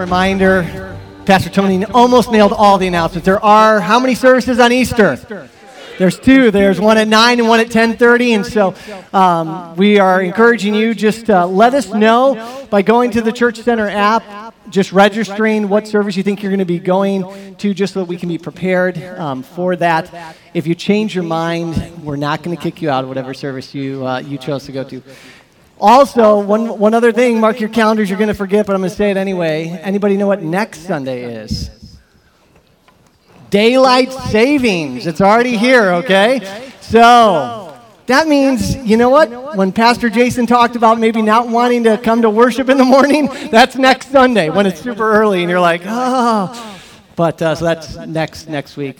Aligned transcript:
Reminder, 0.00 0.96
Pastor 1.26 1.50
Tony 1.50 1.84
almost 1.84 2.32
nailed 2.32 2.54
all 2.54 2.78
the 2.78 2.86
announcements. 2.86 3.26
There 3.26 3.44
are 3.44 3.80
how 3.80 4.00
many 4.00 4.14
services 4.14 4.58
on 4.58 4.72
Easter? 4.72 5.16
There's 5.98 6.18
two. 6.18 6.50
There's 6.50 6.80
one 6.80 6.96
at 6.96 7.06
9 7.06 7.40
and 7.40 7.46
one 7.46 7.60
at 7.60 7.66
10:30, 7.66 8.34
and 8.34 8.46
so 8.46 8.74
um, 9.12 9.76
we 9.76 9.98
are 9.98 10.22
encouraging 10.22 10.74
you 10.74 10.94
just 10.94 11.28
uh, 11.28 11.46
let 11.46 11.74
us 11.74 11.92
know 11.92 12.66
by 12.70 12.80
going 12.80 13.10
to 13.10 13.20
the 13.20 13.30
Church 13.30 13.58
Center 13.60 13.86
app, 13.86 14.54
just 14.70 14.92
registering 14.92 15.68
what 15.68 15.86
service 15.86 16.16
you 16.16 16.22
think 16.22 16.42
you're 16.42 16.50
going 16.50 16.60
to 16.60 16.64
be 16.64 16.78
going 16.78 17.54
to, 17.56 17.74
just 17.74 17.92
so 17.92 18.00
that 18.00 18.06
we 18.06 18.16
can 18.16 18.30
be 18.30 18.38
prepared 18.38 18.96
um, 19.18 19.42
for 19.42 19.76
that. 19.76 20.34
If 20.54 20.66
you 20.66 20.74
change 20.74 21.14
your 21.14 21.24
mind, 21.24 22.02
we're 22.02 22.16
not 22.16 22.42
going 22.42 22.56
to 22.56 22.62
kick 22.62 22.80
you 22.80 22.88
out 22.88 23.04
of 23.04 23.08
whatever 23.08 23.34
service 23.34 23.74
you 23.74 24.06
uh, 24.06 24.20
you 24.20 24.38
chose 24.38 24.64
to 24.64 24.72
go 24.72 24.82
to. 24.84 25.02
Also, 25.80 26.38
one, 26.40 26.78
one 26.78 26.92
other 26.92 27.10
thing, 27.10 27.40
mark 27.40 27.58
your 27.58 27.70
calendars, 27.70 28.10
you're 28.10 28.18
going 28.18 28.28
to 28.28 28.34
forget, 28.34 28.66
but 28.66 28.74
I'm 28.74 28.82
going 28.82 28.90
to 28.90 28.96
say 28.96 29.10
it 29.10 29.16
anyway. 29.16 29.68
Anybody 29.82 30.16
know 30.16 30.26
what 30.26 30.42
next 30.42 30.80
Sunday 30.80 31.42
is? 31.42 31.70
Daylight 33.48 34.12
savings. 34.12 35.06
It's 35.06 35.20
already 35.20 35.56
here, 35.56 35.92
okay? 35.94 36.70
So, 36.80 37.76
that 38.06 38.28
means, 38.28 38.76
you 38.76 38.96
know 38.96 39.08
what? 39.08 39.56
When 39.56 39.72
Pastor 39.72 40.10
Jason 40.10 40.46
talked 40.46 40.76
about 40.76 40.98
maybe 40.98 41.22
not 41.22 41.48
wanting 41.48 41.84
to 41.84 41.96
come 41.96 42.22
to 42.22 42.30
worship 42.30 42.68
in 42.68 42.76
the 42.76 42.84
morning, 42.84 43.26
that's 43.50 43.76
next 43.76 44.10
Sunday 44.10 44.50
when 44.50 44.66
it's 44.66 44.80
super 44.80 45.10
early 45.10 45.40
and 45.42 45.50
you're 45.50 45.60
like, 45.60 45.82
oh. 45.86 46.79
But 47.20 47.42
uh, 47.42 47.54
so 47.54 47.66
that's 47.66 47.96
next 47.96 48.48
next 48.48 48.78
week. 48.78 48.96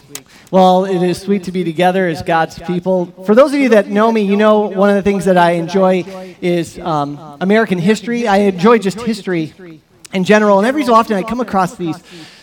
Well, 0.50 0.84
it 0.84 1.02
is 1.02 1.22
sweet 1.22 1.44
to 1.44 1.52
be 1.52 1.64
together 1.64 2.06
as 2.06 2.20
God's 2.20 2.58
people. 2.58 3.06
For 3.24 3.34
those 3.34 3.54
of 3.54 3.60
you 3.60 3.70
that 3.70 3.88
know 3.88 4.12
me, 4.12 4.20
you 4.20 4.36
know 4.36 4.68
one 4.68 4.90
of 4.90 4.96
the 4.96 5.00
things 5.00 5.24
that 5.24 5.38
I 5.38 5.52
enjoy 5.52 6.04
is 6.42 6.78
um, 6.80 7.18
American 7.40 7.78
history. 7.78 8.28
I 8.28 8.40
enjoy 8.40 8.76
just 8.76 9.00
history 9.00 9.80
in 10.12 10.24
general, 10.24 10.58
and 10.58 10.66
every 10.66 10.84
so 10.84 10.92
often 10.92 11.16
I 11.16 11.22
come 11.22 11.40
across 11.40 11.76
these 11.76 11.96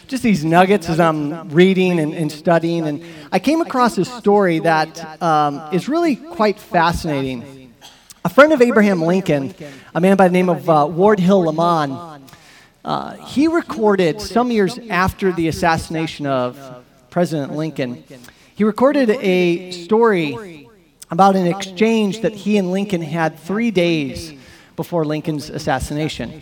just 0.07 0.23
these 0.23 0.43
nuggets 0.43 0.89
as 0.89 0.99
I'm 0.99 1.49
reading 1.49 1.99
and, 1.99 2.11
and 2.15 2.31
studying, 2.31 2.87
and 2.87 3.03
I 3.31 3.37
came 3.37 3.61
across 3.61 3.99
a 3.99 4.05
story 4.05 4.57
that 4.57 5.21
um, 5.21 5.61
is 5.73 5.87
really 5.87 6.15
quite 6.15 6.57
fascinating. 6.57 7.71
A 8.25 8.29
friend 8.29 8.51
of 8.51 8.63
Abraham 8.63 9.03
Lincoln, 9.03 9.53
a 9.93 10.01
man 10.01 10.17
by 10.17 10.27
the 10.27 10.33
name 10.33 10.49
of 10.49 10.67
uh, 10.67 10.87
Ward 10.89 11.19
Hill 11.19 11.43
Lamon, 11.43 12.16
uh, 12.87 13.17
he 13.25 13.49
recorded 13.49 14.21
some 14.21 14.49
years 14.49 14.79
after 14.89 15.33
the 15.33 15.49
assassination 15.49 16.25
of 16.25 16.85
President 17.09 17.53
Lincoln, 17.53 18.01
he 18.55 18.63
recorded 18.63 19.09
a 19.09 19.71
story 19.71 20.69
about 21.11 21.35
an 21.35 21.47
exchange 21.47 22.21
that 22.21 22.33
he 22.33 22.57
and 22.57 22.71
Lincoln 22.71 23.01
had 23.01 23.37
three 23.37 23.71
days 23.71 24.31
before 24.77 25.03
Lincoln's 25.03 25.49
assassination. 25.49 26.41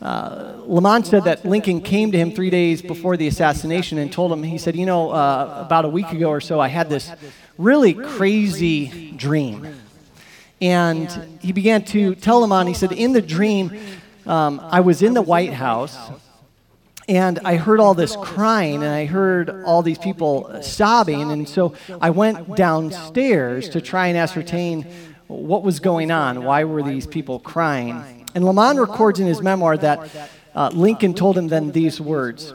Uh, 0.00 0.54
Lamon 0.64 1.04
said 1.04 1.24
that 1.24 1.44
Lincoln 1.44 1.82
came 1.82 2.10
to 2.10 2.16
him 2.16 2.32
three 2.32 2.48
days 2.48 2.80
before 2.80 3.18
the 3.18 3.26
assassination 3.26 3.98
and 3.98 4.10
told 4.10 4.32
him, 4.32 4.42
he 4.42 4.56
said, 4.56 4.76
You 4.76 4.86
know, 4.86 5.10
uh, 5.10 5.62
about 5.66 5.84
a 5.84 5.90
week 5.90 6.10
ago 6.10 6.30
or 6.30 6.40
so, 6.40 6.58
I 6.58 6.68
had 6.68 6.88
this 6.88 7.12
really 7.58 7.92
crazy 7.92 9.12
dream. 9.12 9.76
And 10.58 11.38
he 11.42 11.52
began 11.52 11.84
to 11.86 12.14
tell 12.14 12.40
Lamon, 12.40 12.66
he 12.66 12.72
said, 12.72 12.92
In 12.92 13.12
the 13.12 13.20
dream, 13.20 13.78
um, 14.26 14.60
I 14.62 14.80
was 14.80 15.02
in 15.02 15.14
the 15.14 15.22
White 15.22 15.52
House 15.52 15.96
and 17.08 17.38
I 17.44 17.56
heard 17.56 17.78
all 17.78 17.94
this 17.94 18.16
crying 18.16 18.82
and 18.82 18.92
I 18.92 19.04
heard 19.04 19.50
all 19.64 19.82
these 19.82 19.98
people 19.98 20.62
sobbing. 20.62 21.30
And 21.30 21.48
so 21.48 21.74
I 22.00 22.10
went 22.10 22.56
downstairs 22.56 23.68
to 23.70 23.80
try 23.80 24.08
and 24.08 24.18
ascertain 24.18 24.82
what 25.28 25.62
was 25.62 25.80
going 25.80 26.10
on. 26.10 26.44
Why 26.44 26.64
were 26.64 26.82
these 26.82 27.06
people 27.06 27.38
crying? 27.38 28.26
And 28.34 28.44
Lamon 28.44 28.78
records 28.78 29.20
in 29.20 29.26
his 29.26 29.40
memoir 29.40 29.76
that 29.78 30.10
uh, 30.54 30.70
Lincoln 30.72 31.14
told 31.14 31.38
him 31.38 31.48
then 31.48 31.72
these 31.72 32.00
words 32.00 32.52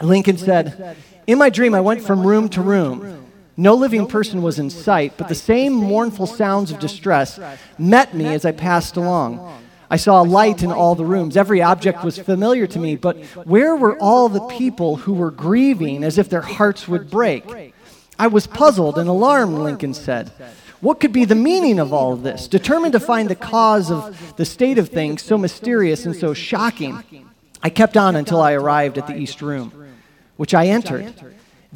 Lincoln 0.00 0.36
said, 0.36 0.96
In 1.26 1.38
my 1.38 1.48
dream, 1.48 1.74
I 1.74 1.80
went 1.80 2.02
from 2.02 2.26
room 2.26 2.48
to 2.50 2.60
room. 2.60 3.26
No 3.56 3.74
living 3.74 4.06
person 4.06 4.42
was 4.42 4.58
in 4.58 4.68
sight, 4.68 5.14
but 5.16 5.28
the 5.28 5.34
same 5.34 5.72
mournful 5.72 6.26
sounds 6.26 6.70
of 6.70 6.78
distress 6.78 7.40
met 7.78 8.12
me 8.12 8.26
as 8.26 8.44
I 8.44 8.52
passed 8.52 8.96
along. 8.96 9.62
I 9.90 9.96
saw 9.96 10.22
a 10.22 10.24
light 10.24 10.62
in 10.62 10.72
all 10.72 10.94
the 10.94 11.04
rooms. 11.04 11.36
Every 11.36 11.62
object 11.62 12.02
was 12.02 12.18
familiar 12.18 12.66
to 12.66 12.78
me, 12.78 12.96
but 12.96 13.16
where 13.44 13.76
were 13.76 13.98
all 13.98 14.28
the 14.28 14.46
people 14.46 14.96
who 14.96 15.12
were 15.14 15.30
grieving 15.30 16.02
as 16.02 16.18
if 16.18 16.28
their 16.28 16.40
hearts 16.40 16.88
would 16.88 17.10
break? 17.10 17.74
I 18.18 18.26
was 18.26 18.46
puzzled 18.46 18.98
and 18.98 19.08
alarmed, 19.08 19.58
Lincoln 19.58 19.94
said. 19.94 20.32
What 20.80 21.00
could 21.00 21.12
be 21.12 21.24
the 21.24 21.34
meaning 21.34 21.78
of 21.78 21.92
all 21.92 22.12
of 22.12 22.22
this? 22.22 22.48
Determined 22.48 22.92
to 22.92 23.00
find 23.00 23.28
the 23.28 23.34
cause 23.34 23.90
of 23.90 24.36
the 24.36 24.44
state 24.44 24.78
of 24.78 24.88
things 24.88 25.22
so 25.22 25.38
mysterious 25.38 26.04
and 26.04 26.14
so 26.14 26.34
shocking, 26.34 27.02
I 27.62 27.70
kept 27.70 27.96
on 27.96 28.16
until 28.16 28.40
I 28.40 28.52
arrived 28.52 28.98
at 28.98 29.06
the 29.06 29.16
East 29.16 29.40
Room, 29.40 29.72
which 30.36 30.54
I 30.54 30.66
entered. 30.66 31.14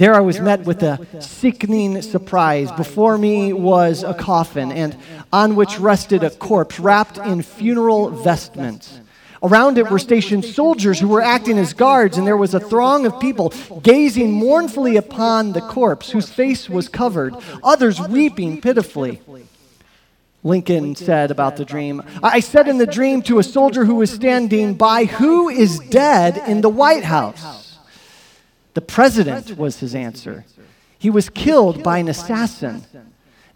There 0.01 0.15
I 0.15 0.21
was 0.21 0.41
met 0.41 0.65
with 0.65 0.83
a 0.83 0.99
sickening 1.21 2.01
surprise. 2.01 2.73
Before 2.73 3.19
me 3.19 3.53
was 3.53 4.03
a 4.03 4.15
coffin, 4.15 4.73
and 4.73 4.97
on 5.31 5.57
which 5.57 5.79
rested 5.79 6.25
a 6.25 6.31
corpse 6.31 6.81
wrapped 6.81 7.19
in 7.19 7.43
funeral 7.43 8.09
vestments. 8.09 8.99
Around 9.43 9.77
it 9.77 9.91
were 9.91 9.99
stationed 9.99 10.47
soldiers 10.47 10.99
who 10.99 11.09
were 11.09 11.21
acting 11.21 11.59
as 11.59 11.75
guards, 11.75 12.17
and 12.17 12.27
there 12.27 12.39
was 12.39 12.55
a 12.55 12.61
throng 12.61 13.05
of 13.05 13.21
people 13.21 13.53
gazing 13.83 14.33
mournfully 14.33 14.97
upon 14.97 15.53
the 15.53 15.61
corpse, 15.61 16.09
whose 16.09 16.31
face 16.31 16.71
was 16.71 16.89
covered, 16.89 17.37
others 17.63 18.01
weeping 18.01 18.59
pitifully. 18.59 19.21
Lincoln 20.43 20.97
said 20.97 21.31
about 21.31 21.59
the 21.59 21.67
dream 21.67 22.03
I 22.23 22.41
said 22.41 22.69
in 22.69 22.79
the 22.79 22.87
dream 22.87 23.21
to 23.25 23.39
a 23.39 23.43
soldier 23.43 23.85
who 23.85 23.97
was 23.97 24.11
standing 24.11 24.73
by, 24.73 25.05
Who 25.05 25.51
is 25.51 25.79
dead 25.79 26.43
in 26.47 26.63
the 26.63 26.71
White 26.71 27.05
House? 27.05 27.60
The 28.75 28.81
president 28.81 29.57
was 29.59 29.81
his 29.81 29.95
answer. 29.95 30.45
He 30.99 31.11
was 31.11 31.29
killed 31.29 31.83
by 31.83 31.99
an 31.99 32.09
assassin. 32.09 32.85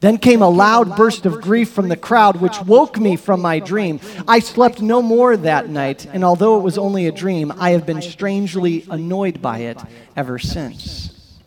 Then 0.01 0.19
came 0.19 0.43
a 0.43 0.49
loud 0.49 0.97
burst 0.97 1.25
of 1.25 1.41
grief 1.41 1.71
from 1.71 1.89
the 1.89 1.97
crowd, 1.97 2.41
which 2.41 2.61
woke 2.63 2.99
me 2.99 3.17
from 3.17 3.41
my 3.41 3.59
dream. 3.59 4.01
I 4.29 4.41
slept 4.41 4.83
no 4.83 5.01
more 5.01 5.37
that 5.37 5.69
night, 5.69 6.07
and 6.07 6.25
although 6.25 6.59
it 6.59 6.63
was 6.63 6.77
only 6.77 7.07
a 7.07 7.13
dream, 7.13 7.53
I 7.59 7.71
have 7.71 7.87
been 7.87 8.03
strangely 8.03 8.85
annoyed 8.91 9.41
by 9.41 9.59
it 9.59 9.81
ever 10.17 10.39
since. 10.39 11.41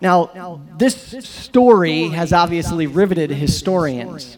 Now, 0.00 0.60
this 0.76 0.96
story 1.26 2.08
has 2.08 2.32
obviously 2.32 2.86
riveted 2.86 3.30
historians. 3.30 4.36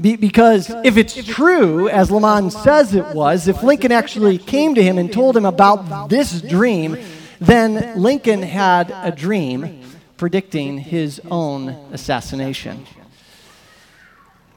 Be, 0.00 0.14
because 0.14 0.70
if 0.84 0.96
it's 0.96 1.24
true, 1.26 1.88
as 1.88 2.10
Lamon 2.10 2.50
says 2.50 2.94
it 2.94 3.14
was, 3.14 3.48
if 3.48 3.64
Lincoln 3.64 3.90
actually 3.90 4.38
came 4.38 4.76
to 4.76 4.82
him 4.82 4.96
and 4.96 5.12
told 5.12 5.36
him 5.36 5.44
about 5.44 6.08
this 6.08 6.40
dream, 6.40 6.96
then 7.40 8.00
Lincoln 8.00 8.42
had 8.42 8.92
a 8.92 9.10
dream 9.10 9.80
predicting 10.16 10.78
his 10.78 11.20
own 11.30 11.70
assassination. 11.92 12.86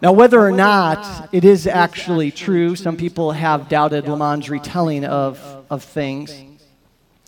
Now, 0.02 0.12
whether 0.12 0.40
or 0.40 0.52
not 0.52 1.30
it 1.32 1.46
is 1.46 1.66
actually 1.66 2.32
true, 2.32 2.76
some 2.76 2.98
people 2.98 3.32
have 3.32 3.70
doubted 3.70 4.08
Lamon's 4.08 4.50
retelling 4.50 5.06
of, 5.06 5.40
of 5.70 5.84
things. 5.84 6.36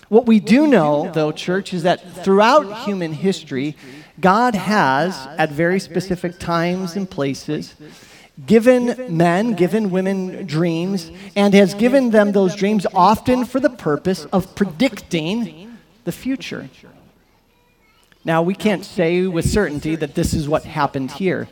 What 0.09 0.25
we 0.28 0.40
do 0.40 0.68
know, 0.68 1.12
though, 1.12 1.31
church, 1.31 1.74
is 1.74 1.84
that 1.84 2.24
throughout 2.24 2.85
human 2.85 3.13
history, 3.13 3.75
God 4.19 4.56
has, 4.56 5.28
at 5.38 5.51
very 5.51 5.79
specific 5.79 6.40
times 6.40 6.96
and 6.96 7.09
places, 7.09 7.74
given 8.46 9.16
men, 9.16 9.53
given 9.53 9.90
women 9.91 10.46
dreams, 10.46 11.12
and 11.35 11.53
has 11.53 11.74
given 11.74 12.12
them 12.12 12.31
those 12.31 12.56
dreams 12.56 12.86
often 12.94 13.45
for 13.45 13.60
the 13.60 13.69
purpose 13.69 14.25
of 14.25 14.56
predicting 14.56 15.77
the 16.04 16.12
future. 16.12 16.69
Now, 18.25 18.42
we 18.42 18.56
can't 18.56 18.86
say 18.86 19.27
with 19.27 19.50
certainty 19.50 19.98
that 19.98 20.16
this 20.16 20.33
is 20.33 20.48
what 20.48 20.63
happened 20.63 21.12
here. 21.12 21.48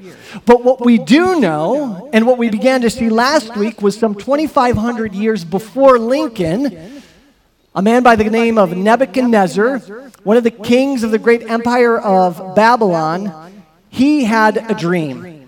But 0.45 0.63
what 0.63 0.85
we 0.85 0.97
do 0.97 1.37
know, 1.39 2.09
and 2.13 2.25
what 2.25 2.37
we 2.37 2.49
began 2.49 2.81
to 2.81 2.89
see 2.89 3.09
last 3.09 3.57
week, 3.57 3.81
was 3.81 3.97
some 3.99 4.15
2,500 4.15 5.13
years 5.13 5.43
before 5.43 5.99
Lincoln, 5.99 7.00
a 7.73 7.81
man 7.81 8.03
by 8.03 8.15
the 8.15 8.23
name 8.25 8.57
of 8.57 8.75
Nebuchadnezzar, 8.75 9.79
one 10.23 10.37
of 10.37 10.43
the 10.43 10.51
kings 10.51 11.03
of 11.03 11.11
the 11.11 11.19
great 11.19 11.43
empire 11.43 11.97
of 11.97 12.55
Babylon, 12.55 13.63
he 13.89 14.23
had 14.25 14.57
a 14.57 14.73
dream 14.73 15.41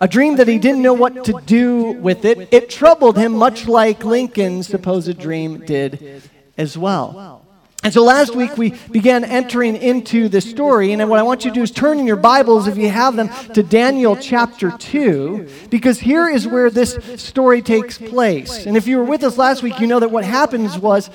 a 0.00 0.08
dream 0.08 0.36
that 0.36 0.48
he 0.48 0.58
didn't 0.58 0.80
know 0.80 0.94
what 0.94 1.24
to 1.26 1.40
do 1.44 1.92
with 1.92 2.24
it. 2.24 2.48
It 2.52 2.70
troubled 2.70 3.18
him, 3.18 3.32
much 3.32 3.68
like 3.68 4.02
Lincoln's 4.02 4.66
supposed 4.66 5.18
dream 5.18 5.64
did 5.66 6.22
as 6.56 6.78
well. 6.78 7.44
And 7.82 7.92
so 7.92 8.02
last 8.02 8.34
week 8.34 8.56
we 8.58 8.74
began 8.90 9.24
entering 9.24 9.76
into 9.76 10.28
the 10.28 10.40
story, 10.40 10.92
and 10.92 11.08
what 11.08 11.18
I 11.18 11.22
want 11.22 11.44
you 11.44 11.50
to 11.50 11.54
do 11.54 11.62
is 11.62 11.70
turn 11.70 11.98
in 11.98 12.06
your 12.06 12.16
Bibles, 12.16 12.66
if 12.66 12.76
you 12.76 12.90
have 12.90 13.16
them, 13.16 13.30
to 13.54 13.62
Daniel 13.62 14.16
chapter 14.16 14.70
2, 14.70 15.48
because 15.70 15.98
here 15.98 16.28
is 16.28 16.46
where 16.46 16.70
this 16.70 16.98
story 17.16 17.62
takes 17.62 17.96
place. 17.96 18.66
And 18.66 18.76
if 18.76 18.86
you 18.86 18.98
were 18.98 19.04
with 19.04 19.22
us 19.22 19.38
last 19.38 19.62
week, 19.62 19.80
you 19.80 19.86
know 19.86 20.00
that 20.00 20.10
what 20.10 20.24
happens 20.24 20.78
was 20.78 21.08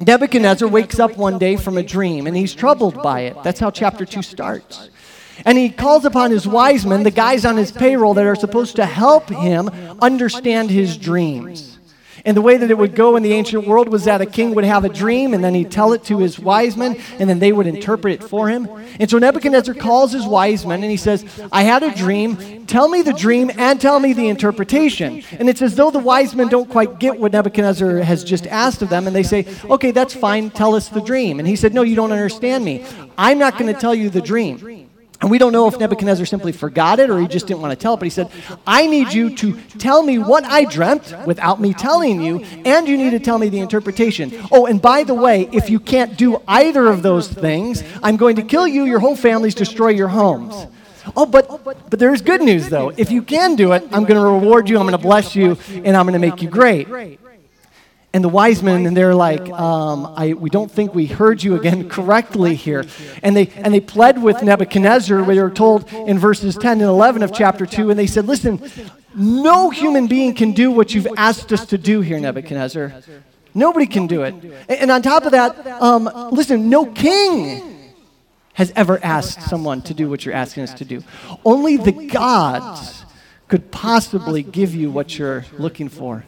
Nebuchadnezzar 0.00 0.68
wakes 0.68 0.98
up 0.98 1.16
one 1.16 1.38
day 1.38 1.56
from 1.56 1.76
a 1.76 1.82
dream, 1.82 2.26
and 2.26 2.36
he's 2.36 2.54
troubled 2.54 3.02
by 3.02 3.20
it. 3.20 3.36
That's 3.42 3.60
how 3.60 3.70
chapter 3.70 4.04
2 4.04 4.22
starts. 4.22 4.90
And 5.44 5.58
he 5.58 5.68
calls 5.70 6.04
upon 6.04 6.30
his 6.30 6.46
wise 6.46 6.86
men, 6.86 7.02
the 7.02 7.10
guys 7.10 7.44
on 7.44 7.56
his 7.56 7.72
payroll 7.72 8.14
that 8.14 8.26
are 8.26 8.36
supposed 8.36 8.76
to 8.76 8.86
help 8.86 9.28
him 9.28 9.68
understand 10.00 10.70
his 10.70 10.96
dreams. 10.96 11.73
And 12.26 12.34
the 12.34 12.42
way 12.42 12.56
that 12.56 12.70
it 12.70 12.78
would 12.78 12.94
go 12.94 13.16
in 13.16 13.22
the 13.22 13.32
ancient 13.34 13.66
world 13.66 13.88
was 13.88 14.04
that 14.04 14.22
a 14.22 14.26
king 14.26 14.54
would 14.54 14.64
have 14.64 14.84
a 14.84 14.88
dream 14.88 15.34
and 15.34 15.44
then 15.44 15.54
he'd 15.54 15.70
tell 15.70 15.92
it 15.92 16.04
to 16.04 16.18
his 16.18 16.38
wise 16.38 16.74
men 16.74 16.96
and 17.18 17.28
then 17.28 17.38
they 17.38 17.52
would 17.52 17.66
interpret 17.66 18.14
it 18.14 18.24
for 18.24 18.48
him. 18.48 18.66
And 18.98 19.10
so 19.10 19.18
Nebuchadnezzar 19.18 19.74
calls 19.74 20.12
his 20.12 20.26
wise 20.26 20.64
men 20.64 20.82
and 20.82 20.90
he 20.90 20.96
says, 20.96 21.24
I 21.52 21.64
had 21.64 21.82
a 21.82 21.94
dream. 21.94 22.64
Tell 22.66 22.88
me 22.88 23.02
the 23.02 23.12
dream 23.12 23.50
and 23.58 23.78
tell 23.78 24.00
me 24.00 24.14
the 24.14 24.28
interpretation. 24.28 25.22
And 25.32 25.50
it's 25.50 25.60
as 25.60 25.76
though 25.76 25.90
the 25.90 25.98
wise 25.98 26.34
men 26.34 26.48
don't 26.48 26.70
quite 26.70 26.98
get 26.98 27.20
what 27.20 27.32
Nebuchadnezzar 27.32 27.98
has 27.98 28.24
just 28.24 28.46
asked 28.46 28.80
of 28.80 28.88
them 28.88 29.06
and 29.06 29.14
they 29.14 29.22
say, 29.22 29.46
Okay, 29.64 29.90
that's 29.90 30.14
fine. 30.14 30.50
Tell 30.50 30.74
us 30.74 30.88
the 30.88 31.02
dream. 31.02 31.38
And 31.38 31.46
he 31.46 31.56
said, 31.56 31.74
No, 31.74 31.82
you 31.82 31.94
don't 31.94 32.12
understand 32.12 32.64
me. 32.64 32.86
I'm 33.18 33.38
not 33.38 33.58
going 33.58 33.72
to 33.72 33.78
tell 33.78 33.94
you 33.94 34.08
the 34.08 34.22
dream. 34.22 34.83
And 35.20 35.30
we 35.30 35.38
don't 35.38 35.52
know 35.52 35.68
if 35.68 35.78
Nebuchadnezzar 35.78 36.26
simply 36.26 36.52
forgot 36.52 36.98
it 36.98 37.08
or 37.08 37.18
he 37.18 37.28
just 37.28 37.46
didn't 37.46 37.62
want 37.62 37.72
to 37.72 37.76
tell 37.76 37.94
it, 37.94 37.98
but 37.98 38.04
he 38.04 38.10
said, 38.10 38.30
I 38.66 38.86
need 38.86 39.12
you 39.12 39.34
to 39.36 39.58
tell 39.78 40.02
me 40.02 40.18
what 40.18 40.44
I 40.44 40.64
dreamt 40.64 41.14
without 41.24 41.60
me 41.60 41.72
telling 41.72 42.20
you, 42.20 42.44
and 42.64 42.86
you 42.86 42.98
need 42.98 43.10
to 43.10 43.20
tell 43.20 43.38
me 43.38 43.48
the 43.48 43.60
interpretation. 43.60 44.32
Oh, 44.50 44.66
and 44.66 44.82
by 44.82 45.04
the 45.04 45.14
way, 45.14 45.48
if 45.52 45.70
you 45.70 45.80
can't 45.80 46.18
do 46.18 46.42
either 46.46 46.88
of 46.88 47.02
those 47.02 47.28
things, 47.28 47.82
I'm 48.02 48.16
going 48.16 48.36
to 48.36 48.42
kill 48.42 48.66
you, 48.66 48.84
your 48.84 48.98
whole 48.98 49.16
families, 49.16 49.54
destroy 49.54 49.90
your 49.90 50.08
homes. 50.08 50.66
Oh, 51.16 51.26
but, 51.26 51.64
but 51.64 51.98
there's 51.98 52.20
good 52.20 52.42
news, 52.42 52.68
though. 52.68 52.90
If 52.96 53.10
you 53.10 53.22
can 53.22 53.56
do 53.56 53.72
it, 53.72 53.82
I'm 53.92 54.04
going 54.04 54.20
to 54.20 54.26
reward 54.26 54.68
you, 54.68 54.78
I'm 54.78 54.86
going 54.86 54.98
to 54.98 55.02
bless 55.02 55.36
you, 55.36 55.56
and 55.70 55.96
I'm 55.96 56.06
going 56.06 56.14
to 56.14 56.18
make 56.18 56.42
you 56.42 56.48
great. 56.48 56.88
And 58.14 58.22
the 58.22 58.28
wise 58.28 58.62
men, 58.62 58.86
and 58.86 58.96
they're 58.96 59.14
like, 59.14 59.50
um, 59.50 60.14
I, 60.16 60.34
we 60.34 60.48
don't 60.48 60.70
think 60.70 60.94
we 60.94 61.06
heard 61.06 61.42
you 61.42 61.56
again 61.56 61.88
correctly 61.88 62.54
here. 62.54 62.84
And 63.24 63.36
they, 63.36 63.48
and 63.56 63.74
they 63.74 63.80
pled 63.80 64.22
with 64.22 64.40
Nebuchadnezzar. 64.40 65.24
We 65.24 65.40
were 65.40 65.50
told 65.50 65.92
in 65.92 66.20
verses 66.20 66.56
10 66.56 66.80
and 66.80 66.82
11 66.82 67.24
of 67.24 67.34
chapter 67.34 67.66
2, 67.66 67.90
and 67.90 67.98
they 67.98 68.06
said, 68.06 68.26
Listen, 68.26 68.62
no 69.16 69.68
human 69.70 70.06
being 70.06 70.32
can 70.32 70.52
do 70.52 70.70
what 70.70 70.94
you've 70.94 71.08
asked 71.16 71.52
us 71.52 71.66
to 71.66 71.76
do 71.76 72.02
here, 72.02 72.20
Nebuchadnezzar. 72.20 72.94
Nobody 73.52 73.86
can 73.86 74.06
do 74.06 74.22
it. 74.22 74.34
And 74.68 74.92
on 74.92 75.02
top 75.02 75.24
of 75.24 75.32
that, 75.32 75.66
um, 75.66 76.08
listen, 76.30 76.70
no 76.70 76.86
king 76.86 77.92
has 78.52 78.72
ever 78.76 79.02
asked 79.02 79.42
someone 79.42 79.82
to 79.82 79.94
do 79.94 80.08
what 80.08 80.24
you're 80.24 80.34
asking 80.34 80.62
us 80.62 80.74
to 80.74 80.84
do. 80.84 81.02
Only 81.44 81.78
the 81.78 82.06
gods 82.06 83.04
could 83.48 83.72
possibly 83.72 84.44
give 84.44 84.72
you 84.72 84.90
what 84.90 85.18
you're 85.18 85.44
looking 85.58 85.88
for. 85.88 86.24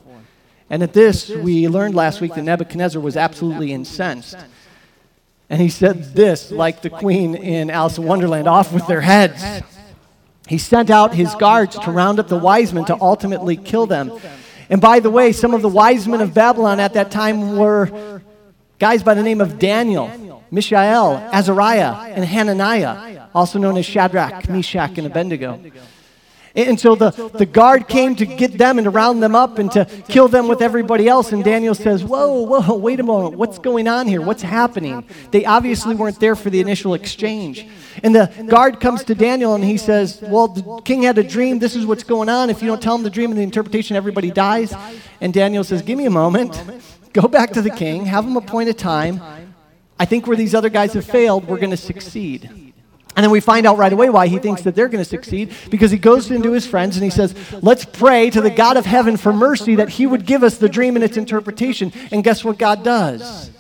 And 0.69 0.83
at 0.83 0.93
this, 0.93 1.29
we 1.29 1.69
learned 1.69 1.95
last 1.95 2.21
week 2.21 2.35
that 2.35 2.43
Nebuchadnezzar 2.43 3.01
was 3.01 3.17
absolutely 3.17 3.73
incensed. 3.73 4.37
And 5.49 5.61
he 5.61 5.69
said 5.69 6.15
this, 6.15 6.51
like 6.51 6.83
the 6.83 6.91
queen 6.91 7.37
in 7.37 7.71
Alice 7.71 7.99
in 7.99 8.05
Wonderland, 8.05 8.49
off 8.49 8.73
with 8.73 8.87
their 8.89 9.01
heads. 9.01 9.45
He 10.49 10.59
sent 10.59 10.91
out 10.91 11.15
his 11.15 11.35
guards 11.37 11.79
to 11.79 11.91
round 11.91 12.19
up 12.19 12.29
the 12.29 12.39
wise 12.39 12.73
men 12.73 12.85
to 12.87 12.97
ultimately 13.01 13.57
kill 13.57 13.87
them. 13.87 14.13
And 14.69 14.81
by 14.81 14.99
the 14.99 15.11
way, 15.11 15.33
some 15.33 15.55
of 15.55 15.63
the 15.63 15.69
wise 15.69 16.09
men 16.09 16.21
of 16.21 16.35
Babylon 16.35 16.81
at 16.81 16.95
that 16.95 17.13
time 17.13 17.57
were 17.57 18.21
guys 18.79 19.03
by 19.03 19.15
the 19.15 19.23
name 19.23 19.41
of 19.41 19.59
Daniel, 19.59 20.43
Mishael, 20.51 21.17
Azariah, 21.33 22.13
and 22.15 22.25
Hananiah, 22.25 23.29
also 23.33 23.61
known 23.61 23.77
as 23.77 23.87
Shadrach, 23.87 24.49
Meshach, 24.49 24.99
and 24.99 25.07
Abednego. 25.07 25.61
And 26.57 26.81
so 26.81 26.95
the, 26.95 27.11
the 27.35 27.45
guard 27.45 27.87
came 27.87 28.17
to 28.17 28.25
get 28.25 28.57
them 28.57 28.79
and 28.79 28.87
to 28.87 28.91
round 28.91 29.23
them 29.23 29.35
up 29.35 29.59
and 29.59 29.71
to 29.73 29.85
kill 30.09 30.27
them 30.27 30.49
with 30.49 30.63
everybody 30.63 31.07
else. 31.07 31.33
And 31.33 31.45
Daniel 31.45 31.75
says, 31.75 32.03
Whoa, 32.03 32.43
whoa, 32.43 32.75
wait 32.77 32.99
a 32.99 33.03
moment. 33.03 33.37
What's 33.37 33.59
going 33.59 33.87
on 33.87 34.07
here? 34.09 34.23
What's 34.23 34.43
happening? 34.43 35.05
They 35.33 35.45
obviously 35.45 35.95
weren't 35.95 36.19
there 36.19 36.35
for 36.35 36.49
the 36.49 36.61
initial 36.61 36.95
exchange. 36.95 37.67
And 38.03 38.15
the 38.15 38.33
guard 38.49 38.81
comes 38.81 39.05
to 39.05 39.15
Daniel 39.15 39.55
and 39.55 39.63
he 39.63 39.77
says, 39.77 40.23
Well, 40.23 40.49
the 40.49 40.81
king 40.85 41.03
had 41.03 41.19
a 41.19 41.23
dream. 41.23 41.59
This 41.59 41.77
is 41.77 41.85
what's 41.85 42.05
going 42.05 42.31
on. 42.31 42.49
If 42.49 42.63
you 42.63 42.69
don't 42.69 42.83
tell 42.83 42.95
him 42.95 43.03
the 43.03 43.11
dream 43.11 43.31
and 43.31 43.39
the 43.39 43.45
interpretation, 43.45 43.95
everybody 43.95 44.31
dies. 44.31 44.73
And 45.21 45.35
Daniel 45.35 45.63
says, 45.63 45.83
Give 45.83 45.99
me 45.99 46.07
a 46.07 46.11
moment. 46.11 46.63
Go 47.13 47.29
back 47.29 47.53
to 47.53 47.63
the 47.63 47.71
king, 47.71 48.05
have 48.07 48.25
him 48.25 48.37
appoint 48.37 48.69
a 48.69 48.75
time. 48.75 49.21
I 49.99 50.05
think 50.05 50.27
where 50.27 50.37
these 50.37 50.55
other 50.55 50.69
guys 50.69 50.93
have 50.93 51.07
failed, 51.07 51.47
we're 51.47 51.59
going 51.59 51.71
to 51.71 51.77
succeed. 51.77 52.66
And 53.17 53.25
then 53.25 53.31
we 53.31 53.41
find 53.41 53.67
out 53.67 53.79
right 53.79 53.93
away 53.93 54.11
why 54.11 54.29
he 54.29 54.39
thinks 54.39 54.63
that 54.63 54.75
they're 54.75 54.89
going 54.89 55.03
to 55.03 55.09
succeed 55.09 55.53
because 55.71 55.91
he 55.91 55.97
goes 55.97 56.31
into 56.31 56.53
his 56.53 56.67
friends 56.67 56.97
and 56.97 57.03
he 57.05 57.11
says, 57.11 57.35
Let's 57.63 57.87
pray 57.87 58.29
to 58.29 58.43
the 58.43 58.51
God 58.51 58.77
of 58.77 58.85
heaven 58.85 59.17
for 59.17 59.33
mercy 59.33 59.75
that 59.77 59.89
he 59.89 60.07
would 60.07 60.27
give 60.27 60.43
us 60.43 60.59
the 60.59 60.69
dream 60.69 60.97
and 60.97 61.05
its 61.05 61.17
interpretation. 61.17 61.93
And 62.13 62.23
guess 62.23 62.45
what 62.45 62.59
God 62.59 62.85
does? 62.85 63.51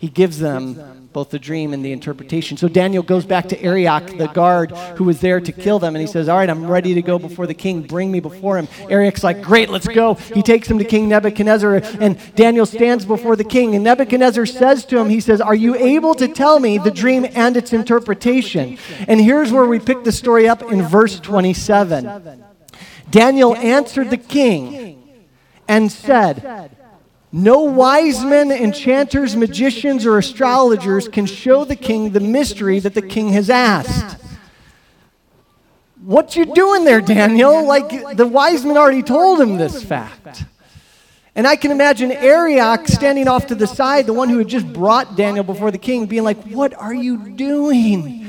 He 0.00 0.08
gives 0.08 0.38
them 0.38 1.08
both 1.12 1.28
the 1.28 1.38
dream 1.38 1.74
and 1.74 1.84
the 1.84 1.92
interpretation. 1.92 2.56
So 2.56 2.68
Daniel 2.68 3.02
goes 3.02 3.26
back 3.26 3.50
to 3.50 3.62
Arioch, 3.62 4.16
the 4.16 4.28
guard 4.28 4.70
who 4.96 5.04
was 5.04 5.20
there 5.20 5.42
to 5.42 5.52
kill 5.52 5.78
them, 5.78 5.94
and 5.94 6.00
he 6.00 6.06
says, 6.06 6.26
All 6.26 6.38
right, 6.38 6.48
I'm 6.48 6.66
ready 6.66 6.94
to 6.94 7.02
go 7.02 7.18
before 7.18 7.46
the 7.46 7.52
king. 7.52 7.82
Bring 7.82 8.10
me 8.10 8.18
before 8.18 8.56
him. 8.56 8.66
Arioch's 8.88 9.22
like, 9.22 9.42
Great, 9.42 9.68
let's 9.68 9.86
go. 9.86 10.14
He 10.14 10.42
takes 10.42 10.70
him 10.70 10.78
to 10.78 10.86
King 10.86 11.10
Nebuchadnezzar, 11.10 11.82
and 12.00 12.18
Daniel 12.34 12.64
stands 12.64 13.04
before 13.04 13.36
the 13.36 13.44
king. 13.44 13.74
And 13.74 13.84
Nebuchadnezzar 13.84 14.46
says 14.46 14.86
to 14.86 14.98
him, 14.98 15.10
He 15.10 15.20
says, 15.20 15.42
Are 15.42 15.54
you 15.54 15.74
able 15.74 16.14
to 16.14 16.28
tell 16.28 16.60
me 16.60 16.78
the 16.78 16.90
dream 16.90 17.26
and 17.34 17.54
its 17.54 17.74
interpretation? 17.74 18.78
And 19.06 19.20
here's 19.20 19.52
where 19.52 19.66
we 19.66 19.80
pick 19.80 20.04
the 20.04 20.12
story 20.12 20.48
up 20.48 20.62
in 20.62 20.80
verse 20.80 21.20
27. 21.20 22.42
Daniel 23.10 23.54
answered 23.54 24.08
the 24.08 24.16
king 24.16 25.20
and 25.68 25.92
said, 25.92 26.70
no 27.32 27.60
wise 27.60 28.24
men, 28.24 28.50
enchanters, 28.50 29.36
magicians, 29.36 30.04
or 30.04 30.18
astrologers 30.18 31.08
can 31.08 31.26
show 31.26 31.64
the 31.64 31.76
king 31.76 32.10
the 32.10 32.20
mystery 32.20 32.80
that 32.80 32.94
the 32.94 33.02
king 33.02 33.28
has 33.30 33.48
asked. 33.48 34.16
What 36.02 36.34
you 36.34 36.46
doing 36.46 36.84
there, 36.84 37.00
Daniel? 37.00 37.64
Like 37.64 38.16
the 38.16 38.26
wise 38.26 38.64
men 38.64 38.76
already 38.76 39.02
told 39.02 39.40
him 39.40 39.58
this 39.58 39.82
fact. 39.82 40.44
And 41.36 41.46
I 41.46 41.54
can 41.54 41.70
imagine 41.70 42.10
Arioch 42.10 42.88
standing 42.88 43.28
off 43.28 43.46
to 43.46 43.54
the 43.54 43.66
side, 43.66 44.06
the 44.06 44.12
one 44.12 44.28
who 44.28 44.38
had 44.38 44.48
just 44.48 44.70
brought 44.72 45.16
Daniel 45.16 45.44
before 45.44 45.70
the 45.70 45.78
king, 45.78 46.06
being 46.06 46.24
like, 46.24 46.42
What 46.44 46.74
are 46.74 46.94
you 46.94 47.30
doing? 47.30 48.26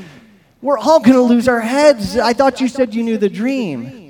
We're 0.62 0.78
all 0.78 1.00
going 1.00 1.14
to 1.14 1.22
lose 1.22 1.48
our 1.48 1.60
heads. 1.60 2.18
I 2.18 2.34
thought 2.34 2.62
you 2.62 2.68
said 2.68 2.94
you 2.94 3.02
knew 3.02 3.18
the 3.18 3.30
dream. 3.30 4.01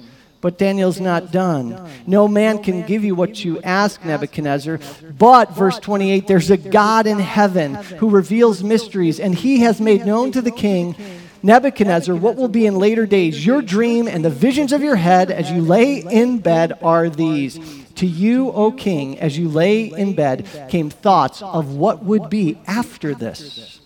But 0.42 0.58
Daniel's 0.58 1.00
not 1.00 1.32
done. 1.32 1.88
No 2.08 2.28
man 2.28 2.64
can 2.64 2.82
give 2.86 3.04
you 3.04 3.14
what 3.14 3.46
you 3.46 3.62
ask, 3.62 4.04
Nebuchadnezzar. 4.04 4.80
But, 5.18 5.56
verse 5.56 5.78
28, 5.78 6.28
there's 6.28 6.50
a 6.50 6.58
God 6.58 7.06
in 7.06 7.20
heaven 7.20 7.76
who 7.76 8.10
reveals 8.10 8.64
mysteries, 8.64 9.20
and 9.20 9.36
he 9.36 9.60
has 9.60 9.80
made 9.80 10.06
known 10.06 10.32
to 10.32 10.42
the 10.42 10.52
king, 10.52 10.96
Nebuchadnezzar, 11.44 12.16
what 12.16 12.36
will 12.36 12.48
be 12.48 12.66
in 12.66 12.76
later 12.76 13.06
days. 13.06 13.46
Your 13.46 13.62
dream 13.62 14.08
and 14.08 14.26
the 14.26 14.30
visions 14.32 14.74
of 14.74 14.82
your 14.82 14.96
head 14.96 15.30
as 15.30 15.52
you 15.52 15.62
lay 15.62 16.00
in 16.00 16.40
bed 16.40 16.74
are 16.82 17.10
these. 17.10 17.60
To 17.96 18.08
you, 18.08 18.52
O 18.52 18.72
king, 18.72 19.20
as 19.20 19.38
you 19.38 19.48
lay 19.48 19.86
in 19.86 20.16
bed, 20.16 20.48
came 20.70 20.90
thoughts 20.90 21.42
of 21.42 21.76
what 21.76 22.04
would 22.04 22.30
be 22.30 22.58
after 22.66 23.14
this. 23.14 23.80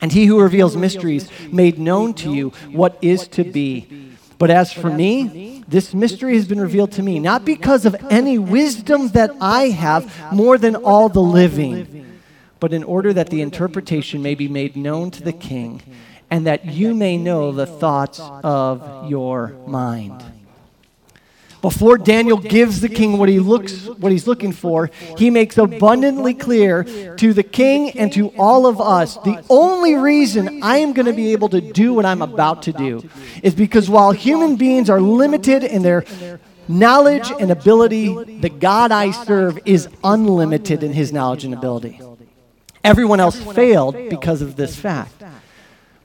And 0.00 0.10
he 0.10 0.26
who 0.26 0.40
reveals 0.40 0.76
mysteries 0.76 1.28
made 1.52 1.78
known 1.78 2.14
to 2.14 2.34
you 2.34 2.50
what 2.72 2.98
is 3.02 3.28
to 3.28 3.44
be. 3.44 4.08
But 4.38 4.50
as 4.50 4.72
for 4.72 4.90
me, 4.90 5.61
this 5.72 5.94
mystery 5.94 6.36
has 6.36 6.46
been 6.46 6.60
revealed 6.60 6.92
to 6.92 7.02
me, 7.02 7.18
not 7.18 7.44
because 7.44 7.86
of 7.86 7.96
any 8.10 8.38
wisdom 8.38 9.08
that 9.08 9.30
I 9.40 9.70
have 9.70 10.32
more 10.32 10.58
than 10.58 10.76
all 10.76 11.08
the 11.08 11.22
living, 11.22 12.20
but 12.60 12.72
in 12.72 12.84
order 12.84 13.12
that 13.12 13.30
the 13.30 13.40
interpretation 13.40 14.22
may 14.22 14.34
be 14.34 14.48
made 14.48 14.76
known 14.76 15.10
to 15.12 15.22
the 15.22 15.32
king, 15.32 15.82
and 16.30 16.46
that 16.46 16.66
you 16.66 16.94
may 16.94 17.16
know 17.16 17.52
the 17.52 17.66
thoughts 17.66 18.20
of 18.20 19.10
your 19.10 19.56
mind. 19.66 20.22
Before 21.62 21.96
Daniel 21.96 22.38
gives 22.38 22.80
the 22.80 22.88
king 22.88 23.18
what 23.18 23.28
he 23.28 23.38
looks 23.38 23.86
what 23.86 24.10
he's 24.10 24.26
looking 24.26 24.50
for, 24.52 24.90
he 25.16 25.30
makes 25.30 25.56
abundantly 25.56 26.34
clear 26.34 26.82
to 27.16 27.32
the 27.32 27.44
king 27.44 27.90
and 27.92 28.12
to 28.14 28.30
all 28.36 28.66
of 28.66 28.80
us 28.80 29.14
the 29.18 29.42
only 29.48 29.94
reason 29.94 30.60
I 30.62 30.78
am 30.78 30.92
going 30.92 31.06
to 31.06 31.12
be 31.12 31.32
able 31.32 31.48
to 31.50 31.60
do 31.60 31.94
what 31.94 32.04
I'm 32.04 32.20
about 32.20 32.64
to 32.64 32.72
do 32.72 33.08
is 33.44 33.54
because 33.54 33.88
while 33.88 34.10
human 34.10 34.56
beings 34.56 34.90
are 34.90 35.00
limited 35.00 35.62
in 35.62 35.82
their 35.82 36.04
knowledge 36.66 37.30
and 37.38 37.52
ability, 37.52 38.40
the 38.40 38.50
God 38.50 38.90
I 38.90 39.12
serve 39.12 39.58
is 39.64 39.88
unlimited 40.02 40.82
in 40.82 40.92
his 40.92 41.12
knowledge 41.12 41.44
and 41.44 41.54
ability. 41.54 42.00
Everyone 42.82 43.20
else 43.20 43.40
failed 43.54 43.94
because 44.10 44.42
of 44.42 44.56
this 44.56 44.74
fact. 44.74 45.22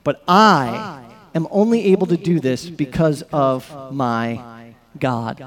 But 0.03 0.21
I 0.27 1.03
am 1.33 1.47
only 1.49 1.85
able 1.85 2.05
to 2.07 2.17
do 2.17 2.39
this 2.39 2.69
because 2.69 3.23
of 3.33 3.91
my 3.91 4.56
God. 4.99 5.43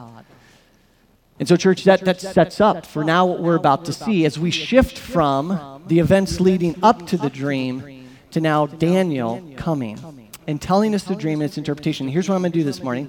And 1.39 1.49
so, 1.49 1.57
church, 1.57 1.85
that, 1.85 2.03
that 2.03 2.21
sets 2.21 2.61
up 2.61 2.85
for 2.85 3.03
now 3.03 3.25
what 3.25 3.41
we're 3.41 3.57
about 3.57 3.87
to 3.87 3.93
see 3.93 4.27
as 4.27 4.39
we 4.39 4.51
shift 4.51 4.99
from 4.99 5.83
the 5.87 5.99
events 5.99 6.39
leading 6.39 6.77
up 6.83 7.07
to 7.07 7.17
the 7.17 7.31
dream 7.31 8.09
to 8.33 8.41
now 8.41 8.67
Daniel 8.67 9.43
coming 9.57 9.99
and 10.47 10.61
telling 10.61 10.95
us 10.95 11.05
the 11.05 11.15
dream 11.15 11.41
and 11.41 11.49
its 11.49 11.57
interpretation. 11.57 12.09
Here's 12.09 12.29
what 12.29 12.35
I'm 12.35 12.43
going 12.43 12.53
to 12.53 12.59
do 12.59 12.65
this 12.65 12.83
morning. 12.83 13.09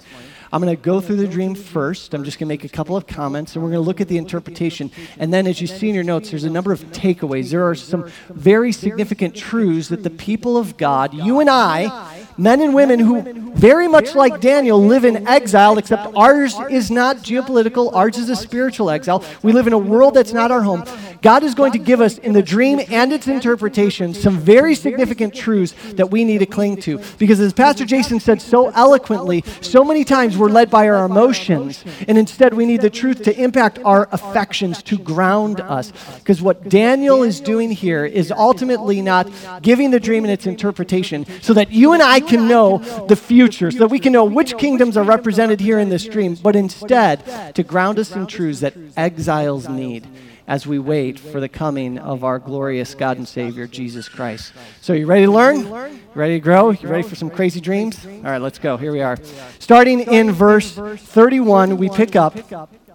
I'm 0.53 0.61
going 0.61 0.75
to 0.75 0.81
go 0.81 0.99
through 0.99 1.15
the 1.17 1.27
dream 1.27 1.55
first. 1.55 2.13
I'm 2.13 2.23
just 2.23 2.37
going 2.37 2.47
to 2.47 2.53
make 2.53 2.65
a 2.65 2.69
couple 2.69 2.97
of 2.97 3.07
comments, 3.07 3.55
and 3.55 3.63
we're 3.63 3.71
going 3.71 3.81
to 3.83 3.87
look 3.87 4.01
at 4.01 4.09
the 4.09 4.17
interpretation. 4.17 4.91
And 5.17 5.33
then, 5.33 5.47
as 5.47 5.61
you 5.61 5.67
see 5.67 5.87
in 5.87 5.95
your 5.95 6.03
notes, 6.03 6.29
there's 6.29 6.43
a 6.43 6.49
number 6.49 6.73
of 6.73 6.81
takeaways. 6.91 7.51
There 7.51 7.67
are 7.67 7.75
some 7.75 8.09
very 8.29 8.73
significant 8.73 9.35
truths 9.35 9.87
that 9.89 10.03
the 10.03 10.09
people 10.09 10.57
of 10.57 10.75
God, 10.75 11.13
you 11.13 11.39
and 11.39 11.49
I, 11.49 12.20
men 12.41 12.61
and 12.61 12.73
women 12.73 12.99
who, 12.99 13.21
very 13.53 13.87
much 13.87 14.15
like 14.15 14.41
Daniel, 14.41 14.83
live 14.83 15.05
in 15.05 15.27
exile, 15.27 15.77
except 15.77 16.11
ours 16.15 16.55
is 16.69 16.89
not 16.89 17.17
geopolitical, 17.17 17.93
ours 17.93 18.17
is 18.17 18.29
a 18.29 18.35
spiritual 18.35 18.89
exile. 18.89 19.23
We 19.43 19.51
live 19.51 19.67
in 19.67 19.73
a 19.73 19.77
world 19.77 20.15
that's 20.15 20.33
not 20.33 20.49
our 20.49 20.63
home. 20.63 20.83
God 21.21 21.43
is 21.43 21.53
going 21.53 21.71
to 21.73 21.77
give 21.77 22.01
us, 22.01 22.17
in 22.17 22.33
the 22.33 22.41
dream 22.41 22.81
and 22.89 23.13
its 23.13 23.27
interpretation, 23.27 24.15
some 24.15 24.39
very 24.39 24.73
significant 24.73 25.35
truths 25.35 25.75
that 25.93 26.09
we 26.09 26.25
need 26.25 26.39
to 26.39 26.47
cling 26.47 26.77
to. 26.77 26.99
Because 27.19 27.39
as 27.39 27.53
Pastor 27.53 27.85
Jason 27.85 28.19
said 28.19 28.41
so 28.41 28.69
eloquently, 28.69 29.43
so 29.61 29.83
many 29.83 30.03
times 30.03 30.35
we're 30.35 30.49
led 30.49 30.71
by 30.71 30.89
our 30.89 31.05
emotions, 31.05 31.85
and 32.07 32.17
instead 32.17 32.55
we 32.55 32.65
need 32.65 32.81
the 32.81 32.89
truth 32.89 33.21
to 33.23 33.39
impact 33.39 33.77
our 33.85 34.09
affections, 34.11 34.81
to 34.81 34.97
ground 34.97 35.61
us. 35.61 35.93
Because 36.17 36.41
what 36.41 36.69
Daniel 36.69 37.21
is 37.21 37.39
doing 37.39 37.69
here 37.69 38.03
is 38.03 38.31
ultimately 38.31 38.99
not 39.03 39.29
giving 39.61 39.91
the 39.91 39.99
dream 39.99 40.23
and 40.23 40.33
its 40.33 40.47
interpretation 40.47 41.27
so 41.41 41.53
that 41.53 41.71
you 41.71 41.93
and 41.93 42.01
I 42.01 42.19
can 42.37 42.47
know 42.47 42.79
the 43.07 43.15
future, 43.15 43.69
so 43.71 43.79
that 43.79 43.87
we 43.87 43.99
can 43.99 44.13
know 44.13 44.23
which 44.25 44.57
kingdoms 44.57 44.97
are 44.97 45.03
represented 45.03 45.59
here 45.59 45.79
in 45.79 45.89
this 45.89 46.05
dream, 46.05 46.35
but 46.35 46.55
instead 46.55 47.53
to 47.55 47.63
ground 47.63 47.99
us 47.99 48.15
in 48.15 48.25
truths 48.27 48.61
that 48.61 48.73
exiles 48.97 49.67
need 49.67 50.07
as 50.47 50.65
we 50.67 50.79
wait 50.79 51.19
for 51.19 51.39
the 51.39 51.47
coming 51.47 51.97
of 51.97 52.23
our 52.23 52.39
glorious 52.39 52.95
God 52.95 53.17
and 53.17 53.27
Savior, 53.27 53.67
Jesus 53.67 54.09
Christ. 54.09 54.53
So, 54.81 54.91
you 54.93 55.05
ready 55.05 55.25
to 55.25 55.31
learn? 55.31 55.59
You 55.59 55.99
ready 56.15 56.33
to 56.33 56.39
grow? 56.39 56.71
You 56.71 56.89
ready 56.89 57.07
for 57.07 57.15
some 57.15 57.29
crazy 57.29 57.61
dreams? 57.61 58.05
All 58.05 58.23
right, 58.23 58.41
let's 58.41 58.59
go. 58.59 58.75
Here 58.75 58.91
we 58.91 59.01
are. 59.01 59.17
Starting 59.59 60.01
in 60.01 60.31
verse 60.31 60.71
31, 60.73 61.77
we 61.77 61.89
pick 61.89 62.15
up 62.15 62.35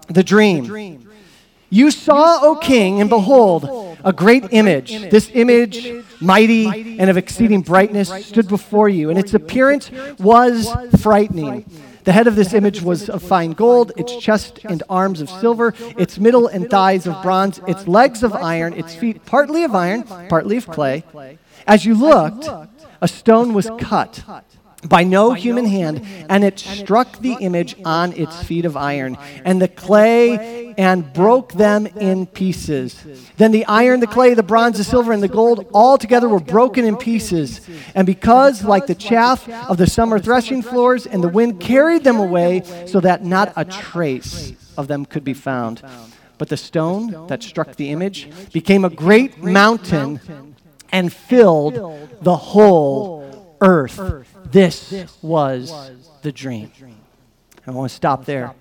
the 0.08 0.22
dream. 0.22 1.05
You 1.68 1.90
saw, 1.90 2.40
O 2.42 2.56
king, 2.56 3.00
and 3.00 3.10
behold, 3.10 3.96
a 4.04 4.12
great 4.12 4.44
image. 4.50 5.10
This 5.10 5.30
image, 5.34 6.04
mighty 6.20 6.98
and 6.98 7.10
of 7.10 7.16
exceeding 7.16 7.62
brightness, 7.62 8.08
stood 8.26 8.48
before 8.48 8.88
you, 8.88 9.10
and 9.10 9.18
its 9.18 9.34
appearance 9.34 9.90
was 10.18 10.68
frightening. 11.00 11.64
The 12.04 12.12
head 12.12 12.28
of 12.28 12.36
this 12.36 12.54
image 12.54 12.82
was 12.82 13.10
of 13.10 13.20
fine 13.20 13.50
gold, 13.50 13.90
its 13.96 14.16
chest 14.16 14.60
and 14.64 14.82
arms 14.88 15.20
of 15.20 15.28
silver, 15.28 15.74
its 15.98 16.20
middle 16.20 16.46
and 16.46 16.70
thighs 16.70 17.04
of 17.04 17.20
bronze, 17.20 17.60
its 17.66 17.88
legs 17.88 18.22
of 18.22 18.32
iron, 18.32 18.72
its 18.74 18.94
feet 18.94 19.24
partly 19.26 19.64
of 19.64 19.74
iron, 19.74 20.04
partly 20.04 20.56
of 20.56 20.68
clay. 20.68 21.02
As 21.66 21.84
you 21.84 21.94
looked, 21.96 22.48
a 23.02 23.08
stone 23.08 23.54
was 23.54 23.68
cut 23.78 24.22
by 24.88 25.04
no 25.04 25.32
human 25.32 25.66
hand, 25.66 26.04
and 26.28 26.44
it 26.44 26.58
struck 26.58 27.18
the 27.20 27.36
image 27.40 27.76
on 27.84 28.12
its 28.12 28.42
feet 28.42 28.64
of 28.64 28.76
iron, 28.76 29.16
and 29.44 29.60
the 29.60 29.68
clay 29.68 30.74
and 30.78 31.12
broke 31.12 31.52
them 31.52 31.86
in 31.86 32.26
pieces. 32.26 33.02
Then 33.36 33.52
the 33.52 33.64
iron, 33.66 34.00
the 34.00 34.06
clay, 34.06 34.34
the 34.34 34.42
bronze, 34.42 34.78
the 34.78 34.84
silver, 34.84 35.12
and 35.12 35.22
the 35.22 35.28
gold 35.28 35.66
all 35.72 35.98
together 35.98 36.28
were 36.28 36.40
broken 36.40 36.84
in 36.84 36.96
pieces. 36.96 37.60
And 37.94 38.06
because, 38.06 38.64
like 38.64 38.86
the 38.86 38.94
chaff 38.94 39.48
of 39.48 39.76
the 39.76 39.86
summer 39.86 40.18
threshing 40.18 40.62
floors, 40.62 41.06
and 41.06 41.22
the 41.22 41.28
wind 41.28 41.60
carried 41.60 42.04
them 42.04 42.18
away, 42.18 42.62
so 42.86 43.00
that 43.00 43.24
not 43.24 43.52
a 43.56 43.64
trace 43.64 44.52
of 44.76 44.88
them 44.88 45.06
could 45.06 45.24
be 45.24 45.34
found. 45.34 45.82
But 46.38 46.50
the 46.50 46.56
stone 46.56 47.26
that 47.28 47.42
struck 47.42 47.76
the 47.76 47.90
image 47.90 48.28
became 48.52 48.84
a 48.84 48.90
great 48.90 49.42
mountain 49.42 50.20
and 50.92 51.12
filled 51.12 51.74
the 52.22 52.36
whole 52.36 53.25
earth. 53.60 54.00
This 54.50 54.92
was 55.22 55.90
the 56.22 56.32
dream. 56.32 56.70
I 57.66 57.70
want 57.72 57.90
to 57.90 57.94
stop 57.96 58.24
there. 58.24 58.54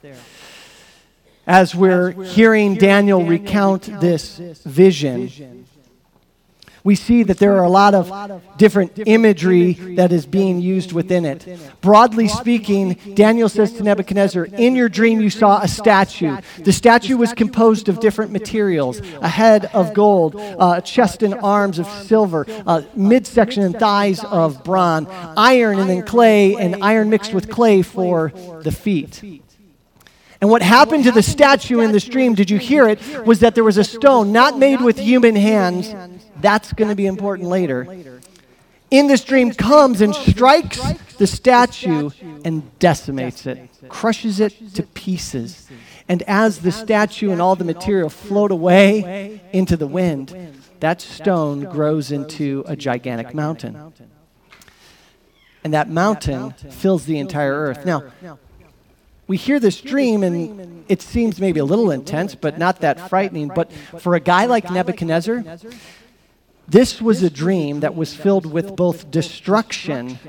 As 1.48 1.76
we're 1.76 2.12
hearing 2.24 2.76
Daniel 2.76 3.24
recount 3.24 3.84
this 4.02 4.38
vision, 4.38 5.65
we 6.86 6.94
see 6.96 7.24
that 7.24 7.40
there 7.40 7.58
are 7.58 7.64
a 7.64 7.70
lot 7.70 7.96
of 7.96 8.42
different 8.58 9.00
imagery 9.08 9.74
that 9.96 10.12
is 10.12 10.28
being 10.28 10.62
used 10.62 10.94
within 10.94 11.26
it. 11.26 11.46
Broadly 11.82 12.28
speaking, 12.28 12.94
Daniel 13.16 13.50
says 13.50 13.74
to 13.74 13.84
Nebuchadnezzar, 13.84 14.46
In 14.46 14.76
your 14.76 14.88
dream 14.88 15.20
you 15.20 15.32
saw 15.32 15.62
a 15.62 15.68
statue. 15.68 16.38
The 16.60 16.72
statue 16.72 17.18
was 17.18 17.34
composed 17.34 17.90
of 17.90 18.00
different 18.00 18.32
materials 18.32 19.02
a 19.20 19.28
head 19.28 19.66
of 19.74 19.96
gold, 19.96 20.36
a 20.36 20.82
chest 20.82 21.24
and 21.24 21.34
arms 21.34 21.80
of 21.80 21.88
silver, 21.88 22.46
uh, 22.68 22.84
midsection 22.96 23.64
and 23.64 23.78
thighs 23.78 24.24
of 24.24 24.64
bronze, 24.64 25.08
iron 25.36 25.80
and 25.80 25.90
then 25.90 26.04
clay, 26.04 26.56
and 26.56 26.84
iron 26.84 27.10
mixed 27.10 27.34
with 27.34 27.50
clay 27.50 27.82
for 27.82 28.32
the 28.62 28.72
feet. 28.72 29.42
And 30.42 30.50
what 30.52 30.62
happened 30.62 31.06
to 31.06 31.12
the 31.12 31.24
statue 31.24 31.80
in 31.80 31.92
the 31.92 32.00
stream, 32.00 32.36
did 32.36 32.52
you 32.52 32.60
hear 32.60 32.88
it, 32.88 33.00
was 33.26 33.40
that 33.40 33.56
there 33.56 33.64
was 33.64 33.78
a 33.78 33.84
stone 33.84 34.32
not 34.32 34.60
made 34.60 34.82
with 34.82 35.00
human 35.00 35.36
hands. 35.36 35.92
That's 36.46 36.74
going 36.74 36.90
to 36.90 36.96
be 36.96 37.08
important 37.08 37.50
later. 37.50 37.88
In 38.92 39.08
this 39.08 39.24
dream 39.24 39.52
comes 39.52 40.00
and 40.02 40.14
strikes 40.14 40.80
the 41.18 41.26
statue 41.26 42.12
and 42.46 42.78
decimates 42.78 43.48
it, 43.48 43.68
crushes 43.90 44.40
it 44.40 44.76
to 44.76 44.84
pieces. 44.84 45.68
And 46.08 46.22
as 46.28 46.60
the 46.60 46.72
statue 46.72 47.32
and 47.32 47.42
all 47.42 47.56
the 47.56 47.64
material 47.64 48.12
float 48.12 48.52
away 48.52 49.42
into 49.54 49.76
the 49.76 49.88
wind, 49.88 50.36
that 50.82 51.02
stone 51.02 51.62
grows 51.62 52.12
into 52.12 52.64
a 52.68 52.76
gigantic 52.76 53.34
mountain. 53.34 53.92
And 55.64 55.74
that 55.74 55.90
mountain 55.90 56.52
fills 56.52 57.08
the 57.08 57.18
entire 57.18 57.56
earth. 57.56 57.88
Now, 57.88 58.04
we 59.26 59.38
hear 59.38 59.60
this 59.60 59.82
dream 59.82 60.22
and 60.22 60.86
it 60.88 61.02
seems 61.02 61.40
maybe 61.42 61.60
a 61.60 61.66
little 61.66 61.90
intense, 61.90 62.36
but 62.36 62.60
not 62.60 62.82
that 62.82 63.10
frightening. 63.10 63.48
But 63.48 63.74
for 63.74 64.14
a 64.14 64.20
guy 64.20 64.46
like 64.46 64.70
Nebuchadnezzar, 64.70 65.44
this 66.68 67.02
was 67.02 67.24
a 67.24 67.30
dream 67.30 67.82
that 67.82 67.96
was 67.96 68.14
filled 68.14 68.46
with 68.46 68.76
both 68.76 69.12
destruction 69.12 70.20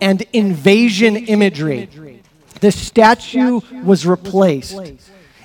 and 0.00 0.22
invasion 0.32 1.16
imagery. 1.16 2.22
The 2.60 2.72
statue 2.72 3.60
was 3.84 4.06
replaced. 4.06 4.78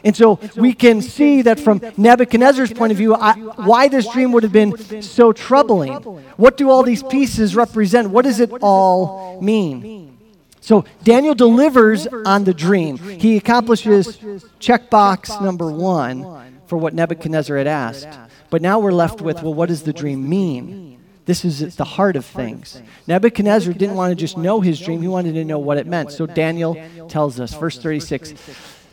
And 0.03 0.15
so 0.15 0.39
we 0.55 0.73
can 0.73 1.01
see 1.01 1.41
that 1.41 1.59
from 1.59 1.81
Nebuchadnezzar's 1.97 2.71
point 2.71 2.91
of 2.91 2.97
view, 2.97 3.15
I, 3.15 3.33
why 3.33 3.87
this 3.87 4.07
dream 4.07 4.31
would 4.31 4.43
have 4.43 4.51
been 4.51 5.01
so 5.01 5.33
troubling. 5.33 5.93
What 6.37 6.55
do 6.55 6.69
all 6.69 6.83
these 6.83 7.03
pieces 7.03 7.55
represent? 7.55 8.09
What 8.11 8.23
does 8.23 8.39
it 8.39 8.51
all 8.61 9.41
mean? 9.41 10.17
So 10.61 10.85
Daniel 11.03 11.33
delivers 11.33 12.07
on 12.07 12.43
the 12.43 12.53
dream. 12.53 12.97
He 12.97 13.37
accomplishes 13.37 14.17
checkbox 14.59 15.41
number 15.41 15.71
one 15.71 16.59
for 16.67 16.77
what 16.77 16.93
Nebuchadnezzar 16.93 17.57
had 17.57 17.67
asked. 17.67 18.07
But 18.49 18.61
now 18.61 18.79
we're 18.79 18.93
left 18.93 19.21
with 19.21 19.43
well, 19.43 19.53
what 19.53 19.69
does 19.69 19.83
the 19.83 19.93
dream 19.93 20.27
mean? 20.27 20.99
This 21.25 21.43
is 21.43 21.61
at 21.61 21.73
the 21.73 21.83
heart 21.83 22.15
of 22.15 22.25
things. 22.25 22.81
Nebuchadnezzar 23.05 23.73
didn't 23.73 23.95
want 23.95 24.11
to 24.11 24.15
just 24.15 24.37
know 24.37 24.61
his 24.61 24.79
dream, 24.79 25.01
he 25.01 25.09
wanted 25.09 25.33
to 25.33 25.43
know 25.43 25.59
what 25.59 25.77
it 25.77 25.85
meant. 25.85 26.11
So 26.11 26.25
Daniel 26.25 26.77
tells 27.09 27.39
us, 27.39 27.53
verse 27.53 27.77
36 27.77 28.33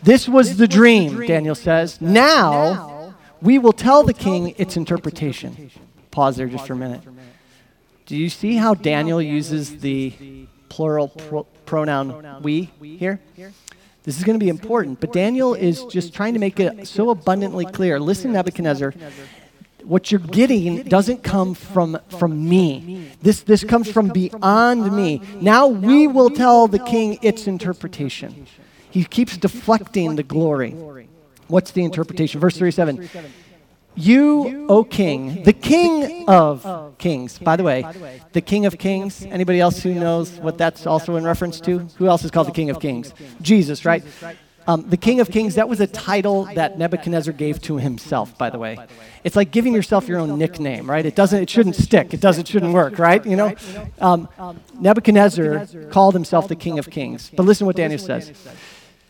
This 0.02 0.28
was 0.28 0.56
the 0.56 0.66
dream, 0.66 1.26
Daniel 1.26 1.54
says. 1.54 2.00
Now 2.00 3.14
we 3.40 3.58
will 3.58 3.72
tell 3.72 4.02
the 4.02 4.14
king 4.14 4.54
its 4.58 4.76
interpretation. 4.76 5.70
Pause 6.10 6.36
there 6.36 6.46
just 6.46 6.66
for 6.66 6.72
a 6.72 6.76
minute. 6.76 7.02
Do 8.06 8.16
you 8.16 8.28
see 8.28 8.56
how 8.56 8.74
Daniel 8.74 9.22
uses 9.22 9.78
the 9.80 10.46
plural 10.68 11.08
pro- 11.08 11.44
pronoun 11.66 12.42
we 12.42 12.70
here? 12.80 13.20
This 14.02 14.18
is 14.18 14.24
going 14.24 14.38
to 14.38 14.44
be 14.44 14.50
important, 14.50 15.00
but 15.00 15.12
Daniel 15.12 15.54
is 15.54 15.84
just 15.84 16.12
trying 16.12 16.34
to 16.34 16.40
make 16.40 16.60
it 16.60 16.86
so 16.86 17.10
abundantly 17.10 17.64
clear. 17.64 17.98
Listen, 17.98 18.32
Nebuchadnezzar, 18.32 18.92
what 19.84 20.10
you're 20.10 20.20
getting 20.20 20.82
doesn't 20.84 21.22
come 21.22 21.54
from, 21.54 21.98
from 22.18 22.48
me. 22.48 23.10
This, 23.22 23.42
this 23.42 23.64
comes 23.64 23.90
from 23.90 24.08
beyond 24.08 24.94
me. 24.94 25.20
Now 25.40 25.66
we 25.66 26.06
will 26.06 26.30
tell 26.30 26.68
the 26.68 26.78
king 26.78 27.18
its 27.22 27.46
interpretation. 27.46 28.46
He 28.90 29.04
keeps 29.04 29.36
deflecting 29.36 30.16
the 30.16 30.22
glory. 30.22 30.70
What's 31.48 31.72
the 31.72 31.84
interpretation? 31.84 32.40
Verse 32.40 32.56
37 32.56 33.08
you, 33.96 34.66
O 34.68 34.82
King, 34.82 35.44
the 35.44 35.52
King 35.52 36.28
of 36.28 36.98
Kings. 36.98 37.38
By 37.38 37.56
the 37.56 37.62
way, 37.62 37.86
the 38.32 38.40
King 38.40 38.66
of 38.66 38.78
Kings. 38.78 39.24
Anybody 39.24 39.60
else 39.60 39.82
who 39.82 39.94
knows 39.94 40.32
what 40.32 40.58
that's 40.58 40.86
also 40.86 41.16
in 41.16 41.24
reference 41.24 41.60
to? 41.60 41.78
Who 41.96 42.08
else 42.08 42.24
is 42.24 42.30
called 42.30 42.48
the 42.48 42.52
King 42.52 42.70
of 42.70 42.80
Kings? 42.80 43.14
Jesus, 43.40 43.84
right? 43.84 44.02
Um, 44.66 44.88
the 44.88 44.96
King 44.96 45.20
of 45.20 45.30
Kings, 45.30 45.56
that 45.56 45.68
was 45.68 45.80
a 45.80 45.86
title 45.86 46.44
that 46.54 46.78
Nebuchadnezzar 46.78 47.34
gave 47.34 47.60
to 47.62 47.76
himself, 47.76 48.36
by 48.38 48.48
the 48.50 48.58
way. 48.58 48.78
It's 49.22 49.36
like 49.36 49.50
giving 49.50 49.74
yourself 49.74 50.08
your 50.08 50.18
own 50.18 50.38
nickname, 50.38 50.88
right? 50.90 51.04
It 51.04 51.14
doesn't, 51.14 51.42
it 51.42 51.50
shouldn't 51.50 51.76
stick. 51.76 52.14
It 52.14 52.20
doesn't, 52.20 52.48
it 52.48 52.52
shouldn't 52.52 52.72
work, 52.72 52.98
right? 52.98 53.24
You 53.24 53.36
know? 53.36 53.54
Um, 54.00 54.28
Nebuchadnezzar 54.80 55.66
called 55.90 56.14
himself 56.14 56.48
the 56.48 56.56
King 56.56 56.78
of 56.78 56.90
Kings. 56.90 57.30
But 57.34 57.44
listen 57.44 57.64
to 57.64 57.66
what 57.66 57.76
Daniel 57.76 57.98
says. 57.98 58.32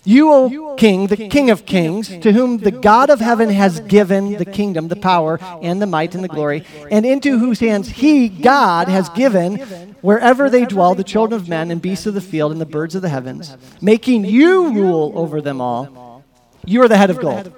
You, 0.05 0.31
O 0.31 0.75
King, 0.77 1.07
the 1.07 1.17
King 1.17 1.51
of 1.51 1.65
kings, 1.65 2.09
to 2.09 2.33
whom 2.33 2.59
the 2.59 2.71
God 2.71 3.09
of 3.09 3.21
heaven 3.21 3.49
has 3.49 3.81
given 3.81 4.35
the 4.37 4.45
kingdom, 4.45 4.89
the 4.89 4.97
power, 4.97 5.39
and 5.63 5.81
the 5.81 5.87
might, 5.87 6.15
and 6.15 6.23
the 6.23 6.29
glory, 6.29 6.65
and 6.91 7.07
into 7.07 7.39
whose 7.39 7.61
hands 7.61 7.89
He, 7.89 8.29
God, 8.29 8.89
has 8.89 9.09
given, 9.11 9.57
wherever 10.03 10.51
they 10.51 10.67
dwell, 10.67 10.95
the 10.95 11.05
children 11.05 11.41
of 11.41 11.49
men, 11.49 11.71
and 11.71 11.81
beasts 11.81 12.05
of 12.05 12.13
the 12.13 12.21
field, 12.21 12.53
and 12.53 12.61
the 12.61 12.67
birds 12.67 12.95
of 12.95 13.03
the 13.03 13.09
heavens, 13.09 13.57
making 13.81 14.27
you 14.27 14.73
rule 14.73 15.13
over 15.15 15.41
them 15.41 15.61
all. 15.61 16.23
You 16.67 16.83
are 16.83 16.89
the 16.89 16.99
head 16.99 17.11
of 17.11 17.19
gold. 17.21 17.53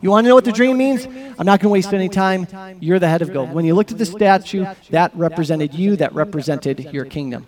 You 0.00 0.10
want 0.10 0.24
to 0.24 0.28
know 0.28 0.36
what 0.36 0.44
the 0.44 0.52
dream 0.52 0.78
means? 0.78 1.06
I'm 1.06 1.44
not 1.44 1.60
going 1.60 1.68
to 1.68 1.68
waste 1.70 1.92
any 1.92 2.08
time. 2.08 2.46
You're 2.80 3.00
the 3.00 3.08
head 3.08 3.20
of 3.20 3.32
gold. 3.32 3.52
When 3.52 3.64
you 3.64 3.74
looked 3.74 3.90
at 3.90 3.98
the 3.98 4.06
statue, 4.06 4.64
that 4.90 5.10
represented 5.14 5.74
you, 5.74 5.96
that 5.96 6.14
represented 6.14 6.92
your 6.92 7.04
kingdom. 7.04 7.46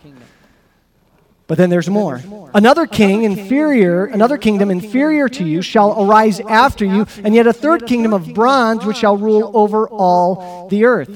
But 1.50 1.59
then 1.59 1.69
there's 1.69 1.90
more. 1.90 2.23
Another 2.54 2.87
king 2.87 3.25
inferior, 3.25 4.04
another 4.04 4.38
kingdom 4.38 4.71
inferior 4.71 5.28
to 5.30 5.42
you 5.42 5.62
shall 5.62 6.00
arise 6.00 6.38
after 6.38 6.85
you, 6.85 7.07
and 7.25 7.35
yet 7.35 7.49
a 7.49 7.52
third 7.52 7.88
kingdom 7.88 8.14
of 8.14 8.33
bronze 8.35 8.87
which 8.87 8.99
shall 8.99 9.16
rule 9.16 9.50
over 9.52 9.88
all 9.88 10.69
the 10.69 10.85
earth. 10.85 11.09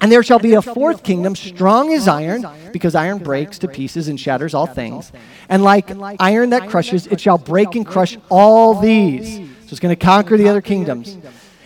And 0.00 0.12
there 0.12 0.22
shall 0.22 0.38
be 0.38 0.54
a 0.54 0.62
fourth 0.62 1.02
kingdom, 1.02 1.34
strong 1.34 1.92
as 1.92 2.06
iron, 2.06 2.46
because 2.72 2.94
iron 2.94 3.18
breaks 3.18 3.58
to 3.58 3.66
pieces 3.66 4.06
and 4.06 4.20
shatters 4.20 4.54
all 4.54 4.66
things. 4.66 5.10
And 5.48 5.64
like 5.64 5.90
iron 6.20 6.50
that 6.50 6.68
crushes, 6.68 7.08
it 7.08 7.20
shall 7.20 7.38
break 7.38 7.74
and 7.74 7.84
crush 7.84 8.16
all 8.30 8.80
these. 8.80 9.38
So 9.38 9.70
it's 9.70 9.80
going 9.80 9.96
to 9.96 9.96
conquer 9.96 10.36
the 10.36 10.48
other 10.48 10.62
kingdoms. 10.62 11.18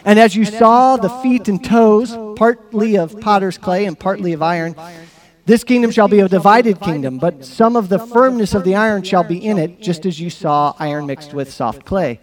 And 0.07 0.19
as 0.19 0.35
you 0.35 0.47
saw 0.47 0.97
the 0.97 1.11
feet 1.11 1.47
and 1.49 1.63
toes, 1.63 2.17
partly 2.37 2.97
of 2.97 3.21
potter's 3.21 3.59
clay 3.59 3.85
and 3.85 3.99
partly 3.99 4.33
of 4.33 4.41
iron, 4.41 4.75
this 5.49 5.65
kingdom 5.65 5.91
shall 5.91 6.09
be 6.09 6.21
a 6.21 6.29
divided 6.29 6.79
kingdom, 6.79 7.17
but 7.17 7.43
some 7.43 7.75
of 7.75 7.89
the 7.89 7.99
firmness 7.99 8.53
of 8.53 8.65
the 8.65 8.75
iron 8.75 9.03
shall 9.03 9.25
be 9.25 9.43
in 9.43 9.57
it, 9.57 9.81
just 9.81 10.05
as 10.05 10.21
you 10.21 10.29
saw 10.29 10.75
iron 10.79 11.07
mixed 11.07 11.33
with 11.33 11.51
soft 11.51 11.87
clay. 11.87 12.21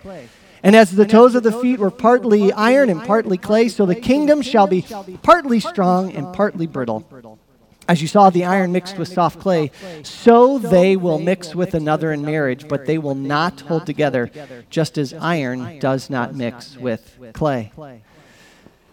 And 0.62 0.76
as 0.76 0.92
the 0.92 1.08
toes 1.08 1.34
of 1.34 1.42
the 1.42 1.52
feet 1.52 1.80
were 1.80 1.90
partly 1.90 2.54
iron 2.54 2.88
and 2.92 3.02
partly 3.02 3.40
clay, 3.40 3.68
so 3.70 3.88
the 3.88 3.96
kingdom 3.96 4.44
shall 4.44 4.68
be 4.68 4.86
partly 5.24 5.60
strong 5.60 6.14
and 6.14 6.32
partly 6.36 6.68
brittle. 6.68 7.40
As 7.88 8.00
you 8.00 8.08
saw 8.08 8.30
the 8.30 8.46
iron 8.46 8.72
mixed 8.72 9.00
with 9.00 9.08
soft 9.08 9.40
clay, 9.40 9.72
so 10.04 10.60
they 10.60 10.96
will 10.96 11.18
mix 11.18 11.56
with 11.56 11.74
another 11.74 12.12
in 12.12 12.22
marriage, 12.22 12.68
but 12.68 12.86
they 12.86 13.00
will 13.00 13.16
not 13.16 13.62
hold 13.62 13.88
together, 13.88 14.30
just 14.70 15.00
as 15.00 15.16
iron 15.16 15.80
does 15.80 16.12
not 16.12 16.36
mix 16.36 16.78
with 16.78 17.18
clay. 17.34 17.72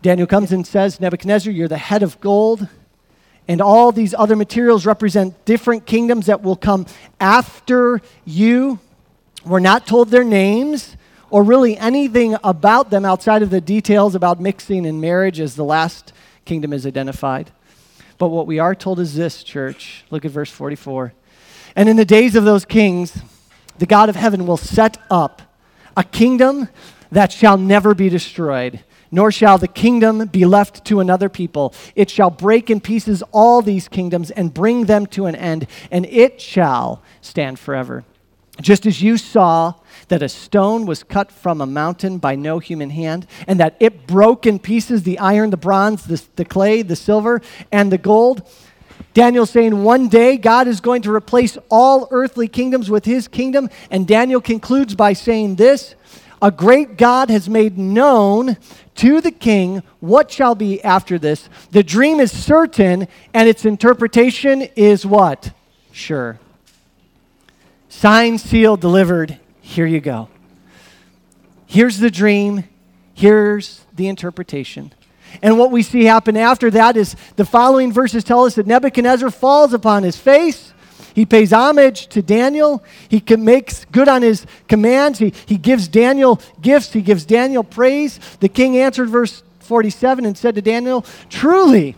Daniel 0.01 0.27
comes 0.27 0.53
and 0.53 0.67
says, 0.67 1.01
Nebuchadnezzar, 1.01 1.53
you're 1.53 1.69
the 1.69 1.77
head 1.77 2.03
of 2.03 2.19
gold 2.23 2.67
and 3.49 3.61
all 3.61 3.93
these 3.93 4.15
other 4.15 4.37
materials 4.37 4.87
represent 4.87 5.45
different 5.45 5.87
kingdoms 5.87 6.27
that 6.27 6.43
will 6.43 6.57
come 6.57 6.87
after 7.21 8.01
you. 8.25 8.79
We're 9.45 9.61
not 9.61 9.87
told 9.87 10.11
their 10.11 10.25
names 10.25 10.97
or 11.31 11.43
really 11.43 11.77
anything 11.77 12.37
about 12.45 12.91
them 12.91 13.05
outside 13.05 13.43
of 13.43 13.51
the 13.51 13.61
details 13.61 14.15
about 14.15 14.41
mixing 14.41 14.87
and 14.87 15.01
marriage 15.01 15.41
as 15.41 15.57
the 15.57 15.65
last 15.65 16.13
kingdom 16.45 16.73
is 16.73 16.87
identified. 16.87 17.51
But 18.19 18.29
what 18.29 18.47
we 18.47 18.59
are 18.59 18.75
told 18.75 19.01
is 19.01 19.15
this, 19.15 19.43
church. 19.43 20.05
Look 20.11 20.25
at 20.25 20.31
verse 20.31 20.51
44. 20.51 21.13
And 21.75 21.89
in 21.89 21.97
the 21.97 22.05
days 22.05 22.37
of 22.37 22.45
those 22.45 22.65
kings, 22.65 23.21
the 23.79 23.87
God 23.87 24.09
of 24.09 24.17
heaven 24.17 24.47
will 24.47 24.57
set 24.57 24.99
up 25.11 25.43
a 25.97 26.05
kingdom 26.05 26.69
that 27.11 27.33
shall 27.33 27.57
never 27.57 27.95
be 27.95 28.09
destroyed 28.09 28.85
nor 29.13 29.31
shall 29.31 29.59
the 29.59 29.69
kingdom 29.69 30.27
be 30.27 30.45
left 30.45 30.85
to 30.87 30.99
another 30.99 31.29
people. 31.29 31.73
It 31.95 32.11
shall 32.11 32.31
break 32.31 32.71
in 32.71 32.81
pieces 32.81 33.23
all 33.31 33.63
these 33.63 33.87
kingdoms 33.87 34.33
and 34.33 34.53
bring 34.53 34.87
them 34.87 35.07
to 35.09 35.27
an 35.27 35.37
end, 35.37 35.69
and 35.91 36.07
it 36.07 36.41
shall 36.41 37.03
stand 37.21 37.59
forever. 37.61 38.05
Just 38.61 38.87
as 38.87 39.03
you 39.03 39.17
saw 39.17 39.75
that 40.09 40.23
a 40.23 40.29
stone 40.29 40.87
was 40.87 41.03
cut 41.03 41.31
from 41.31 41.61
a 41.61 41.67
mountain 41.67 42.19
by 42.19 42.35
no 42.35 42.59
human 42.59 42.91
hand, 42.91 43.27
and 43.47 43.61
that 43.61 43.77
it 43.81 44.07
broke 44.07 44.47
in 44.47 44.59
pieces 44.59 45.03
the 45.03 45.19
iron, 45.19 45.51
the 45.51 45.57
bronze, 45.57 46.05
the, 46.05 46.23
the 46.37 46.45
clay, 46.45 46.83
the 46.83 46.97
silver, 46.97 47.41
and 47.71 47.93
the 47.93 47.99
gold. 47.99 48.49
Daniel 49.15 49.45
saying 49.45 49.83
one 49.83 50.09
day 50.09 50.37
God 50.39 50.67
is 50.67 50.81
going 50.81 51.03
to 51.03 51.15
replace 51.15 51.59
all 51.71 52.09
earthly 52.11 52.49
kingdoms 52.49 52.91
with 52.91 53.05
his 53.05 53.29
kingdom. 53.29 53.69
And 53.91 54.07
Daniel 54.07 54.41
concludes 54.41 54.95
by 54.95 55.13
saying 55.13 55.57
this 55.57 55.95
a 56.43 56.51
great 56.51 56.99
God 56.99 57.31
has 57.31 57.49
made 57.49 57.79
known 57.79 58.57
to 58.97 59.21
the 59.21 59.31
king 59.31 59.83
what 60.01 60.31
shall 60.31 60.57
be 60.57 60.83
after 60.83 61.19
this. 61.19 61.49
The 61.71 61.85
dream 61.85 62.19
is 62.19 62.37
certain, 62.37 63.07
and 63.33 63.49
its 63.49 63.65
interpretation 63.65 64.63
is 64.75 65.07
what? 65.07 65.53
Sure. 65.93 66.41
Signed, 67.89 68.41
sealed, 68.41 68.81
delivered. 68.81 69.39
Here 69.61 69.87
you 69.87 70.01
go. 70.01 70.29
Here's 71.67 71.99
the 71.99 72.11
dream. 72.11 72.65
Here's 73.15 73.85
the 73.95 74.09
interpretation. 74.09 74.93
And 75.41 75.59
what 75.59 75.71
we 75.71 75.83
see 75.83 76.05
happen 76.05 76.37
after 76.37 76.71
that 76.73 76.97
is 76.97 77.15
the 77.37 77.45
following 77.45 77.93
verses 77.93 78.25
tell 78.25 78.45
us 78.45 78.57
that 78.57 78.67
Nebuchadnezzar 78.67 79.31
falls 79.31 79.73
upon 79.73 80.03
his 80.03 80.19
face 80.19 80.73
he 81.15 81.27
pays 81.27 81.53
homage 81.53 82.07
to 82.09 82.23
Daniel. 82.23 82.83
He 83.09 83.23
makes 83.37 83.85
good 83.87 84.09
on 84.09 84.23
his 84.23 84.47
commands. 84.69 85.19
He, 85.19 85.33
he 85.47 85.57
gives 85.57 85.89
Daniel 85.89 86.41
gifts. 86.61 86.93
He 86.93 87.03
gives 87.03 87.25
Daniel 87.25 87.65
praise. 87.65 88.19
The 88.41 88.49
king 88.49 88.77
answered, 88.77 89.09
verse 89.09 89.43
47, 89.61 90.25
and 90.25 90.37
said 90.37 90.55
to 90.55 90.63
Daniel, 90.63 91.05
Truly, 91.29 91.97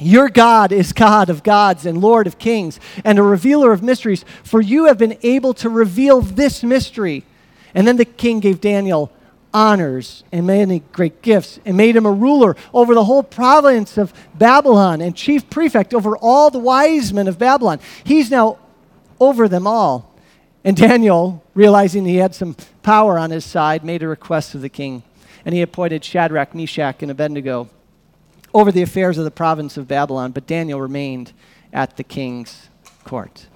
your 0.00 0.28
God 0.28 0.72
is 0.72 0.92
God 0.92 1.28
of 1.28 1.42
gods 1.42 1.84
and 1.84 2.00
Lord 2.00 2.26
of 2.26 2.38
kings 2.38 2.78
and 3.04 3.18
a 3.18 3.22
revealer 3.22 3.72
of 3.72 3.82
mysteries, 3.82 4.24
for 4.44 4.60
you 4.60 4.86
have 4.86 4.98
been 4.98 5.18
able 5.22 5.54
to 5.54 5.68
reveal 5.68 6.20
this 6.20 6.62
mystery. 6.62 7.24
And 7.74 7.86
then 7.86 7.96
the 7.96 8.04
king 8.04 8.40
gave 8.40 8.60
Daniel 8.60 9.12
honors 9.52 10.24
and 10.30 10.46
many 10.46 10.80
great 10.92 11.22
gifts 11.22 11.58
and 11.64 11.76
made 11.76 11.96
him 11.96 12.06
a 12.06 12.12
ruler 12.12 12.56
over 12.72 12.94
the 12.94 13.04
whole 13.04 13.22
province 13.22 13.96
of 13.96 14.12
Babylon 14.34 15.00
and 15.00 15.16
chief 15.16 15.48
prefect 15.48 15.94
over 15.94 16.16
all 16.16 16.50
the 16.50 16.58
wise 16.58 17.12
men 17.12 17.28
of 17.28 17.38
Babylon. 17.38 17.80
He's 18.04 18.30
now 18.30 18.58
over 19.20 19.48
them 19.48 19.66
all. 19.66 20.14
And 20.64 20.76
Daniel, 20.76 21.44
realizing 21.54 22.04
he 22.04 22.16
had 22.16 22.34
some 22.34 22.56
power 22.82 23.18
on 23.18 23.30
his 23.30 23.44
side, 23.44 23.84
made 23.84 24.02
a 24.02 24.08
request 24.08 24.54
of 24.54 24.60
the 24.60 24.68
king. 24.68 25.02
And 25.44 25.54
he 25.54 25.62
appointed 25.62 26.04
Shadrach, 26.04 26.54
Meshach, 26.54 27.02
and 27.02 27.10
Abednego 27.10 27.70
over 28.52 28.72
the 28.72 28.82
affairs 28.82 29.18
of 29.18 29.24
the 29.24 29.30
province 29.30 29.76
of 29.76 29.88
Babylon. 29.88 30.32
But 30.32 30.46
Daniel 30.46 30.80
remained 30.80 31.32
at 31.72 31.96
the 31.96 32.04
king's 32.04 32.68
court. 33.04 33.46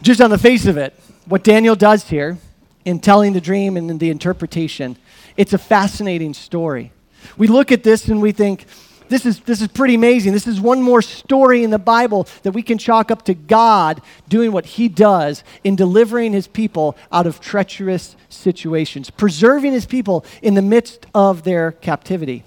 Just 0.00 0.20
on 0.20 0.30
the 0.30 0.38
face 0.38 0.66
of 0.66 0.76
it, 0.76 0.98
what 1.26 1.44
Daniel 1.44 1.74
does 1.74 2.08
here 2.08 2.38
in 2.84 3.00
telling 3.00 3.32
the 3.32 3.40
dream 3.40 3.76
and 3.76 3.90
in 3.90 3.98
the 3.98 4.10
interpretation. 4.10 4.96
It's 5.36 5.52
a 5.52 5.58
fascinating 5.58 6.34
story. 6.34 6.92
We 7.36 7.46
look 7.46 7.72
at 7.72 7.82
this 7.82 8.08
and 8.08 8.20
we 8.20 8.32
think, 8.32 8.66
this 9.08 9.26
is, 9.26 9.40
this 9.40 9.60
is 9.60 9.68
pretty 9.68 9.94
amazing. 9.94 10.32
This 10.32 10.46
is 10.46 10.60
one 10.60 10.80
more 10.80 11.02
story 11.02 11.64
in 11.64 11.70
the 11.70 11.78
Bible 11.78 12.26
that 12.42 12.52
we 12.52 12.62
can 12.62 12.78
chalk 12.78 13.10
up 13.10 13.24
to 13.26 13.34
God 13.34 14.00
doing 14.28 14.52
what 14.52 14.64
He 14.64 14.88
does 14.88 15.44
in 15.62 15.76
delivering 15.76 16.32
His 16.32 16.46
people 16.46 16.96
out 17.12 17.26
of 17.26 17.40
treacherous 17.40 18.16
situations, 18.28 19.10
preserving 19.10 19.72
His 19.72 19.86
people 19.86 20.24
in 20.40 20.54
the 20.54 20.62
midst 20.62 21.06
of 21.14 21.42
their 21.42 21.72
captivity. 21.72 22.42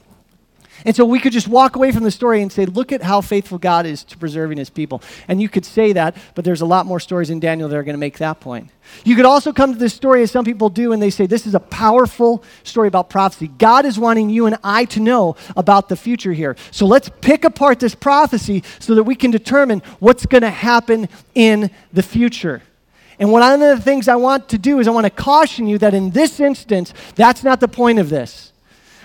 And 0.84 0.96
so 0.96 1.06
we 1.06 1.20
could 1.20 1.32
just 1.32 1.48
walk 1.48 1.76
away 1.76 1.92
from 1.92 2.04
the 2.04 2.12
story 2.12 2.42
and 2.42 2.52
say, 2.52 2.66
look 2.66 2.92
at 2.92 3.02
how 3.02 3.22
faithful 3.22 3.58
God 3.58 3.86
is 3.86 4.04
to 4.06 4.18
preserving 4.18 4.58
his 4.58 4.70
people. 4.70 5.02
And 5.28 5.42
you 5.42 5.48
could 5.48 5.66
say 5.66 5.94
that, 5.94 6.18
but 6.36 6.44
there's 6.44 6.62
a 6.62 6.66
lot 6.66 6.86
more 6.86 7.00
stories 7.00 7.30
in 7.30 7.40
Daniel 7.40 7.70
that 7.70 7.76
are 7.76 7.84
going 7.84 7.94
to 7.94 8.00
make 8.00 8.18
that 8.18 8.40
point. 8.40 8.70
You 9.04 9.16
could 9.16 9.26
also 9.26 9.54
come 9.54 9.74
to 9.74 9.80
this 9.80 9.94
story 9.94 10.22
as 10.22 10.32
some 10.32 10.46
people 10.46 10.70
do, 10.70 10.92
and 10.92 11.02
they 11.02 11.10
say, 11.10 11.26
this 11.26 11.48
is 11.48 11.56
a 11.56 11.60
powerful 11.60 12.44
story 12.64 12.88
about 12.88 13.10
prophecy. 13.10 13.48
God 13.48 13.86
is 13.86 13.98
wanting 13.98 14.30
you 14.30 14.46
and 14.46 14.58
I 14.64 14.86
to 14.86 15.00
know 15.00 15.38
about 15.56 15.90
the 15.90 15.96
future 15.96 16.34
here. 16.34 16.56
So 16.72 16.86
let's 16.86 17.10
pick 17.22 17.46
apart 17.46 17.80
this 17.80 17.96
prophecy 17.96 18.64
so 18.80 18.96
that 18.96 19.04
we 19.04 19.16
can 19.16 19.32
determine 19.32 19.82
what's 20.00 20.26
going 20.26 20.44
to 20.44 20.50
happen 20.50 21.08
in 21.34 21.72
the 21.94 22.04
future. 22.04 22.62
And 23.18 23.32
one 23.32 23.42
of 23.42 23.60
the 23.60 23.82
things 23.82 24.08
I 24.08 24.16
want 24.16 24.50
to 24.50 24.58
do 24.58 24.80
is 24.80 24.88
I 24.88 24.92
want 24.92 25.06
to 25.06 25.10
caution 25.10 25.68
you 25.68 25.78
that 25.78 25.94
in 25.94 26.12
this 26.12 26.40
instance, 26.40 26.94
that's 27.16 27.44
not 27.44 27.62
the 27.62 27.68
point 27.68 28.00
of 28.00 28.10
this. 28.10 28.52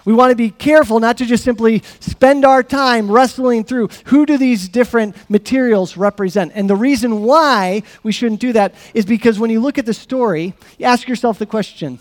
We 0.04 0.12
want 0.12 0.30
to 0.30 0.36
be 0.36 0.50
careful 0.50 1.00
not 1.00 1.18
to 1.18 1.26
just 1.26 1.44
simply 1.44 1.82
spend 2.00 2.44
our 2.44 2.62
time 2.62 3.10
wrestling 3.10 3.64
through 3.64 3.88
who 4.06 4.26
do 4.26 4.38
these 4.38 4.68
different 4.68 5.16
materials 5.30 5.96
represent. 5.96 6.52
And 6.54 6.68
the 6.68 6.76
reason 6.76 7.22
why 7.22 7.82
we 8.02 8.12
shouldn't 8.12 8.40
do 8.40 8.52
that 8.52 8.74
is 8.94 9.04
because 9.04 9.38
when 9.38 9.50
you 9.50 9.60
look 9.60 9.78
at 9.78 9.86
the 9.86 9.94
story, 9.94 10.54
you 10.78 10.86
ask 10.86 11.08
yourself 11.08 11.38
the 11.38 11.46
question 11.46 11.98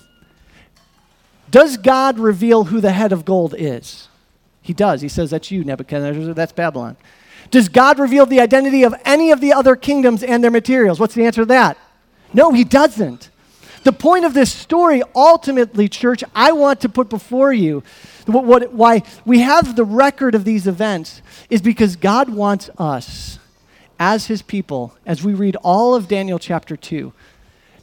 Does 1.50 1.78
God 1.78 2.20
reveal 2.20 2.66
who 2.66 2.82
the 2.82 2.92
head 2.92 3.12
of 3.12 3.26
gold 3.26 3.56
is? 3.58 4.08
He 4.62 4.74
does. 4.74 5.02
He 5.02 5.10
says, 5.10 5.32
That's 5.32 5.52
you, 5.52 5.64
Nebuchadnezzar. 5.64 6.34
That's 6.34 6.54
Babylon. 6.54 6.96
Does 7.52 7.70
God 7.70 8.00
reveal 8.00 8.26
the 8.26 8.40
identity 8.40 8.84
of 8.84 8.94
any 9.06 9.32
of 9.32 9.42
the 9.42 9.54
other 9.54 9.76
kingdoms 9.76 10.24
and 10.24 10.44
their 10.44 10.52
materials? 10.52 11.00
What's 11.00 11.16
the 11.16 11.26
answer 11.26 11.42
to 11.42 11.46
that? 11.48 11.78
No, 12.34 12.52
he 12.52 12.64
doesn't. 12.64 13.30
The 13.90 13.94
point 13.94 14.24
of 14.24 14.36
this 14.36 14.54
story, 14.54 15.02
ultimately, 15.16 15.90
church, 15.90 16.24
I 16.36 16.52
want 16.52 16.80
to 16.82 16.90
put 16.90 17.10
before 17.10 17.52
you 17.52 17.82
what, 18.28 18.46
what, 18.46 18.72
why 18.72 19.02
we 19.26 19.40
have 19.40 19.76
the 19.76 19.84
record 19.84 20.36
of 20.36 20.46
these 20.46 20.68
events 20.68 21.24
is 21.50 21.60
because 21.64 21.96
God 21.96 22.30
wants 22.30 22.70
us, 22.78 23.40
as 24.00 24.28
his 24.28 24.44
people, 24.44 24.96
as 25.08 25.24
we 25.24 25.34
read 25.34 25.56
all 25.64 25.96
of 25.96 26.08
Daniel 26.08 26.38
chapter 26.38 26.78
2, 26.78 27.12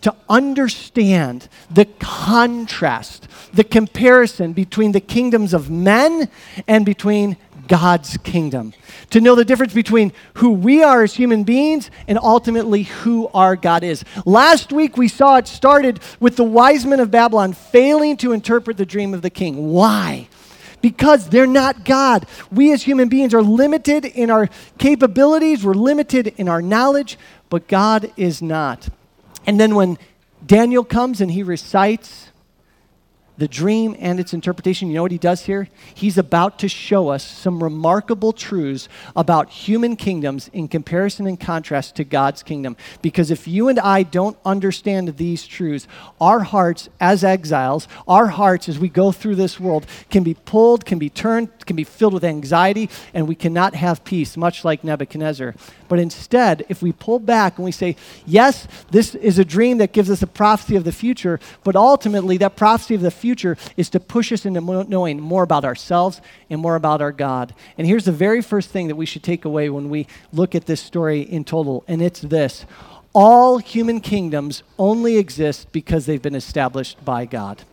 to 0.02 0.14
understand 0.28 1.48
the 1.68 1.86
contrast, 1.98 3.26
the 3.52 3.64
comparison 3.64 4.52
between 4.52 4.92
the 4.92 5.00
kingdoms 5.00 5.52
of 5.52 5.70
men 5.70 6.28
and 6.68 6.86
between 6.86 7.36
God's 7.68 8.16
kingdom. 8.18 8.72
To 9.10 9.20
know 9.20 9.34
the 9.34 9.44
difference 9.44 9.72
between 9.72 10.12
who 10.34 10.52
we 10.52 10.82
are 10.82 11.02
as 11.02 11.14
human 11.14 11.44
beings 11.44 11.90
and 12.08 12.18
ultimately 12.18 12.84
who 12.84 13.28
our 13.34 13.56
God 13.56 13.82
is. 13.82 14.04
Last 14.24 14.72
week 14.72 14.96
we 14.96 15.08
saw 15.08 15.36
it 15.36 15.46
started 15.46 16.00
with 16.20 16.36
the 16.36 16.44
wise 16.44 16.84
men 16.86 17.00
of 17.00 17.10
Babylon 17.10 17.52
failing 17.52 18.16
to 18.18 18.32
interpret 18.32 18.76
the 18.76 18.86
dream 18.86 19.14
of 19.14 19.22
the 19.22 19.30
king. 19.30 19.72
Why? 19.72 20.28
Because 20.80 21.28
they're 21.28 21.46
not 21.46 21.84
God. 21.84 22.26
We 22.52 22.72
as 22.72 22.82
human 22.82 23.08
beings 23.08 23.34
are 23.34 23.42
limited 23.42 24.04
in 24.04 24.30
our 24.30 24.48
capabilities, 24.78 25.64
we're 25.64 25.74
limited 25.74 26.34
in 26.36 26.48
our 26.48 26.62
knowledge, 26.62 27.18
but 27.48 27.68
God 27.68 28.12
is 28.16 28.42
not. 28.42 28.88
And 29.46 29.58
then 29.58 29.74
when 29.74 29.98
Daniel 30.44 30.84
comes 30.84 31.20
and 31.20 31.30
he 31.30 31.42
recites 31.42 32.30
the 33.38 33.48
dream 33.48 33.94
and 33.98 34.18
its 34.18 34.32
interpretation, 34.32 34.88
you 34.88 34.94
know 34.94 35.02
what 35.02 35.12
he 35.12 35.18
does 35.18 35.44
here? 35.44 35.68
He's 35.94 36.16
about 36.16 36.58
to 36.60 36.68
show 36.68 37.08
us 37.08 37.22
some 37.22 37.62
remarkable 37.62 38.32
truths 38.32 38.88
about 39.14 39.50
human 39.50 39.96
kingdoms 39.96 40.48
in 40.52 40.68
comparison 40.68 41.26
and 41.26 41.38
contrast 41.38 41.96
to 41.96 42.04
God's 42.04 42.42
kingdom. 42.42 42.76
Because 43.02 43.30
if 43.30 43.46
you 43.46 43.68
and 43.68 43.78
I 43.78 44.04
don't 44.04 44.38
understand 44.44 45.16
these 45.16 45.46
truths, 45.46 45.86
our 46.20 46.40
hearts 46.40 46.88
as 46.98 47.24
exiles, 47.24 47.88
our 48.08 48.28
hearts 48.28 48.68
as 48.68 48.78
we 48.78 48.88
go 48.88 49.12
through 49.12 49.34
this 49.34 49.60
world, 49.60 49.86
can 50.08 50.22
be 50.22 50.34
pulled, 50.34 50.86
can 50.86 50.98
be 50.98 51.10
turned, 51.10 51.66
can 51.66 51.76
be 51.76 51.84
filled 51.84 52.14
with 52.14 52.24
anxiety, 52.24 52.88
and 53.12 53.28
we 53.28 53.34
cannot 53.34 53.74
have 53.74 54.02
peace, 54.04 54.36
much 54.36 54.64
like 54.64 54.82
Nebuchadnezzar. 54.82 55.54
But 55.88 55.98
instead, 55.98 56.64
if 56.68 56.82
we 56.82 56.92
pull 56.92 57.18
back 57.18 57.58
and 57.58 57.64
we 57.64 57.72
say, 57.72 57.96
yes, 58.24 58.66
this 58.90 59.14
is 59.14 59.38
a 59.38 59.44
dream 59.44 59.78
that 59.78 59.92
gives 59.92 60.10
us 60.10 60.22
a 60.22 60.26
prophecy 60.26 60.76
of 60.76 60.84
the 60.84 60.92
future, 60.92 61.38
but 61.62 61.76
ultimately 61.76 62.38
that 62.38 62.56
prophecy 62.56 62.94
of 62.94 63.02
the 63.02 63.10
future 63.10 63.25
future 63.26 63.56
is 63.76 63.90
to 63.90 63.98
push 63.98 64.30
us 64.30 64.46
into 64.46 64.60
knowing 64.60 65.18
more 65.18 65.42
about 65.42 65.64
ourselves 65.64 66.20
and 66.48 66.60
more 66.60 66.76
about 66.76 67.02
our 67.02 67.10
God. 67.10 67.52
And 67.76 67.84
here's 67.84 68.04
the 68.04 68.12
very 68.12 68.40
first 68.40 68.70
thing 68.70 68.86
that 68.86 68.94
we 68.94 69.04
should 69.04 69.24
take 69.24 69.44
away 69.44 69.68
when 69.68 69.90
we 69.90 70.06
look 70.32 70.54
at 70.54 70.66
this 70.66 70.80
story 70.80 71.22
in 71.22 71.42
total, 71.42 71.82
and 71.88 72.00
it's 72.00 72.20
this 72.20 72.64
all 73.12 73.58
human 73.58 73.98
kingdoms 73.98 74.62
only 74.78 75.16
exist 75.16 75.72
because 75.72 76.04
they've 76.06 76.22
been 76.22 76.36
established 76.36 77.02
by 77.04 77.24
God. 77.24 77.64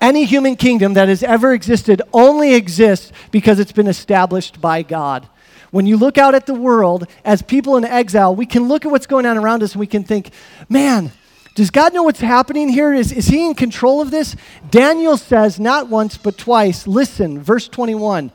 Any 0.00 0.24
human 0.24 0.56
kingdom 0.56 0.94
that 0.94 1.08
has 1.08 1.22
ever 1.22 1.52
existed 1.52 2.02
only 2.12 2.54
exists 2.54 3.12
because 3.30 3.60
it's 3.60 3.76
been 3.80 3.86
established 3.86 4.60
by 4.60 4.82
God. 4.82 5.28
When 5.70 5.86
you 5.86 5.96
look 5.98 6.18
out 6.18 6.34
at 6.34 6.46
the 6.46 6.54
world 6.54 7.06
as 7.24 7.42
people 7.42 7.76
in 7.76 7.84
exile, 7.84 8.34
we 8.34 8.46
can 8.46 8.66
look 8.68 8.84
at 8.86 8.90
what's 8.90 9.06
going 9.06 9.26
on 9.26 9.36
around 9.36 9.62
us 9.62 9.72
and 9.74 9.80
we 9.80 9.86
can 9.86 10.02
think, 10.02 10.30
man, 10.68 11.12
does 11.58 11.70
God 11.70 11.92
know 11.92 12.04
what's 12.04 12.20
happening 12.20 12.68
here? 12.68 12.92
Is, 12.92 13.10
is 13.10 13.26
he 13.26 13.44
in 13.44 13.52
control 13.52 14.00
of 14.00 14.12
this? 14.12 14.36
Daniel 14.70 15.16
says, 15.16 15.58
not 15.58 15.88
once, 15.88 16.16
but 16.16 16.38
twice, 16.38 16.86
listen, 16.86 17.42
verse 17.42 17.66
21. 17.66 18.30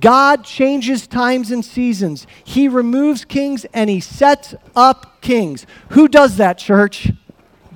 God 0.00 0.42
changes 0.42 1.06
times 1.06 1.50
and 1.50 1.62
seasons. 1.62 2.26
He 2.42 2.68
removes 2.68 3.26
kings 3.26 3.66
and 3.74 3.90
he 3.90 4.00
sets 4.00 4.54
up 4.74 5.20
kings. 5.20 5.66
Who 5.90 6.08
does 6.08 6.38
that, 6.38 6.56
church? 6.56 7.12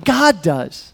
God 0.03 0.41
does. 0.41 0.93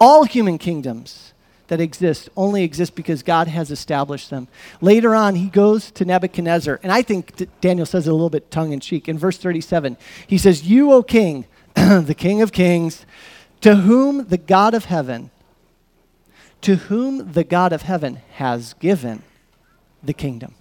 All 0.00 0.24
human 0.24 0.56
kingdoms 0.56 1.34
that 1.68 1.82
exist 1.82 2.30
only 2.34 2.64
exist 2.64 2.94
because 2.94 3.22
God 3.22 3.46
has 3.46 3.70
established 3.70 4.30
them. 4.30 4.48
Later 4.80 5.14
on, 5.14 5.34
he 5.34 5.48
goes 5.48 5.90
to 5.90 6.06
Nebuchadnezzar, 6.06 6.80
and 6.82 6.90
I 6.90 7.02
think 7.02 7.46
Daniel 7.60 7.84
says 7.84 8.06
it 8.06 8.10
a 8.10 8.14
little 8.14 8.30
bit 8.30 8.50
tongue 8.50 8.72
in 8.72 8.80
cheek. 8.80 9.06
In 9.06 9.18
verse 9.18 9.36
37, 9.36 9.98
he 10.26 10.38
says, 10.38 10.62
You, 10.62 10.92
O 10.92 11.02
king, 11.02 11.44
the 11.74 12.14
King 12.16 12.42
of 12.42 12.52
Kings, 12.52 13.04
to 13.60 13.76
whom 13.76 14.28
the 14.28 14.38
God 14.38 14.74
of 14.74 14.86
heaven, 14.86 15.30
to 16.62 16.76
whom 16.76 17.32
the 17.32 17.44
God 17.44 17.72
of 17.72 17.82
heaven 17.82 18.20
has 18.34 18.74
given 18.74 19.22
the 20.02 20.12
kingdom. 20.12 20.54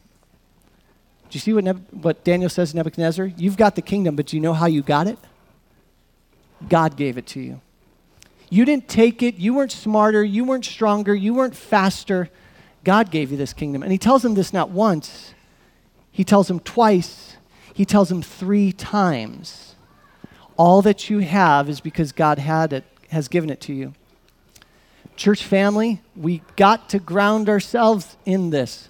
Do 1.29 1.35
you 1.35 1.39
see 1.39 1.53
what, 1.53 1.65
what 1.91 2.23
Daniel 2.23 2.49
says 2.49 2.71
to 2.71 2.77
Nebuchadnezzar? 2.77 3.25
You've 3.37 3.57
got 3.57 3.75
the 3.75 3.81
kingdom, 3.81 4.15
but 4.15 4.25
do 4.25 4.37
you 4.37 4.41
know 4.41 4.53
how 4.53 4.65
you 4.65 4.81
got 4.81 5.07
it? 5.07 5.19
God 6.67 6.95
gave 6.95 7.17
it 7.17 7.27
to 7.27 7.39
you. 7.39 7.61
You 8.49 8.65
didn't 8.65 8.87
take 8.87 9.21
it. 9.21 9.35
You 9.35 9.53
weren't 9.53 9.71
smarter. 9.71 10.23
You 10.23 10.43
weren't 10.43 10.65
stronger. 10.65 11.13
You 11.13 11.35
weren't 11.35 11.55
faster. 11.55 12.29
God 12.83 13.11
gave 13.11 13.31
you 13.31 13.37
this 13.37 13.53
kingdom. 13.53 13.83
And 13.83 13.91
he 13.91 13.97
tells 13.97 14.25
him 14.25 14.33
this 14.33 14.51
not 14.51 14.71
once, 14.71 15.33
he 16.11 16.23
tells 16.23 16.49
him 16.49 16.59
twice, 16.59 17.37
he 17.73 17.85
tells 17.85 18.11
him 18.11 18.21
three 18.21 18.71
times. 18.71 19.68
All 20.59 20.81
that 20.81 21.09
you 21.09 21.19
have 21.19 21.69
is 21.69 21.79
because 21.79 22.11
God 22.11 22.37
had 22.37 22.73
it, 22.73 22.83
has 23.11 23.29
given 23.29 23.49
it 23.49 23.61
to 23.61 23.73
you. 23.73 23.93
Church 25.15 25.45
family, 25.45 26.01
we 26.17 26.41
got 26.57 26.89
to 26.89 26.99
ground 26.99 27.47
ourselves 27.47 28.17
in 28.25 28.49
this. 28.49 28.89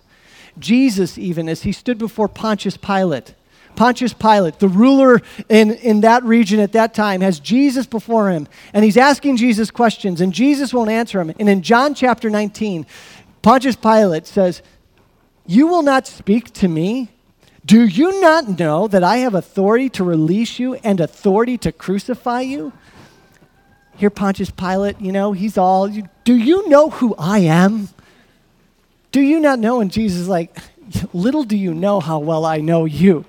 Jesus, 0.57 1.15
even 1.19 1.47
as 1.47 1.61
he 1.61 1.71
stood 1.71 1.99
before 1.99 2.27
Pontius 2.27 2.75
Pilate, 2.75 3.35
Pontius 3.75 4.13
Pilate, 4.13 4.57
the 4.57 4.67
ruler 4.67 5.21
in, 5.47 5.73
in 5.73 6.01
that 6.01 6.23
region 6.23 6.59
at 6.59 6.71
that 6.71 6.95
time, 6.95 7.21
has 7.21 7.39
Jesus 7.39 7.85
before 7.85 8.31
him, 8.31 8.47
and 8.73 8.83
he's 8.83 8.97
asking 8.97 9.37
Jesus 9.37 9.69
questions, 9.69 10.21
and 10.21 10.33
Jesus 10.33 10.73
won't 10.73 10.89
answer 10.89 11.21
him. 11.21 11.31
And 11.39 11.47
in 11.47 11.61
John 11.61 11.93
chapter 11.93 12.31
19, 12.31 12.87
Pontius 13.43 13.75
Pilate 13.75 14.25
says, 14.25 14.63
You 15.45 15.67
will 15.67 15.83
not 15.83 16.07
speak 16.07 16.51
to 16.53 16.67
me? 16.67 17.09
Do 17.69 17.85
you 17.85 18.19
not 18.19 18.57
know 18.57 18.87
that 18.87 19.03
I 19.03 19.17
have 19.17 19.35
authority 19.35 19.89
to 19.89 20.03
release 20.03 20.57
you 20.57 20.73
and 20.73 20.99
authority 20.99 21.55
to 21.59 21.71
crucify 21.71 22.41
you? 22.41 22.73
Here, 23.95 24.09
Pontius 24.09 24.49
Pilate, 24.49 24.99
you 24.99 25.11
know, 25.11 25.33
he's 25.33 25.55
all, 25.55 25.87
do 25.87 26.33
you 26.33 26.67
know 26.67 26.89
who 26.89 27.13
I 27.19 27.41
am? 27.41 27.89
Do 29.11 29.21
you 29.21 29.39
not 29.39 29.59
know? 29.59 29.81
And 29.81 29.91
Jesus 29.91 30.21
is 30.21 30.27
like, 30.27 30.57
little 31.13 31.43
do 31.43 31.55
you 31.55 31.75
know 31.75 31.99
how 31.99 32.17
well 32.17 32.43
I 32.43 32.57
know 32.57 32.85
you. 32.85 33.23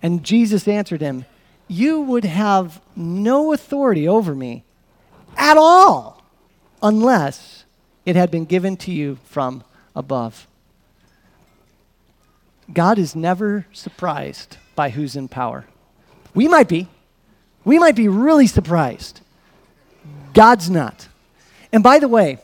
And 0.00 0.22
Jesus 0.22 0.68
answered 0.68 1.00
him, 1.00 1.24
You 1.66 2.02
would 2.02 2.24
have 2.24 2.80
no 2.94 3.52
authority 3.52 4.06
over 4.06 4.32
me 4.32 4.62
at 5.36 5.56
all 5.56 6.22
unless 6.80 7.64
it 8.06 8.14
had 8.14 8.30
been 8.30 8.44
given 8.44 8.76
to 8.76 8.92
you 8.92 9.18
from 9.24 9.64
above. 9.96 10.46
God 12.72 12.98
is 12.98 13.14
never 13.14 13.66
surprised 13.72 14.56
by 14.74 14.90
who's 14.90 15.16
in 15.16 15.28
power. 15.28 15.66
We 16.34 16.48
might 16.48 16.68
be. 16.68 16.88
We 17.64 17.78
might 17.78 17.96
be 17.96 18.08
really 18.08 18.46
surprised. 18.46 19.20
God's 20.34 20.70
not. 20.70 21.08
And 21.72 21.82
by 21.82 21.98
the 21.98 22.08
way, 22.08 22.38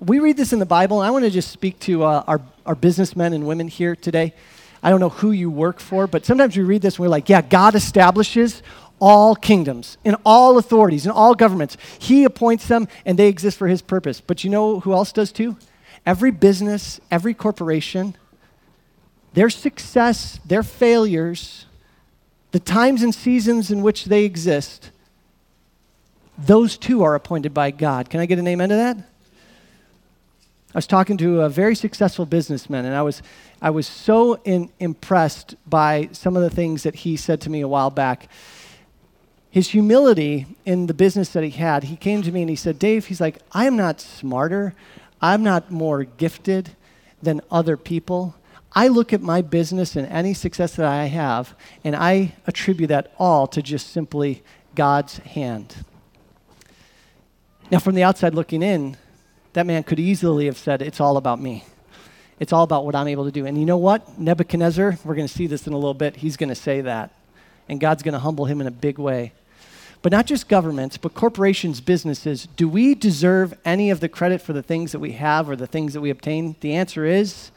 we 0.00 0.18
read 0.18 0.36
this 0.36 0.52
in 0.52 0.58
the 0.58 0.66
Bible, 0.66 1.00
and 1.00 1.06
I 1.06 1.10
want 1.10 1.24
to 1.24 1.30
just 1.30 1.50
speak 1.50 1.78
to 1.80 2.04
uh, 2.04 2.24
our, 2.26 2.40
our 2.64 2.74
businessmen 2.74 3.32
and 3.32 3.46
women 3.46 3.68
here 3.68 3.94
today. 3.94 4.34
I 4.82 4.88
don't 4.88 5.00
know 5.00 5.10
who 5.10 5.30
you 5.30 5.50
work 5.50 5.78
for, 5.78 6.06
but 6.06 6.24
sometimes 6.24 6.56
we 6.56 6.62
read 6.62 6.80
this 6.80 6.94
and 6.94 7.02
we're 7.02 7.10
like, 7.10 7.28
yeah, 7.28 7.42
God 7.42 7.74
establishes 7.74 8.62
all 8.98 9.34
kingdoms 9.34 9.98
and 10.04 10.16
all 10.24 10.58
authorities 10.58 11.04
and 11.04 11.12
all 11.12 11.34
governments. 11.34 11.76
He 11.98 12.24
appoints 12.24 12.66
them 12.66 12.88
and 13.04 13.18
they 13.18 13.28
exist 13.28 13.58
for 13.58 13.68
his 13.68 13.82
purpose. 13.82 14.20
But 14.20 14.42
you 14.42 14.50
know 14.50 14.80
who 14.80 14.92
else 14.92 15.12
does 15.12 15.32
too? 15.32 15.56
Every 16.06 16.30
business, 16.30 17.00
every 17.10 17.34
corporation, 17.34 18.16
their 19.32 19.50
success, 19.50 20.40
their 20.44 20.62
failures, 20.62 21.66
the 22.52 22.60
times 22.60 23.02
and 23.02 23.14
seasons 23.14 23.70
in 23.70 23.82
which 23.82 24.06
they 24.06 24.24
exist, 24.24 24.90
those 26.36 26.76
too 26.76 27.02
are 27.02 27.14
appointed 27.14 27.54
by 27.54 27.70
God. 27.70 28.10
Can 28.10 28.20
I 28.20 28.26
get 28.26 28.38
an 28.38 28.48
amen 28.48 28.70
to 28.70 28.76
that? 28.76 28.96
I 30.72 30.78
was 30.78 30.86
talking 30.86 31.16
to 31.16 31.42
a 31.42 31.48
very 31.48 31.74
successful 31.74 32.26
businessman, 32.26 32.84
and 32.84 32.94
I 32.94 33.02
was, 33.02 33.22
I 33.60 33.70
was 33.70 33.86
so 33.88 34.40
in, 34.44 34.70
impressed 34.78 35.56
by 35.68 36.08
some 36.12 36.36
of 36.36 36.42
the 36.42 36.50
things 36.50 36.84
that 36.84 36.94
he 36.94 37.16
said 37.16 37.40
to 37.42 37.50
me 37.50 37.60
a 37.60 37.68
while 37.68 37.90
back. 37.90 38.28
His 39.50 39.70
humility 39.70 40.46
in 40.64 40.86
the 40.86 40.94
business 40.94 41.30
that 41.30 41.42
he 41.42 41.50
had, 41.50 41.84
he 41.84 41.96
came 41.96 42.22
to 42.22 42.30
me 42.30 42.42
and 42.42 42.50
he 42.50 42.54
said, 42.54 42.78
Dave, 42.78 43.06
he's 43.06 43.20
like, 43.20 43.38
I 43.50 43.66
am 43.66 43.76
not 43.76 44.00
smarter, 44.00 44.74
I'm 45.20 45.42
not 45.42 45.72
more 45.72 46.04
gifted 46.04 46.70
than 47.20 47.40
other 47.50 47.76
people. 47.76 48.36
I 48.72 48.88
look 48.88 49.12
at 49.12 49.20
my 49.20 49.42
business 49.42 49.96
and 49.96 50.06
any 50.06 50.32
success 50.34 50.76
that 50.76 50.86
I 50.86 51.06
have, 51.06 51.54
and 51.82 51.96
I 51.96 52.34
attribute 52.46 52.88
that 52.88 53.12
all 53.18 53.46
to 53.48 53.62
just 53.62 53.90
simply 53.90 54.42
God's 54.74 55.18
hand. 55.18 55.84
Now, 57.70 57.78
from 57.78 57.94
the 57.94 58.02
outside 58.02 58.34
looking 58.34 58.62
in, 58.62 58.96
that 59.52 59.66
man 59.66 59.82
could 59.82 59.98
easily 59.98 60.46
have 60.46 60.58
said, 60.58 60.82
It's 60.82 61.00
all 61.00 61.16
about 61.16 61.40
me. 61.40 61.64
It's 62.38 62.52
all 62.52 62.64
about 62.64 62.86
what 62.86 62.94
I'm 62.94 63.08
able 63.08 63.24
to 63.24 63.30
do. 63.30 63.44
And 63.44 63.58
you 63.58 63.66
know 63.66 63.76
what? 63.76 64.18
Nebuchadnezzar, 64.18 64.98
we're 65.04 65.14
going 65.14 65.28
to 65.28 65.32
see 65.32 65.46
this 65.46 65.66
in 65.66 65.72
a 65.72 65.76
little 65.76 65.94
bit, 65.94 66.16
he's 66.16 66.36
going 66.36 66.48
to 66.48 66.54
say 66.54 66.80
that. 66.80 67.12
And 67.68 67.78
God's 67.78 68.02
going 68.02 68.14
to 68.14 68.18
humble 68.18 68.46
him 68.46 68.60
in 68.60 68.66
a 68.66 68.72
big 68.72 68.98
way. 68.98 69.32
But 70.02 70.12
not 70.12 70.26
just 70.26 70.48
governments, 70.48 70.96
but 70.96 71.14
corporations, 71.14 71.80
businesses. 71.80 72.48
Do 72.56 72.68
we 72.68 72.94
deserve 72.94 73.52
any 73.64 73.90
of 73.90 74.00
the 74.00 74.08
credit 74.08 74.40
for 74.40 74.54
the 74.54 74.62
things 74.62 74.92
that 74.92 74.98
we 74.98 75.12
have 75.12 75.48
or 75.50 75.56
the 75.56 75.66
things 75.66 75.92
that 75.92 76.00
we 76.00 76.08
obtain? 76.08 76.56
The 76.60 76.72
answer 76.72 77.04
is 77.04 77.50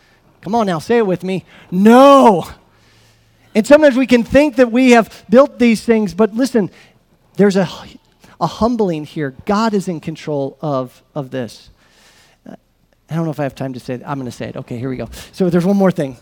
Come 0.43 0.55
on 0.55 0.65
now, 0.65 0.79
say 0.79 0.97
it 0.97 1.07
with 1.07 1.23
me. 1.23 1.45
No. 1.71 2.45
And 3.55 3.65
sometimes 3.65 3.95
we 3.95 4.05
can 4.05 4.23
think 4.23 4.57
that 4.57 4.73
we 4.73 4.91
have 4.91 5.23
built 5.29 5.57
these 5.57 5.85
things, 5.85 6.13
but 6.13 6.33
listen, 6.33 6.69
there's 7.37 7.55
a, 7.55 7.65
a 8.41 8.47
humbling 8.47 9.05
here. 9.05 9.35
God 9.45 9.73
is 9.73 9.87
in 9.87 10.01
control 10.01 10.57
of, 10.59 11.01
of 11.15 11.31
this. 11.31 11.69
I 12.45 13.15
don't 13.15 13.23
know 13.23 13.31
if 13.31 13.39
I 13.39 13.43
have 13.43 13.55
time 13.55 13.71
to 13.71 13.79
say 13.79 13.93
it. 13.93 14.01
I'm 14.05 14.17
going 14.17 14.29
to 14.29 14.35
say 14.35 14.49
it. 14.49 14.57
Okay, 14.57 14.77
here 14.77 14.89
we 14.89 14.97
go. 14.97 15.07
So 15.31 15.49
there's 15.49 15.65
one 15.65 15.77
more 15.77 15.91
thing. 15.91 16.17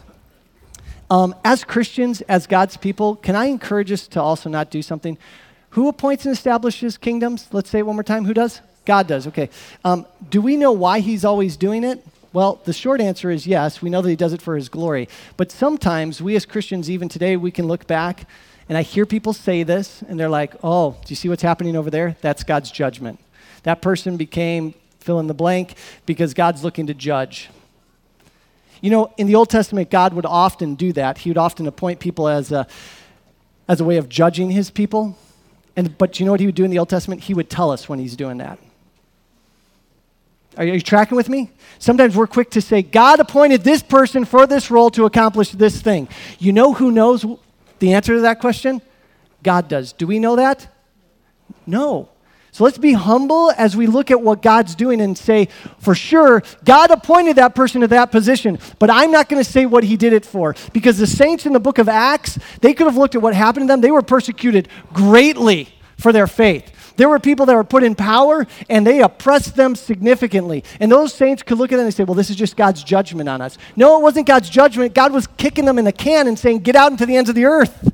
Um, 1.10 1.34
as 1.43 1.63
Christians, 1.63 2.21
as 2.21 2.45
God's 2.45 2.77
people, 2.77 3.15
can 3.15 3.36
I 3.36 3.45
encourage 3.45 3.91
us 3.91 4.07
to 4.10 4.21
also 4.21 4.51
not 4.51 4.69
do 4.69 4.84
something? 4.84 5.17
Who 5.71 5.88
appoints 5.88 6.25
and 6.25 6.34
establishes 6.34 6.97
kingdoms? 6.97 7.47
Let's 7.51 7.71
say 7.71 7.79
it 7.79 7.88
one 7.88 7.95
more 7.95 8.03
time. 8.03 8.25
Who 8.25 8.36
does? 8.36 8.62
God 8.86 9.07
does. 9.07 9.25
Okay. 9.27 9.49
Um, 9.84 10.05
do 10.29 10.41
we 10.41 10.57
know 10.57 10.73
why 10.73 10.99
He's 10.99 11.25
always 11.25 11.57
doing 11.57 11.84
it? 11.84 12.05
Well, 12.33 12.61
the 12.63 12.73
short 12.73 13.01
answer 13.01 13.29
is 13.29 13.45
yes. 13.45 13.81
We 13.81 13.89
know 13.89 14.01
that 14.01 14.09
he 14.09 14.15
does 14.15 14.33
it 14.33 14.41
for 14.41 14.55
his 14.55 14.69
glory. 14.69 15.09
But 15.35 15.51
sometimes 15.51 16.21
we 16.21 16.35
as 16.35 16.45
Christians, 16.45 16.89
even 16.89 17.09
today, 17.09 17.35
we 17.35 17.51
can 17.51 17.67
look 17.67 17.87
back 17.87 18.25
And 18.71 18.77
I 18.77 18.83
hear 18.83 19.05
people 19.05 19.33
say 19.33 19.63
this, 19.63 20.01
and 20.07 20.17
they're 20.17 20.29
like, 20.29 20.55
oh, 20.63 20.91
do 20.91 21.09
you 21.09 21.15
see 21.17 21.27
what's 21.27 21.41
happening 21.41 21.75
over 21.75 21.89
there? 21.89 22.15
That's 22.21 22.43
God's 22.43 22.71
judgment. 22.71 23.19
That 23.63 23.81
person 23.81 24.15
became 24.15 24.75
fill 25.01 25.19
in 25.19 25.27
the 25.27 25.33
blank 25.33 25.75
because 26.05 26.33
God's 26.33 26.63
looking 26.63 26.87
to 26.87 26.93
judge. 26.93 27.49
You 28.79 28.89
know, 28.89 29.13
in 29.17 29.27
the 29.27 29.35
Old 29.35 29.49
Testament, 29.49 29.89
God 29.89 30.13
would 30.13 30.25
often 30.25 30.75
do 30.75 30.93
that. 30.93 31.17
He 31.17 31.29
would 31.29 31.37
often 31.37 31.67
appoint 31.67 31.99
people 31.99 32.29
as 32.29 32.53
a, 32.53 32.65
as 33.67 33.81
a 33.81 33.83
way 33.83 33.97
of 33.97 34.07
judging 34.07 34.51
his 34.51 34.71
people. 34.71 35.17
And, 35.75 35.97
but 35.97 36.21
you 36.21 36.25
know 36.25 36.31
what 36.31 36.39
he 36.39 36.45
would 36.45 36.55
do 36.55 36.63
in 36.63 36.71
the 36.71 36.79
Old 36.79 36.87
Testament? 36.87 37.23
He 37.23 37.33
would 37.33 37.49
tell 37.49 37.71
us 37.71 37.89
when 37.89 37.99
he's 37.99 38.15
doing 38.15 38.37
that. 38.37 38.57
Are 40.57 40.65
you 40.65 40.81
tracking 40.81 41.15
with 41.15 41.29
me? 41.29 41.51
Sometimes 41.79 42.15
we're 42.15 42.27
quick 42.27 42.51
to 42.51 42.61
say, 42.61 42.81
God 42.81 43.19
appointed 43.19 43.63
this 43.63 43.81
person 43.81 44.25
for 44.25 44.45
this 44.45 44.69
role 44.69 44.89
to 44.91 45.05
accomplish 45.05 45.51
this 45.51 45.81
thing. 45.81 46.09
You 46.39 46.51
know 46.51 46.73
who 46.73 46.91
knows 46.91 47.25
the 47.79 47.93
answer 47.93 48.15
to 48.15 48.21
that 48.21 48.39
question? 48.39 48.81
God 49.43 49.67
does. 49.67 49.93
Do 49.93 50.07
we 50.07 50.19
know 50.19 50.35
that? 50.35 50.67
No. 51.65 52.09
So 52.51 52.65
let's 52.65 52.77
be 52.77 52.91
humble 52.91 53.51
as 53.57 53.77
we 53.77 53.87
look 53.87 54.11
at 54.11 54.21
what 54.21 54.41
God's 54.41 54.75
doing 54.75 54.99
and 54.99 55.17
say, 55.17 55.47
for 55.79 55.95
sure, 55.95 56.43
God 56.65 56.91
appointed 56.91 57.37
that 57.37 57.55
person 57.55 57.79
to 57.79 57.87
that 57.87 58.11
position, 58.11 58.59
but 58.77 58.89
I'm 58.89 59.09
not 59.09 59.29
going 59.29 59.41
to 59.41 59.49
say 59.49 59.65
what 59.65 59.85
he 59.85 59.95
did 59.95 60.11
it 60.11 60.25
for. 60.25 60.53
Because 60.73 60.97
the 60.97 61.07
saints 61.07 61.45
in 61.45 61.53
the 61.53 61.61
book 61.61 61.77
of 61.77 61.87
Acts, 61.87 62.37
they 62.59 62.73
could 62.73 62.87
have 62.87 62.97
looked 62.97 63.15
at 63.15 63.21
what 63.21 63.33
happened 63.33 63.63
to 63.63 63.67
them. 63.67 63.79
They 63.79 63.91
were 63.91 64.01
persecuted 64.01 64.67
greatly 64.91 65.69
for 65.97 66.11
their 66.11 66.27
faith. 66.27 66.69
There 67.01 67.09
were 67.09 67.17
people 67.17 67.47
that 67.47 67.55
were 67.55 67.63
put 67.63 67.81
in 67.81 67.95
power 67.95 68.45
and 68.69 68.85
they 68.85 69.01
oppressed 69.01 69.55
them 69.55 69.73
significantly. 69.73 70.63
And 70.79 70.91
those 70.91 71.11
saints 71.11 71.41
could 71.41 71.57
look 71.57 71.71
at 71.71 71.79
it 71.79 71.81
and 71.81 71.91
say, 71.91 72.03
well, 72.03 72.13
this 72.13 72.29
is 72.29 72.35
just 72.35 72.55
God's 72.55 72.83
judgment 72.83 73.27
on 73.27 73.41
us. 73.41 73.57
No, 73.75 73.97
it 73.97 74.03
wasn't 74.03 74.27
God's 74.27 74.51
judgment. 74.51 74.93
God 74.93 75.11
was 75.11 75.25
kicking 75.25 75.65
them 75.65 75.79
in 75.79 75.85
the 75.85 75.91
can 75.91 76.27
and 76.27 76.37
saying, 76.37 76.59
get 76.59 76.75
out 76.75 76.91
into 76.91 77.07
the 77.07 77.17
ends 77.17 77.27
of 77.27 77.35
the 77.35 77.45
earth. 77.45 77.91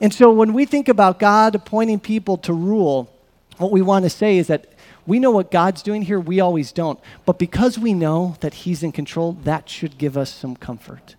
And 0.00 0.14
so 0.14 0.30
when 0.30 0.52
we 0.52 0.66
think 0.66 0.88
about 0.88 1.18
God 1.18 1.56
appointing 1.56 1.98
people 1.98 2.36
to 2.38 2.52
rule, 2.52 3.12
what 3.56 3.72
we 3.72 3.82
want 3.82 4.04
to 4.04 4.08
say 4.08 4.38
is 4.38 4.46
that 4.46 4.72
we 5.04 5.18
know 5.18 5.32
what 5.32 5.50
God's 5.50 5.82
doing 5.82 6.02
here, 6.02 6.20
we 6.20 6.38
always 6.38 6.70
don't. 6.70 7.00
But 7.26 7.40
because 7.40 7.76
we 7.76 7.92
know 7.92 8.36
that 8.38 8.54
He's 8.54 8.84
in 8.84 8.92
control, 8.92 9.32
that 9.42 9.68
should 9.68 9.98
give 9.98 10.16
us 10.16 10.32
some 10.32 10.54
comfort. 10.54 11.16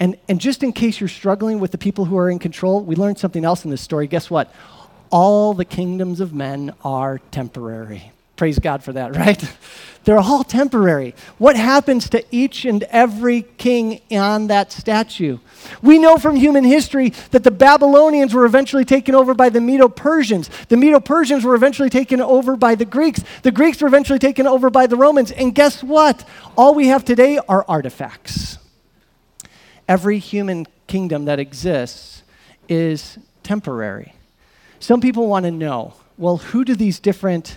And, 0.00 0.18
and 0.28 0.40
just 0.40 0.64
in 0.64 0.72
case 0.72 0.98
you're 0.98 1.08
struggling 1.08 1.60
with 1.60 1.70
the 1.70 1.78
people 1.78 2.06
who 2.06 2.18
are 2.18 2.28
in 2.28 2.40
control, 2.40 2.82
we 2.82 2.96
learned 2.96 3.18
something 3.18 3.44
else 3.44 3.64
in 3.64 3.70
this 3.70 3.82
story. 3.82 4.08
Guess 4.08 4.30
what? 4.30 4.52
All 5.12 5.54
the 5.54 5.64
kingdoms 5.64 6.20
of 6.20 6.32
men 6.32 6.72
are 6.82 7.18
temporary. 7.30 8.10
Praise 8.34 8.58
God 8.58 8.82
for 8.82 8.92
that, 8.94 9.14
right? 9.16 9.40
They're 10.04 10.18
all 10.18 10.42
temporary. 10.42 11.14
What 11.38 11.54
happens 11.54 12.08
to 12.10 12.24
each 12.32 12.64
and 12.64 12.82
every 12.84 13.42
king 13.42 14.00
on 14.10 14.48
that 14.48 14.72
statue? 14.72 15.38
We 15.80 15.98
know 15.98 16.16
from 16.16 16.34
human 16.34 16.64
history 16.64 17.10
that 17.30 17.44
the 17.44 17.52
Babylonians 17.52 18.34
were 18.34 18.44
eventually 18.44 18.84
taken 18.84 19.14
over 19.14 19.32
by 19.32 19.48
the 19.48 19.60
Medo 19.60 19.88
Persians. 19.88 20.50
The 20.68 20.76
Medo 20.76 20.98
Persians 20.98 21.44
were 21.44 21.54
eventually 21.54 21.90
taken 21.90 22.20
over 22.20 22.56
by 22.56 22.74
the 22.74 22.84
Greeks. 22.84 23.22
The 23.42 23.52
Greeks 23.52 23.80
were 23.80 23.86
eventually 23.86 24.18
taken 24.18 24.46
over 24.48 24.70
by 24.70 24.88
the 24.88 24.96
Romans. 24.96 25.30
And 25.30 25.54
guess 25.54 25.84
what? 25.84 26.26
All 26.56 26.74
we 26.74 26.88
have 26.88 27.04
today 27.04 27.38
are 27.48 27.64
artifacts. 27.68 28.58
Every 29.86 30.18
human 30.18 30.66
kingdom 30.88 31.26
that 31.26 31.38
exists 31.38 32.22
is 32.68 33.18
temporary. 33.44 34.14
Some 34.82 35.00
people 35.00 35.28
want 35.28 35.44
to 35.44 35.52
know 35.52 35.94
well, 36.18 36.38
who 36.38 36.64
do 36.64 36.74
these 36.74 36.98
different 36.98 37.56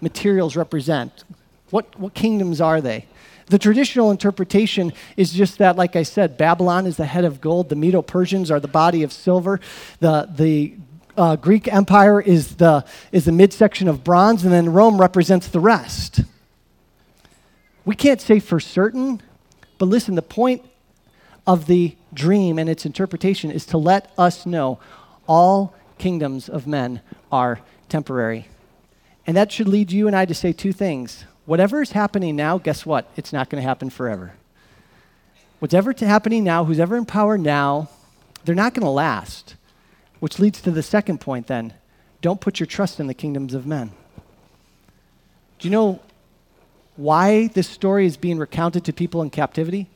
materials 0.00 0.56
represent? 0.56 1.22
What, 1.70 1.96
what 1.96 2.12
kingdoms 2.12 2.60
are 2.60 2.80
they? 2.80 3.06
The 3.46 3.58
traditional 3.58 4.10
interpretation 4.10 4.92
is 5.16 5.32
just 5.32 5.58
that, 5.58 5.76
like 5.76 5.94
I 5.94 6.02
said, 6.02 6.36
Babylon 6.36 6.86
is 6.86 6.96
the 6.96 7.06
head 7.06 7.24
of 7.24 7.40
gold, 7.40 7.68
the 7.68 7.76
Medo 7.76 8.02
Persians 8.02 8.50
are 8.50 8.58
the 8.58 8.66
body 8.66 9.04
of 9.04 9.12
silver, 9.12 9.60
the, 10.00 10.28
the 10.34 10.74
uh, 11.16 11.36
Greek 11.36 11.72
Empire 11.72 12.20
is 12.20 12.56
the, 12.56 12.84
is 13.12 13.24
the 13.24 13.32
midsection 13.32 13.86
of 13.86 14.02
bronze, 14.02 14.42
and 14.42 14.52
then 14.52 14.72
Rome 14.72 15.00
represents 15.00 15.46
the 15.46 15.60
rest. 15.60 16.22
We 17.84 17.94
can't 17.94 18.20
say 18.20 18.40
for 18.40 18.58
certain, 18.58 19.22
but 19.78 19.86
listen, 19.86 20.16
the 20.16 20.22
point 20.22 20.64
of 21.46 21.66
the 21.66 21.96
dream 22.12 22.58
and 22.58 22.68
its 22.68 22.84
interpretation 22.84 23.52
is 23.52 23.64
to 23.66 23.78
let 23.78 24.10
us 24.18 24.46
know 24.46 24.80
all 25.28 25.74
kingdoms 26.02 26.48
of 26.48 26.66
men 26.66 27.00
are 27.30 27.60
temporary. 27.88 28.48
And 29.24 29.36
that 29.36 29.52
should 29.52 29.68
lead 29.68 29.92
you 29.92 30.08
and 30.08 30.16
I 30.16 30.24
to 30.24 30.34
say 30.34 30.52
two 30.52 30.72
things. 30.72 31.24
Whatever 31.46 31.80
is 31.80 31.92
happening 31.92 32.34
now, 32.34 32.58
guess 32.58 32.84
what? 32.84 33.08
It's 33.14 33.32
not 33.32 33.48
going 33.48 33.62
to 33.62 33.68
happen 33.68 33.88
forever. 33.88 34.32
Whatever 35.60 35.94
happening 36.00 36.42
now, 36.42 36.64
who's 36.64 36.80
ever 36.80 36.96
in 36.96 37.06
power 37.06 37.38
now, 37.38 37.88
they're 38.44 38.56
not 38.56 38.74
going 38.74 38.84
to 38.84 38.90
last. 38.90 39.54
Which 40.18 40.40
leads 40.40 40.60
to 40.62 40.72
the 40.72 40.82
second 40.82 41.20
point 41.20 41.46
then. 41.46 41.72
Don't 42.20 42.40
put 42.40 42.58
your 42.58 42.66
trust 42.66 42.98
in 42.98 43.06
the 43.06 43.14
kingdoms 43.14 43.54
of 43.54 43.64
men. 43.64 43.92
Do 45.60 45.68
you 45.68 45.70
know 45.70 46.00
why 46.96 47.46
this 47.46 47.68
story 47.68 48.06
is 48.06 48.16
being 48.16 48.38
recounted 48.38 48.84
to 48.86 48.92
people 48.92 49.22
in 49.22 49.30
captivity? 49.30 49.88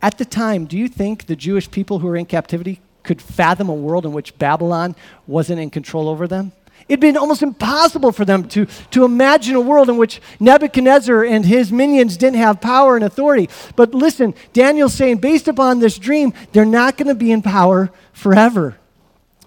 At 0.00 0.16
the 0.16 0.24
time, 0.24 0.64
do 0.64 0.78
you 0.78 0.88
think 0.88 1.26
the 1.26 1.36
Jewish 1.36 1.70
people 1.70 1.98
who 1.98 2.06
were 2.06 2.16
in 2.16 2.24
captivity 2.24 2.80
could 3.04 3.22
fathom 3.22 3.68
a 3.68 3.74
world 3.74 4.04
in 4.04 4.12
which 4.12 4.36
Babylon 4.38 4.96
wasn't 5.26 5.60
in 5.60 5.70
control 5.70 6.08
over 6.08 6.26
them? 6.26 6.52
It'd 6.88 7.00
been 7.00 7.16
almost 7.16 7.42
impossible 7.42 8.12
for 8.12 8.24
them 8.24 8.46
to, 8.48 8.66
to 8.90 9.04
imagine 9.04 9.54
a 9.54 9.60
world 9.60 9.88
in 9.88 9.96
which 9.96 10.20
Nebuchadnezzar 10.38 11.24
and 11.24 11.44
his 11.46 11.72
minions 11.72 12.16
didn't 12.16 12.38
have 12.38 12.60
power 12.60 12.96
and 12.96 13.04
authority. 13.04 13.48
But 13.74 13.94
listen, 13.94 14.34
Daniel's 14.52 14.92
saying, 14.92 15.18
based 15.18 15.48
upon 15.48 15.78
this 15.78 15.96
dream, 15.98 16.34
they're 16.52 16.66
not 16.66 16.98
going 16.98 17.08
to 17.08 17.14
be 17.14 17.32
in 17.32 17.40
power 17.40 17.90
forever. 18.12 18.76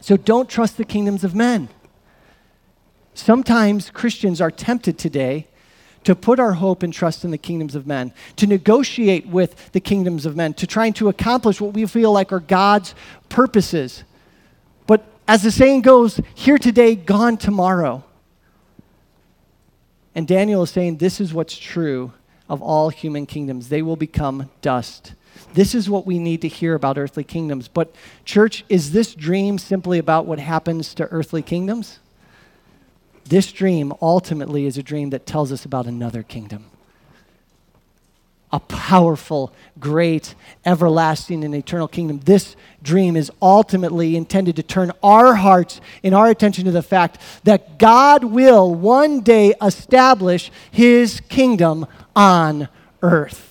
So 0.02 0.17
don't 0.17 0.50
trust 0.50 0.78
the 0.78 0.86
kingdoms 0.86 1.24
of 1.24 1.36
men. 1.36 1.70
Sometimes 3.13 3.89
Christians 3.91 4.41
are 4.41 4.52
tempted 4.52 4.98
today 4.98 5.48
to 6.08 6.15
put 6.15 6.39
our 6.39 6.54
hope 6.54 6.84
and 6.84 6.93
trust 6.93 7.26
in 7.26 7.32
the 7.32 7.38
kingdoms 7.38 7.76
of 7.76 7.86
men, 7.86 8.13
to 8.38 8.48
negotiate 8.48 9.28
with 9.28 9.74
the 9.74 9.80
kingdoms 9.82 10.26
of 10.26 10.38
men, 10.38 10.54
to 10.54 10.65
trying 10.65 10.93
to 10.93 11.10
accomplish 11.10 11.60
what 11.60 11.74
we 11.74 11.86
feel 11.86 12.13
like 12.13 12.32
are 12.32 12.39
God's 12.39 12.96
purposes. 13.28 14.06
But 14.86 15.04
as 15.28 15.43
the 15.43 15.52
saying 15.52 15.82
goes, 15.82 16.22
here 16.34 16.58
today, 16.58 16.96
gone 16.96 17.36
tomorrow. 17.36 18.06
And 20.15 20.26
Daniel 20.26 20.63
is 20.63 20.70
saying 20.70 20.96
this 20.96 21.20
is 21.20 21.34
what's 21.34 21.58
true 21.58 22.13
of 22.48 22.62
all 22.62 22.88
human 22.88 23.26
kingdoms. 23.26 23.67
They 23.67 23.82
will 23.82 23.98
become 23.98 24.50
dust. 24.62 25.12
This 25.56 25.76
is 25.76 25.89
what 25.89 26.06
we 26.06 26.20
need 26.20 26.39
to 26.43 26.48
hear 26.48 26.74
about 26.74 26.98
earthly 26.98 27.26
kingdoms. 27.26 27.67
But, 27.67 27.93
church, 28.24 28.63
is 28.70 28.93
this 28.93 29.13
dream 29.13 29.58
simply 29.58 30.00
about 30.00 30.26
what 30.26 30.39
happens 30.39 30.93
to 30.93 31.04
earthly 31.08 31.41
kingdoms? 31.41 32.00
This 33.28 33.52
dream 33.52 33.94
ultimately 34.02 34.66
is 34.66 34.78
a 34.78 34.84
dream 34.84 35.10
that 35.12 35.26
tells 35.26 35.52
us 35.52 35.66
about 35.66 35.86
another 35.86 36.24
kingdom. 36.24 36.66
A 38.52 38.62
powerful, 38.62 39.52
great, 39.78 40.34
everlasting, 40.66 41.44
and 41.44 41.54
eternal 41.54 41.90
kingdom. 41.90 42.20
This 42.20 42.56
dream 42.82 43.18
is 43.18 43.30
ultimately 43.42 44.16
intended 44.16 44.56
to 44.56 44.63
turn 44.63 44.92
our 45.04 45.36
hearts 45.36 45.82
and 46.02 46.16
our 46.16 46.30
attention 46.30 46.63
to 46.66 46.72
the 46.72 46.82
fact 46.82 47.20
that 47.44 47.78
God 47.78 48.24
will 48.24 48.74
one 48.74 49.20
day 49.20 49.54
establish 49.62 50.50
his 50.72 51.20
kingdom 51.28 51.86
on 52.16 52.70
earth. 53.02 53.44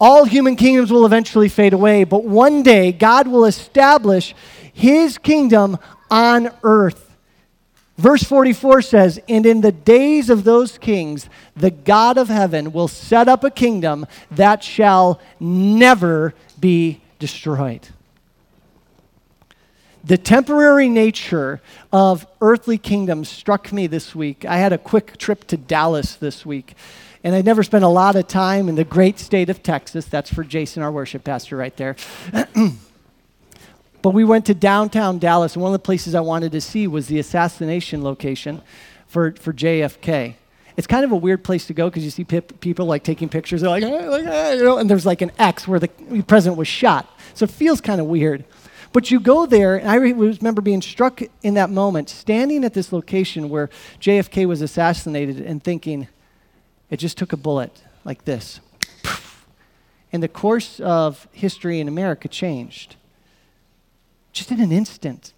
All 0.00 0.24
human 0.24 0.56
kingdoms 0.56 0.92
will 0.92 1.06
eventually 1.06 1.48
fade 1.48 1.72
away, 1.72 2.04
but 2.04 2.24
one 2.24 2.62
day 2.62 2.92
God 2.92 3.26
will 3.26 3.44
establish 3.44 4.34
his 4.72 5.18
kingdom 5.18 5.78
on 6.12 6.50
earth. 6.62 7.16
Verse 7.96 8.22
44 8.22 8.82
says, 8.82 9.20
And 9.28 9.46
in 9.46 9.62
the 9.62 9.72
days 9.72 10.28
of 10.30 10.44
those 10.44 10.76
kings, 10.78 11.28
the 11.56 11.70
God 11.70 12.18
of 12.18 12.28
heaven 12.28 12.72
will 12.72 12.88
set 12.88 13.28
up 13.28 13.42
a 13.42 13.50
kingdom 13.50 14.06
that 14.30 14.62
shall 14.62 15.20
never 15.40 16.34
be 16.60 17.00
destroyed. 17.18 17.88
The 20.04 20.18
temporary 20.18 20.88
nature 20.88 21.60
of 21.92 22.26
earthly 22.40 22.76
kingdoms 22.76 23.28
struck 23.28 23.72
me 23.72 23.86
this 23.86 24.14
week. 24.14 24.44
I 24.44 24.56
had 24.56 24.72
a 24.72 24.78
quick 24.78 25.16
trip 25.16 25.46
to 25.46 25.56
Dallas 25.56 26.16
this 26.16 26.44
week, 26.44 26.74
and 27.22 27.34
I 27.34 27.40
never 27.40 27.62
spent 27.62 27.84
a 27.84 27.88
lot 27.88 28.16
of 28.16 28.26
time 28.26 28.68
in 28.68 28.74
the 28.74 28.84
great 28.84 29.18
state 29.20 29.48
of 29.48 29.62
Texas. 29.62 30.06
That's 30.06 30.32
for 30.32 30.42
Jason, 30.42 30.82
our 30.82 30.90
worship 30.90 31.22
pastor, 31.24 31.56
right 31.56 31.76
there. 31.76 31.96
But 34.02 34.10
we 34.10 34.24
went 34.24 34.46
to 34.46 34.54
downtown 34.54 35.18
Dallas, 35.18 35.54
and 35.54 35.62
one 35.62 35.70
of 35.70 35.80
the 35.80 35.84
places 35.84 36.14
I 36.14 36.20
wanted 36.20 36.52
to 36.52 36.60
see 36.60 36.86
was 36.86 37.06
the 37.06 37.18
assassination 37.20 38.02
location 38.02 38.60
for, 39.06 39.32
for 39.32 39.52
JFK. 39.52 40.34
It's 40.76 40.86
kind 40.86 41.04
of 41.04 41.12
a 41.12 41.16
weird 41.16 41.44
place 41.44 41.66
to 41.66 41.74
go 41.74 41.88
because 41.88 42.04
you 42.04 42.10
see 42.10 42.24
people 42.24 42.86
like 42.86 43.04
taking 43.04 43.28
pictures. 43.28 43.60
They're 43.60 43.70
like, 43.70 43.84
like 43.84 44.22
you 44.22 44.64
know, 44.64 44.78
and 44.78 44.88
there's 44.90 45.06
like 45.06 45.22
an 45.22 45.30
X 45.38 45.68
where 45.68 45.78
the 45.78 45.88
president 46.26 46.58
was 46.58 46.66
shot. 46.66 47.08
So 47.34 47.44
it 47.44 47.50
feels 47.50 47.80
kind 47.80 48.00
of 48.00 48.06
weird. 48.06 48.44
But 48.92 49.10
you 49.10 49.20
go 49.20 49.46
there, 49.46 49.76
and 49.76 49.88
I 49.88 49.94
remember 49.94 50.60
being 50.60 50.82
struck 50.82 51.22
in 51.42 51.54
that 51.54 51.70
moment, 51.70 52.08
standing 52.08 52.64
at 52.64 52.74
this 52.74 52.92
location 52.92 53.48
where 53.48 53.70
JFK 54.00 54.46
was 54.46 54.60
assassinated, 54.60 55.40
and 55.40 55.62
thinking, 55.62 56.08
it 56.90 56.98
just 56.98 57.16
took 57.16 57.32
a 57.32 57.36
bullet 57.36 57.82
like 58.04 58.24
this 58.24 58.60
And 60.12 60.22
the 60.22 60.28
course 60.28 60.80
of 60.80 61.28
history 61.32 61.80
in 61.80 61.88
America 61.88 62.28
changed. 62.28 62.96
Just 64.32 64.50
in 64.50 64.60
an 64.60 64.72
instant. 64.72 65.32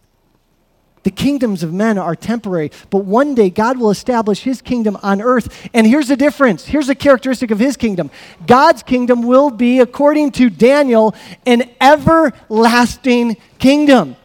The 1.05 1.11
kingdoms 1.11 1.63
of 1.63 1.73
men 1.73 1.99
are 1.99 2.17
temporary, 2.17 2.71
but 2.89 3.05
one 3.05 3.35
day 3.35 3.51
God 3.51 3.79
will 3.79 3.91
establish 3.91 4.41
his 4.41 4.63
kingdom 4.63 4.97
on 5.03 5.21
earth. 5.21 5.69
And 5.75 5.87
here's 5.87 6.09
the 6.09 6.17
difference. 6.17 6.65
Here's 6.65 6.89
a 6.89 6.95
characteristic 6.95 7.51
of 7.51 7.59
his 7.59 7.77
kingdom 7.77 8.11
God's 8.47 8.83
kingdom 8.83 9.23
will 9.23 9.51
be, 9.51 9.81
according 9.81 10.33
to 10.33 10.49
Daniel, 10.49 11.15
an 11.45 11.71
everlasting 11.81 13.37
kingdom. 13.59 14.17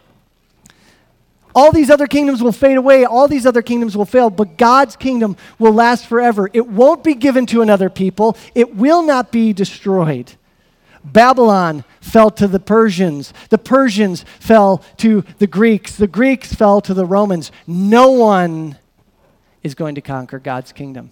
All 1.53 1.73
these 1.73 1.89
other 1.89 2.07
kingdoms 2.07 2.41
will 2.41 2.53
fade 2.53 2.77
away, 2.77 3.03
all 3.03 3.27
these 3.27 3.45
other 3.45 3.61
kingdoms 3.61 3.97
will 3.97 4.05
fail, 4.05 4.29
but 4.29 4.57
God's 4.57 4.95
kingdom 4.95 5.35
will 5.57 5.73
last 5.73 6.05
forever. 6.05 6.49
It 6.53 6.67
won't 6.67 7.03
be 7.03 7.15
given 7.15 7.45
to 7.47 7.61
another 7.61 7.89
people, 7.89 8.37
it 8.55 8.75
will 8.75 9.01
not 9.01 9.33
be 9.33 9.51
destroyed. 9.51 10.31
Babylon 11.03 11.83
fell 12.01 12.29
to 12.31 12.47
the 12.47 12.59
Persians. 12.59 13.33
The 13.49 13.57
Persians 13.57 14.25
fell 14.39 14.83
to 14.97 15.23
the 15.37 15.47
Greeks. 15.47 15.95
The 15.95 16.07
Greeks 16.07 16.53
fell 16.53 16.81
to 16.81 16.93
the 16.93 17.05
Romans. 17.05 17.51
No 17.67 18.11
one 18.11 18.77
is 19.63 19.75
going 19.75 19.95
to 19.95 20.01
conquer 20.01 20.39
God's 20.39 20.71
kingdom. 20.71 21.11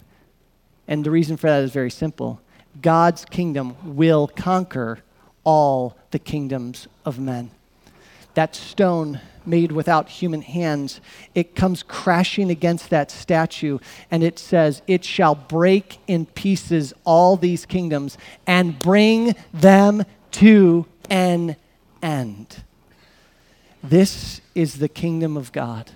And 0.88 1.04
the 1.04 1.12
reason 1.12 1.38
for 1.38 1.47
that 1.47 1.63
is 1.63 1.71
very 1.71 1.91
simple 1.91 2.41
God's 2.82 3.26
kingdom 3.26 3.95
will 3.95 4.28
conquer 4.28 5.00
all 5.43 5.97
the 6.12 6.19
kingdoms 6.19 6.88
of 7.06 7.19
men. 7.19 7.52
That 8.34 8.56
stone 8.56 9.19
made 9.47 9.71
without 9.71 10.10
human 10.10 10.41
hands, 10.41 11.01
it 11.33 11.55
comes 11.55 11.83
crashing 11.83 12.49
against 12.49 12.89
that 12.89 13.10
statue, 13.10 13.79
and 14.12 14.23
it 14.23 14.38
says, 14.38 14.81
It 14.88 15.03
shall 15.03 15.36
break 15.36 15.99
in 16.07 16.25
pieces 16.25 16.93
all 17.05 17.38
these 17.38 17.65
kingdoms 17.65 18.17
and 18.45 18.77
bring 18.77 19.36
them 19.53 20.03
to 20.31 20.86
an 21.10 21.55
end. 22.01 22.63
This 23.83 24.41
is 24.53 24.79
the 24.79 24.89
kingdom 24.89 25.38
of 25.38 25.51
God. 25.51 25.91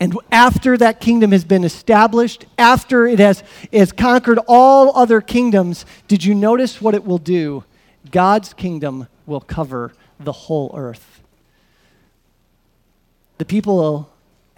And 0.00 0.18
after 0.32 0.76
that 0.76 1.00
kingdom 1.00 1.32
has 1.32 1.44
been 1.44 1.64
established, 1.64 2.46
after 2.58 3.06
it 3.06 3.18
has, 3.18 3.44
has 3.72 3.92
conquered 3.92 4.40
all 4.48 4.96
other 4.96 5.20
kingdoms, 5.20 5.86
did 6.08 6.24
you 6.24 6.34
notice 6.34 6.80
what 6.80 6.94
it 6.94 7.04
will 7.04 7.18
do? 7.18 7.64
God's 8.10 8.52
kingdom 8.52 9.08
will 9.24 9.40
cover 9.40 9.92
the 10.18 10.32
whole 10.32 10.72
earth. 10.76 11.13
The 13.44 13.48
people 13.48 14.08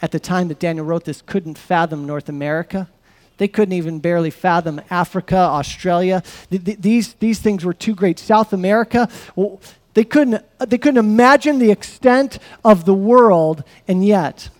at 0.00 0.12
the 0.12 0.20
time 0.20 0.46
that 0.46 0.60
Daniel 0.60 0.86
wrote 0.86 1.06
this 1.06 1.20
couldn't 1.20 1.58
fathom 1.58 2.06
North 2.06 2.28
America. 2.28 2.88
They 3.36 3.48
couldn't 3.48 3.72
even 3.72 3.98
barely 3.98 4.30
fathom 4.30 4.80
Africa, 4.90 5.36
Australia. 5.36 6.22
These, 6.50 7.14
these 7.14 7.40
things 7.40 7.64
were 7.64 7.74
too 7.74 7.96
great. 7.96 8.20
South 8.20 8.52
America, 8.52 9.08
well, 9.34 9.60
they, 9.94 10.04
couldn't, 10.04 10.44
they 10.60 10.78
couldn't 10.78 10.98
imagine 10.98 11.58
the 11.58 11.72
extent 11.72 12.38
of 12.64 12.84
the 12.84 12.94
world, 12.94 13.64
and 13.88 14.06
yet, 14.06 14.50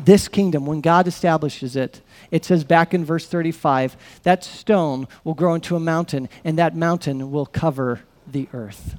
this 0.00 0.26
kingdom, 0.26 0.66
when 0.66 0.80
God 0.80 1.06
establishes 1.06 1.76
it, 1.76 2.00
it 2.32 2.44
says 2.44 2.64
back 2.64 2.92
in 2.92 3.04
verse 3.04 3.28
35 3.28 3.96
that 4.24 4.42
stone 4.42 5.06
will 5.22 5.34
grow 5.34 5.54
into 5.54 5.76
a 5.76 5.80
mountain, 5.80 6.28
and 6.42 6.58
that 6.58 6.74
mountain 6.74 7.30
will 7.30 7.46
cover 7.46 8.00
the 8.26 8.48
earth. 8.52 8.96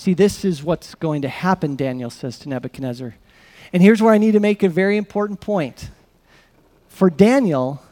See, 0.00 0.14
this 0.14 0.46
is 0.46 0.62
what's 0.62 0.94
going 0.94 1.20
to 1.20 1.28
happen, 1.28 1.76
Daniel 1.76 2.08
says 2.08 2.38
to 2.38 2.48
Nebuchadnezzar. 2.48 3.16
And 3.70 3.82
here's 3.82 4.00
where 4.00 4.14
I 4.14 4.16
need 4.16 4.32
to 4.32 4.40
make 4.40 4.62
a 4.62 4.68
very 4.70 4.96
important 4.96 5.42
point. 5.42 5.90
For 6.88 7.10
Daniel, 7.10 7.82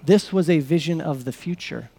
this 0.00 0.32
was 0.32 0.48
a 0.48 0.60
vision 0.60 1.00
of 1.00 1.24
the 1.24 1.32
future. 1.32 1.90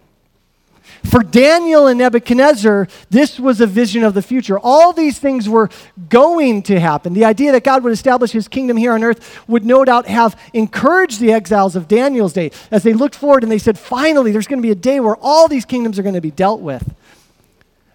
For 1.04 1.24
Daniel 1.24 1.88
and 1.88 2.00
Nebuchadnezzar, 2.00 2.88
this 3.10 3.38
was 3.38 3.60
a 3.60 3.68
vision 3.68 4.06
of 4.06 4.14
the 4.14 4.22
future. 4.22 4.58
All 4.58 4.94
these 4.94 5.20
things 5.20 5.50
were 5.50 5.70
going 6.08 6.64
to 6.64 6.80
happen. 6.80 7.12
The 7.12 7.26
idea 7.26 7.52
that 7.52 7.66
God 7.66 7.84
would 7.84 7.92
establish 7.92 8.32
his 8.32 8.48
kingdom 8.48 8.78
here 8.78 8.94
on 8.94 9.04
earth 9.04 9.46
would 9.50 9.66
no 9.66 9.84
doubt 9.84 10.08
have 10.08 10.40
encouraged 10.54 11.20
the 11.20 11.34
exiles 11.34 11.76
of 11.76 11.90
Daniel's 11.90 12.32
day 12.32 12.52
as 12.72 12.84
they 12.84 12.94
looked 12.94 13.16
forward 13.16 13.44
and 13.44 13.52
they 13.52 13.58
said, 13.58 13.78
finally, 13.78 14.32
there's 14.32 14.48
going 14.48 14.62
to 14.62 14.66
be 14.66 14.72
a 14.72 14.76
day 14.76 15.02
where 15.02 15.18
all 15.18 15.50
these 15.50 15.66
kingdoms 15.66 16.00
are 16.00 16.04
going 16.04 16.16
to 16.16 16.22
be 16.22 16.32
dealt 16.32 16.62
with. 16.62 16.96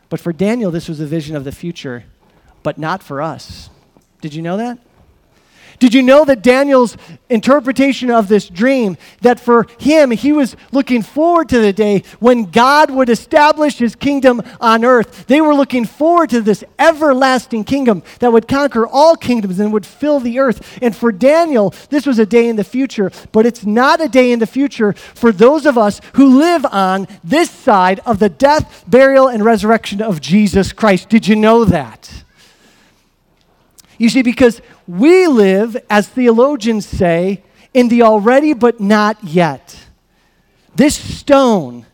But 0.09 0.21
for 0.21 0.33
Daniel, 0.33 0.71
this 0.71 0.88
was 0.88 1.01
a 1.01 1.07
vision 1.07 1.37
of 1.37 1.45
the 1.45 1.53
future, 1.53 2.05
but 2.62 2.79
not 2.79 3.03
for 3.03 3.21
us. 3.23 3.71
Did 4.21 4.35
you 4.35 4.43
know 4.43 4.57
that? 4.57 4.79
Did 5.79 5.95
you 5.95 6.03
know 6.03 6.25
that 6.25 6.43
Daniel's 6.43 6.97
interpretation 7.29 8.11
of 8.11 8.29
this 8.29 8.49
dream, 8.49 8.97
that 9.23 9.41
for 9.41 9.67
him, 9.79 10.11
he 10.11 10.33
was 10.33 10.57
looking 10.73 11.03
forward 11.03 11.49
to 11.51 11.59
the 11.59 11.73
day 11.73 12.03
when 12.21 12.45
God 12.45 12.91
would 12.91 13.09
establish 13.09 13.79
his 13.79 13.97
kingdom 13.97 14.43
on 14.61 14.85
earth? 14.85 15.27
They 15.27 15.41
were 15.41 15.55
looking 15.55 15.85
forward 15.85 16.31
to 16.31 16.41
this 16.41 16.65
everlasting 16.79 17.65
kingdom 17.65 18.03
that 18.21 18.33
would 18.33 18.49
conquer 18.49 18.87
all 18.87 19.17
kingdoms 19.17 19.59
and 19.59 19.73
would 19.73 19.87
fill 19.87 20.21
the 20.21 20.39
earth. 20.39 20.79
And 20.81 20.95
for 20.95 21.13
Daniel, 21.13 21.75
this 21.91 22.07
was 22.07 22.19
a 22.19 22.27
day 22.27 22.49
in 22.49 22.57
the 22.57 22.65
future, 22.65 23.11
but 23.33 23.47
it's 23.47 23.67
not 23.67 24.01
a 24.01 24.09
day 24.09 24.33
in 24.33 24.39
the 24.39 24.47
future 24.47 24.93
for 24.93 25.33
those 25.33 25.67
of 25.67 25.77
us 25.77 26.01
who 26.15 26.39
live 26.39 26.65
on 26.67 27.07
this 27.23 27.51
side 27.51 28.01
of 28.01 28.19
the 28.19 28.29
death, 28.29 28.85
burial, 28.87 29.29
and 29.29 29.45
resurrection 29.45 30.01
of 30.01 30.21
Jesus 30.21 30.73
Christ. 30.73 31.09
Did 31.09 31.27
you 31.27 31.37
know 31.37 31.65
that? 31.65 32.25
You 33.99 34.09
see, 34.09 34.23
because 34.23 34.61
we 34.87 35.27
live, 35.27 35.77
as 35.88 36.09
theologians 36.09 36.87
say, 36.87 37.42
in 37.73 37.88
the 37.88 38.03
already 38.03 38.53
but 38.53 38.81
not 38.81 39.23
yet. 39.25 39.87
This 40.75 40.97
stone 40.97 41.87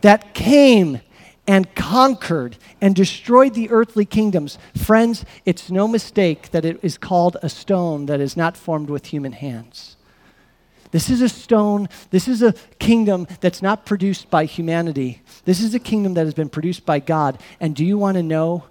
that 0.00 0.34
came 0.34 1.00
and 1.46 1.74
conquered 1.74 2.56
and 2.80 2.94
destroyed 2.94 3.54
the 3.54 3.70
earthly 3.70 4.04
kingdoms, 4.04 4.58
friends, 4.76 5.24
it's 5.44 5.70
no 5.70 5.86
mistake 5.86 6.50
that 6.50 6.64
it 6.64 6.78
is 6.82 6.98
called 6.98 7.36
a 7.42 7.48
stone 7.48 8.06
that 8.06 8.20
is 8.20 8.36
not 8.36 8.56
formed 8.56 8.90
with 8.90 9.06
human 9.06 9.32
hands. 9.32 9.96
This 10.90 11.10
is 11.10 11.20
a 11.20 11.28
stone, 11.28 11.88
this 12.10 12.28
is 12.28 12.40
a 12.40 12.54
kingdom 12.78 13.26
that's 13.40 13.60
not 13.60 13.84
produced 13.84 14.30
by 14.30 14.44
humanity. 14.44 15.22
This 15.44 15.60
is 15.60 15.74
a 15.74 15.80
kingdom 15.80 16.14
that 16.14 16.24
has 16.24 16.34
been 16.34 16.48
produced 16.48 16.86
by 16.86 17.00
God. 17.00 17.40
And 17.58 17.74
do 17.74 17.84
you 17.84 17.98
want 17.98 18.16
to 18.16 18.22
know 18.22 18.64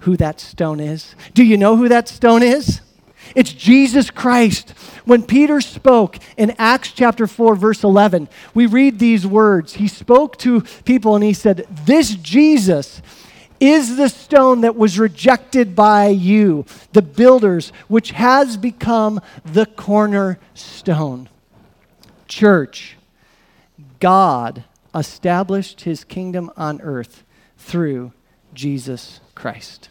who 0.00 0.16
that 0.18 0.38
stone 0.38 0.78
is? 0.78 1.16
Do 1.34 1.42
you 1.42 1.56
know 1.56 1.76
who 1.76 1.88
that 1.88 2.08
stone 2.08 2.42
is? 2.42 2.80
It's 3.34 3.52
Jesus 3.52 4.10
Christ. 4.10 4.70
When 5.04 5.22
Peter 5.22 5.60
spoke 5.60 6.18
in 6.36 6.54
Acts 6.58 6.92
chapter 6.92 7.26
4, 7.26 7.54
verse 7.56 7.84
11, 7.84 8.28
we 8.54 8.66
read 8.66 8.98
these 8.98 9.26
words. 9.26 9.74
He 9.74 9.88
spoke 9.88 10.38
to 10.38 10.62
people 10.84 11.14
and 11.14 11.24
he 11.24 11.32
said, 11.32 11.66
This 11.84 12.14
Jesus 12.16 13.02
is 13.60 13.96
the 13.96 14.08
stone 14.08 14.62
that 14.62 14.76
was 14.76 14.98
rejected 14.98 15.74
by 15.74 16.08
you, 16.08 16.64
the 16.92 17.02
builders, 17.02 17.72
which 17.88 18.10
has 18.12 18.56
become 18.56 19.20
the 19.44 19.66
cornerstone. 19.66 21.28
Church, 22.28 22.96
God 24.00 24.64
established 24.94 25.82
his 25.82 26.04
kingdom 26.04 26.50
on 26.56 26.80
earth 26.80 27.24
through 27.58 28.12
Jesus 28.52 29.20
Christ. 29.34 29.88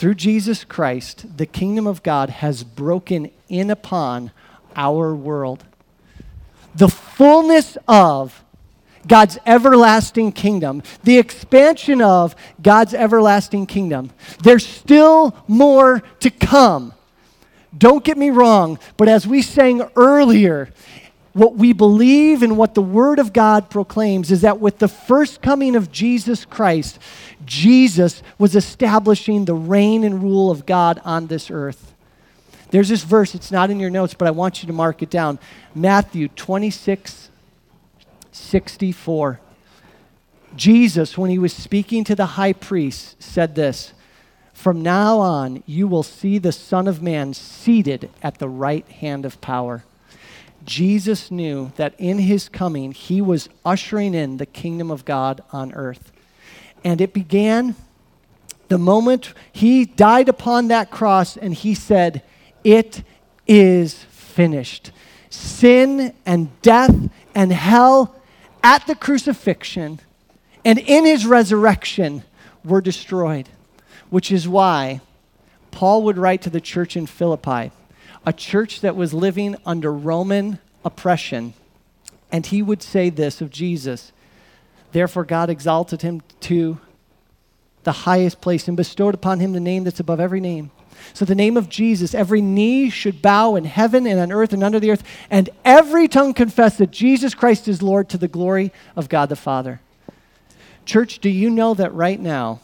Through 0.00 0.14
Jesus 0.14 0.64
Christ, 0.64 1.36
the 1.36 1.44
kingdom 1.44 1.86
of 1.86 2.02
God 2.02 2.30
has 2.30 2.64
broken 2.64 3.30
in 3.50 3.68
upon 3.68 4.30
our 4.74 5.14
world. 5.14 5.62
The 6.74 6.88
fullness 6.88 7.76
of 7.86 8.42
God's 9.06 9.36
everlasting 9.44 10.32
kingdom, 10.32 10.82
the 11.04 11.18
expansion 11.18 12.00
of 12.00 12.34
God's 12.62 12.94
everlasting 12.94 13.66
kingdom. 13.66 14.08
There's 14.42 14.66
still 14.66 15.36
more 15.46 16.02
to 16.20 16.30
come. 16.30 16.94
Don't 17.76 18.02
get 18.02 18.16
me 18.16 18.30
wrong, 18.30 18.78
but 18.96 19.06
as 19.06 19.26
we 19.26 19.42
sang 19.42 19.82
earlier, 19.96 20.70
what 21.32 21.54
we 21.56 21.72
believe 21.72 22.42
and 22.42 22.56
what 22.56 22.74
the 22.74 22.82
Word 22.82 23.18
of 23.18 23.32
God 23.32 23.70
proclaims 23.70 24.30
is 24.32 24.40
that 24.40 24.60
with 24.60 24.78
the 24.78 24.88
first 24.88 25.40
coming 25.40 25.76
of 25.76 25.92
Jesus 25.92 26.44
Christ, 26.44 26.98
Jesus 27.44 28.22
was 28.38 28.56
establishing 28.56 29.44
the 29.44 29.54
reign 29.54 30.02
and 30.02 30.22
rule 30.22 30.50
of 30.50 30.66
God 30.66 31.00
on 31.04 31.28
this 31.28 31.50
earth. 31.50 31.94
There's 32.70 32.88
this 32.88 33.02
verse, 33.02 33.34
it's 33.34 33.50
not 33.50 33.70
in 33.70 33.80
your 33.80 33.90
notes, 33.90 34.14
but 34.14 34.28
I 34.28 34.32
want 34.32 34.62
you 34.62 34.66
to 34.68 34.72
mark 34.72 35.02
it 35.02 35.10
down. 35.10 35.38
Matthew 35.74 36.28
26, 36.28 37.30
64. 38.32 39.40
Jesus, 40.56 41.16
when 41.16 41.30
he 41.30 41.38
was 41.38 41.52
speaking 41.52 42.02
to 42.04 42.16
the 42.16 42.26
high 42.26 42.52
priest, 42.52 43.20
said 43.22 43.54
this 43.54 43.92
From 44.52 44.82
now 44.82 45.18
on, 45.18 45.62
you 45.66 45.86
will 45.86 46.02
see 46.02 46.38
the 46.38 46.52
Son 46.52 46.88
of 46.88 47.02
Man 47.02 47.34
seated 47.34 48.10
at 48.22 48.38
the 48.38 48.48
right 48.48 48.88
hand 48.88 49.24
of 49.24 49.40
power. 49.40 49.84
Jesus 50.64 51.30
knew 51.30 51.72
that 51.76 51.94
in 51.98 52.18
his 52.18 52.48
coming, 52.48 52.92
he 52.92 53.20
was 53.20 53.48
ushering 53.64 54.14
in 54.14 54.36
the 54.36 54.46
kingdom 54.46 54.90
of 54.90 55.04
God 55.04 55.42
on 55.52 55.72
earth. 55.72 56.12
And 56.84 57.00
it 57.00 57.12
began 57.12 57.74
the 58.68 58.78
moment 58.78 59.32
he 59.52 59.84
died 59.84 60.28
upon 60.28 60.68
that 60.68 60.90
cross 60.90 61.36
and 61.36 61.52
he 61.52 61.74
said, 61.74 62.22
It 62.62 63.02
is 63.46 63.94
finished. 63.94 64.92
Sin 65.28 66.14
and 66.24 66.48
death 66.62 66.94
and 67.34 67.52
hell 67.52 68.14
at 68.62 68.86
the 68.86 68.94
crucifixion 68.94 70.00
And 70.64 70.78
in 70.78 71.06
his 71.06 71.24
resurrection, 71.24 72.22
were 72.64 72.80
destroyed, 72.80 73.48
which 74.10 74.30
is 74.30 74.46
why 74.48 75.00
Paul 75.70 76.02
would 76.04 76.18
write 76.18 76.42
to 76.42 76.50
the 76.50 76.60
church 76.60 76.96
in 76.96 77.06
Philippi, 77.06 77.70
a 78.26 78.32
church 78.32 78.80
that 78.80 78.96
was 78.96 79.14
living 79.14 79.56
under 79.64 79.92
Roman 79.92 80.58
oppression. 80.84 81.54
And 82.32 82.46
he 82.46 82.62
would 82.62 82.82
say 82.82 83.10
this 83.10 83.40
of 83.40 83.50
Jesus 83.50 84.12
Therefore, 84.92 85.24
God 85.24 85.50
exalted 85.50 86.02
him 86.02 86.20
to 86.40 86.80
the 87.84 87.92
highest 87.92 88.40
place 88.40 88.68
and 88.68 88.76
bestowed 88.76 89.14
upon 89.14 89.40
him 89.40 89.52
the 89.52 89.60
name 89.60 89.84
that's 89.84 90.00
above 90.00 90.20
every 90.20 90.40
name. 90.40 90.70
So, 91.14 91.24
the 91.24 91.34
name 91.34 91.56
of 91.56 91.68
Jesus, 91.68 92.14
every 92.14 92.42
knee 92.42 92.90
should 92.90 93.22
bow 93.22 93.54
in 93.54 93.64
heaven 93.64 94.06
and 94.06 94.20
on 94.20 94.32
earth 94.32 94.52
and 94.52 94.62
under 94.62 94.80
the 94.80 94.90
earth, 94.90 95.04
and 95.30 95.48
every 95.64 96.08
tongue 96.08 96.34
confess 96.34 96.76
that 96.78 96.90
Jesus 96.90 97.34
Christ 97.34 97.68
is 97.68 97.82
Lord 97.82 98.08
to 98.10 98.18
the 98.18 98.28
glory 98.28 98.72
of 98.96 99.08
God 99.08 99.28
the 99.28 99.36
Father. 99.36 99.80
Church, 100.84 101.20
do 101.20 101.30
you 101.30 101.48
know 101.50 101.72
that 101.74 101.94
right 101.94 102.20
now, 102.20 102.60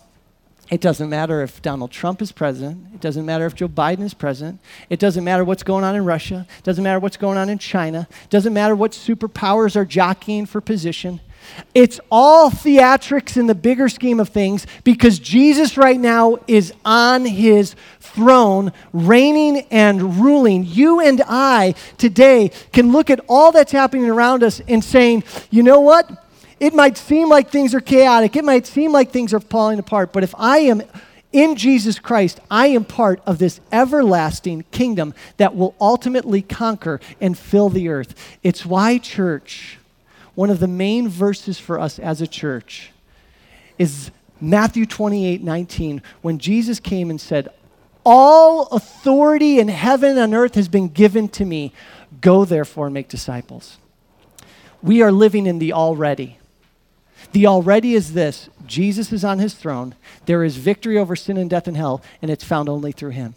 it 0.68 0.80
doesn't 0.80 1.08
matter 1.08 1.42
if 1.42 1.62
Donald 1.62 1.92
Trump 1.92 2.20
is 2.20 2.32
president. 2.32 2.86
It 2.92 3.00
doesn't 3.00 3.24
matter 3.24 3.46
if 3.46 3.54
Joe 3.54 3.68
Biden 3.68 4.02
is 4.02 4.14
president. 4.14 4.60
It 4.90 4.98
doesn't 4.98 5.22
matter 5.22 5.44
what's 5.44 5.62
going 5.62 5.84
on 5.84 5.94
in 5.94 6.04
Russia. 6.04 6.46
It 6.58 6.64
doesn't 6.64 6.82
matter 6.82 6.98
what's 6.98 7.16
going 7.16 7.38
on 7.38 7.48
in 7.48 7.58
China. 7.58 8.08
It 8.24 8.30
doesn't 8.30 8.52
matter 8.52 8.74
what 8.74 8.90
superpowers 8.90 9.76
are 9.76 9.84
jockeying 9.84 10.46
for 10.46 10.60
position. 10.60 11.20
It's 11.74 12.00
all 12.10 12.50
theatrics 12.50 13.36
in 13.36 13.46
the 13.46 13.54
bigger 13.54 13.88
scheme 13.88 14.18
of 14.18 14.30
things 14.30 14.66
because 14.82 15.20
Jesus 15.20 15.76
right 15.76 16.00
now 16.00 16.38
is 16.48 16.72
on 16.84 17.24
his 17.24 17.76
throne, 18.00 18.72
reigning 18.92 19.66
and 19.70 20.20
ruling. 20.20 20.64
You 20.64 21.00
and 21.00 21.22
I 21.28 21.74
today 21.98 22.50
can 22.72 22.90
look 22.90 23.10
at 23.10 23.20
all 23.28 23.52
that's 23.52 23.70
happening 23.72 24.10
around 24.10 24.42
us 24.42 24.60
and 24.66 24.82
saying, 24.82 25.22
you 25.50 25.62
know 25.62 25.80
what? 25.80 26.25
It 26.58 26.74
might 26.74 26.96
seem 26.96 27.28
like 27.28 27.50
things 27.50 27.74
are 27.74 27.80
chaotic, 27.80 28.36
it 28.36 28.44
might 28.44 28.66
seem 28.66 28.92
like 28.92 29.10
things 29.10 29.34
are 29.34 29.40
falling 29.40 29.78
apart, 29.78 30.12
but 30.12 30.22
if 30.22 30.34
I 30.38 30.58
am 30.58 30.82
in 31.32 31.56
Jesus 31.56 31.98
Christ, 31.98 32.40
I 32.50 32.68
am 32.68 32.84
part 32.84 33.20
of 33.26 33.38
this 33.38 33.60
everlasting 33.70 34.64
kingdom 34.70 35.12
that 35.36 35.54
will 35.54 35.74
ultimately 35.78 36.40
conquer 36.40 36.98
and 37.20 37.36
fill 37.36 37.68
the 37.68 37.88
earth. 37.88 38.14
It's 38.42 38.64
why, 38.64 38.96
church, 38.96 39.78
one 40.34 40.48
of 40.48 40.60
the 40.60 40.68
main 40.68 41.08
verses 41.08 41.58
for 41.58 41.78
us 41.78 41.98
as 41.98 42.22
a 42.22 42.26
church 42.26 42.90
is 43.76 44.10
Matthew 44.40 44.86
28 44.86 45.42
19, 45.42 46.02
when 46.22 46.38
Jesus 46.38 46.80
came 46.80 47.10
and 47.10 47.20
said, 47.20 47.48
All 48.04 48.66
authority 48.68 49.58
in 49.58 49.68
heaven 49.68 50.16
and 50.16 50.32
earth 50.34 50.54
has 50.54 50.68
been 50.68 50.88
given 50.88 51.28
to 51.30 51.44
me. 51.44 51.72
Go 52.20 52.44
therefore 52.44 52.86
and 52.86 52.94
make 52.94 53.08
disciples. 53.08 53.78
We 54.82 55.02
are 55.02 55.12
living 55.12 55.46
in 55.46 55.58
the 55.58 55.72
already. 55.72 56.38
The 57.32 57.46
already 57.46 57.94
is 57.94 58.12
this 58.12 58.48
Jesus 58.66 59.12
is 59.12 59.24
on 59.24 59.38
his 59.38 59.54
throne. 59.54 59.94
There 60.26 60.44
is 60.44 60.56
victory 60.56 60.98
over 60.98 61.16
sin 61.16 61.36
and 61.36 61.48
death 61.48 61.68
and 61.68 61.76
hell, 61.76 62.02
and 62.20 62.30
it's 62.30 62.44
found 62.44 62.68
only 62.68 62.92
through 62.92 63.10
him. 63.10 63.34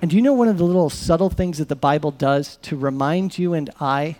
And 0.00 0.10
do 0.10 0.16
you 0.16 0.22
know 0.22 0.34
one 0.34 0.48
of 0.48 0.58
the 0.58 0.64
little 0.64 0.90
subtle 0.90 1.30
things 1.30 1.58
that 1.58 1.68
the 1.68 1.76
Bible 1.76 2.10
does 2.10 2.56
to 2.62 2.76
remind 2.76 3.38
you 3.38 3.54
and 3.54 3.70
I 3.80 4.16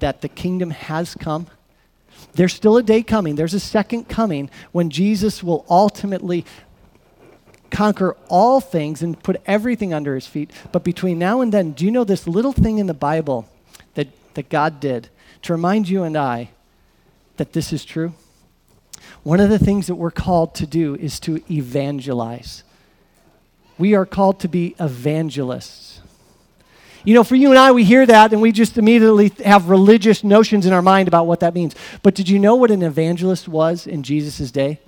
that 0.00 0.20
the 0.20 0.28
kingdom 0.28 0.70
has 0.70 1.14
come? 1.14 1.46
There's 2.34 2.52
still 2.52 2.76
a 2.76 2.82
day 2.82 3.02
coming, 3.02 3.36
there's 3.36 3.54
a 3.54 3.60
second 3.60 4.08
coming 4.08 4.50
when 4.72 4.90
Jesus 4.90 5.42
will 5.42 5.64
ultimately 5.70 6.44
conquer 7.70 8.16
all 8.28 8.60
things 8.60 9.02
and 9.02 9.22
put 9.22 9.40
everything 9.46 9.92
under 9.92 10.14
his 10.14 10.26
feet. 10.26 10.50
But 10.72 10.84
between 10.84 11.18
now 11.18 11.40
and 11.40 11.52
then, 11.52 11.72
do 11.72 11.84
you 11.84 11.90
know 11.90 12.04
this 12.04 12.26
little 12.26 12.52
thing 12.52 12.78
in 12.78 12.86
the 12.86 12.94
Bible 12.94 13.48
that, 13.94 14.08
that 14.34 14.48
God 14.48 14.80
did 14.80 15.08
to 15.42 15.52
remind 15.52 15.88
you 15.88 16.02
and 16.02 16.16
I 16.16 16.50
that 17.38 17.52
this 17.52 17.72
is 17.72 17.84
true? 17.84 18.12
One 19.22 19.40
of 19.40 19.50
the 19.50 19.58
things 19.58 19.86
that 19.86 19.94
we're 19.94 20.10
called 20.10 20.54
to 20.56 20.66
do 20.66 20.94
is 20.96 21.18
to 21.20 21.42
evangelize. 21.52 22.62
We 23.78 23.94
are 23.94 24.06
called 24.06 24.40
to 24.40 24.48
be 24.48 24.74
evangelists. 24.80 26.00
You 27.04 27.14
know, 27.14 27.24
for 27.24 27.36
you 27.36 27.50
and 27.50 27.58
I, 27.58 27.72
we 27.72 27.84
hear 27.84 28.04
that 28.06 28.32
and 28.32 28.42
we 28.42 28.52
just 28.52 28.76
immediately 28.76 29.32
have 29.44 29.68
religious 29.68 30.24
notions 30.24 30.66
in 30.66 30.72
our 30.72 30.82
mind 30.82 31.08
about 31.08 31.26
what 31.26 31.40
that 31.40 31.54
means. 31.54 31.74
But 32.02 32.14
did 32.14 32.28
you 32.28 32.38
know 32.38 32.56
what 32.56 32.70
an 32.70 32.82
evangelist 32.82 33.48
was 33.48 33.86
in 33.86 34.02
Jesus' 34.02 34.50
day? 34.50 34.80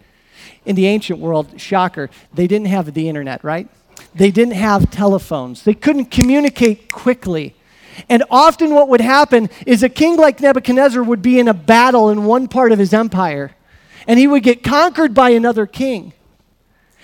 In 0.64 0.76
the 0.76 0.86
ancient 0.86 1.18
world, 1.18 1.60
shocker, 1.60 2.10
they 2.34 2.46
didn't 2.46 2.66
have 2.66 2.92
the 2.92 3.08
internet, 3.08 3.42
right? 3.44 3.68
They 4.14 4.30
didn't 4.30 4.54
have 4.54 4.90
telephones. 4.90 5.62
They 5.62 5.74
couldn't 5.74 6.06
communicate 6.06 6.92
quickly. 6.92 7.54
And 8.08 8.22
often, 8.30 8.74
what 8.74 8.88
would 8.88 9.00
happen 9.00 9.50
is 9.66 9.82
a 9.82 9.88
king 9.88 10.16
like 10.16 10.40
Nebuchadnezzar 10.40 11.02
would 11.02 11.22
be 11.22 11.38
in 11.38 11.48
a 11.48 11.54
battle 11.54 12.10
in 12.10 12.24
one 12.24 12.48
part 12.48 12.72
of 12.72 12.78
his 12.78 12.92
empire, 12.92 13.52
and 14.06 14.18
he 14.18 14.26
would 14.26 14.42
get 14.42 14.62
conquered 14.62 15.14
by 15.14 15.30
another 15.30 15.66
king. 15.66 16.12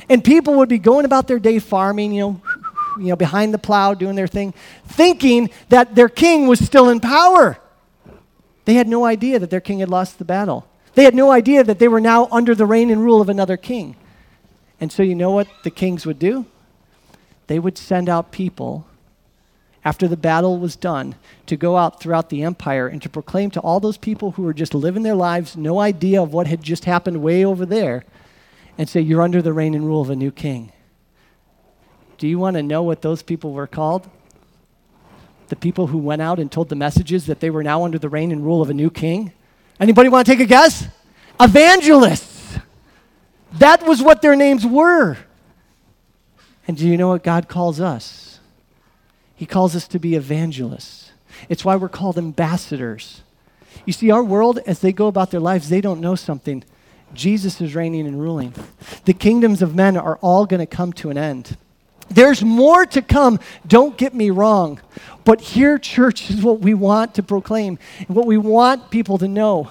And 0.09 0.23
people 0.23 0.55
would 0.55 0.69
be 0.69 0.79
going 0.79 1.05
about 1.05 1.27
their 1.27 1.39
day 1.39 1.59
farming, 1.59 2.13
you 2.13 2.21
know, 2.21 2.41
you 2.99 3.09
know, 3.09 3.17
behind 3.17 3.53
the 3.53 3.59
plow, 3.59 3.95
doing 3.95 4.17
their 4.17 4.27
thing, 4.27 4.55
thinking 4.87 5.51
that 5.69 5.95
their 5.95 6.09
king 6.09 6.47
was 6.47 6.65
still 6.65 6.89
in 6.89 7.01
power. 7.01 7.59
They 8.65 8.75
had 8.75 8.89
no 8.89 9.05
idea 9.05 9.39
that 9.39 9.51
their 9.51 9.61
king 9.61 9.81
had 9.81 9.89
lost 9.89 10.19
the 10.19 10.25
battle. 10.25 10.67
They 10.95 11.05
had 11.05 11.15
no 11.15 11.31
idea 11.31 11.63
that 11.63 11.79
they 11.79 11.89
were 11.89 12.01
now 12.01 12.27
under 12.33 12.55
the 12.55 12.67
reign 12.67 12.91
and 12.91 13.03
rule 13.03 13.21
of 13.21 13.29
another 13.29 13.57
king. 13.57 13.97
And 14.81 14.91
so, 14.91 15.03
you 15.03 15.15
know 15.15 15.31
what 15.31 15.47
the 15.63 15.71
kings 15.71 16.07
would 16.07 16.19
do? 16.19 16.47
They 17.47 17.59
would 17.59 17.79
send 17.79 18.09
out 18.09 18.33
people 18.33 18.87
after 19.87 20.09
the 20.09 20.17
battle 20.17 20.59
was 20.59 20.75
done, 20.75 21.15
to 21.47 21.57
go 21.57 21.77
out 21.77 22.01
throughout 22.01 22.29
the 22.29 22.43
empire 22.43 22.89
and 22.89 23.01
to 23.01 23.09
proclaim 23.09 23.53
to 23.53 23.61
all 23.61 23.79
those 23.79 23.97
people 23.97 24.33
who 24.33 24.43
were 24.43 24.53
just 24.53 24.75
living 24.75 25.05
their 25.05 25.15
lives, 25.15 25.57
no 25.57 25.79
idea 25.79 26.21
of 26.21 26.33
what 26.33 26.49
had 26.49 26.61
just 26.61 26.87
happened 26.87 27.23
way 27.23 27.45
over 27.45 27.65
there, 27.65 28.05
and 28.77 28.89
say, 28.89 29.01
You're 29.01 29.23
under 29.23 29.41
the 29.41 29.53
reign 29.53 29.77
and 29.77 29.87
rule 29.87 30.01
of 30.01 30.11
a 30.11 30.17
new 30.17 30.33
king. 30.33 30.73
Do 32.19 32.27
you 32.27 32.37
want 32.37 32.57
to 32.57 32.65
know 32.65 32.83
what 32.83 33.01
those 33.01 33.23
people 33.23 33.53
were 33.53 33.69
called? 33.69 34.11
The 35.51 35.57
people 35.57 35.87
who 35.87 35.99
went 35.99 36.21
out 36.21 36.41
and 36.41 36.51
told 36.51 36.69
the 36.69 36.75
messages 36.75 37.27
that 37.27 37.39
they 37.39 37.51
were 37.51 37.63
now 37.63 37.85
under 37.85 38.01
the 38.01 38.09
reign 38.09 38.33
and 38.33 38.45
rule 38.45 38.61
of 38.61 38.71
a 38.71 38.75
new 38.75 38.91
king? 38.91 39.31
Anybody 39.79 40.09
want 40.09 40.27
to 40.27 40.33
take 40.33 40.41
a 40.41 40.47
guess? 40.47 40.89
Evangelists. 41.41 42.59
That 43.53 43.87
was 43.87 44.03
what 44.03 44.21
their 44.21 44.35
names 44.35 44.67
were. 44.67 45.17
And 46.67 46.77
do 46.77 46.89
you 46.89 46.97
know 46.97 47.07
what 47.07 47.23
God 47.23 47.47
calls 47.47 47.81
us? 47.81 48.26
He 49.37 49.47
calls 49.47 49.77
us 49.77 49.87
to 49.89 49.99
be 49.99 50.15
evangelists. 50.15 51.13
It's 51.49 51.65
why 51.65 51.77
we're 51.77 51.89
called 51.89 52.19
ambassadors. 52.19 53.23
You 53.85 53.93
see, 53.93 54.11
our 54.11 54.25
world, 54.25 54.59
as 54.67 54.81
they 54.81 54.93
go 54.93 55.07
about 55.07 55.31
their 55.31 55.41
lives, 55.41 55.69
they 55.69 55.83
don't 55.83 56.01
know 56.01 56.15
something. 56.15 56.65
Jesus 57.13 57.61
is 57.61 57.75
reigning 57.75 58.07
and 58.07 58.21
ruling. 58.21 58.55
The 59.05 59.13
kingdoms 59.13 59.63
of 59.63 59.75
men 59.75 59.97
are 59.97 60.17
all 60.17 60.47
going 60.47 60.61
to 60.61 60.67
come 60.67 60.93
to 60.95 61.11
an 61.11 61.19
end. 61.19 61.57
There's 62.09 62.43
more 62.43 62.87
to 62.87 63.03
come, 63.03 63.41
don't 63.67 63.97
get 63.97 64.15
me 64.15 64.31
wrong. 64.31 64.81
But 65.25 65.41
here, 65.41 65.79
church, 65.79 66.31
is 66.31 66.43
what 66.43 66.61
we 66.61 66.73
want 66.73 67.15
to 67.15 67.23
proclaim, 67.23 67.79
what 68.07 68.27
we 68.27 68.39
want 68.39 68.91
people 68.91 69.19
to 69.19 69.29
know. 69.29 69.71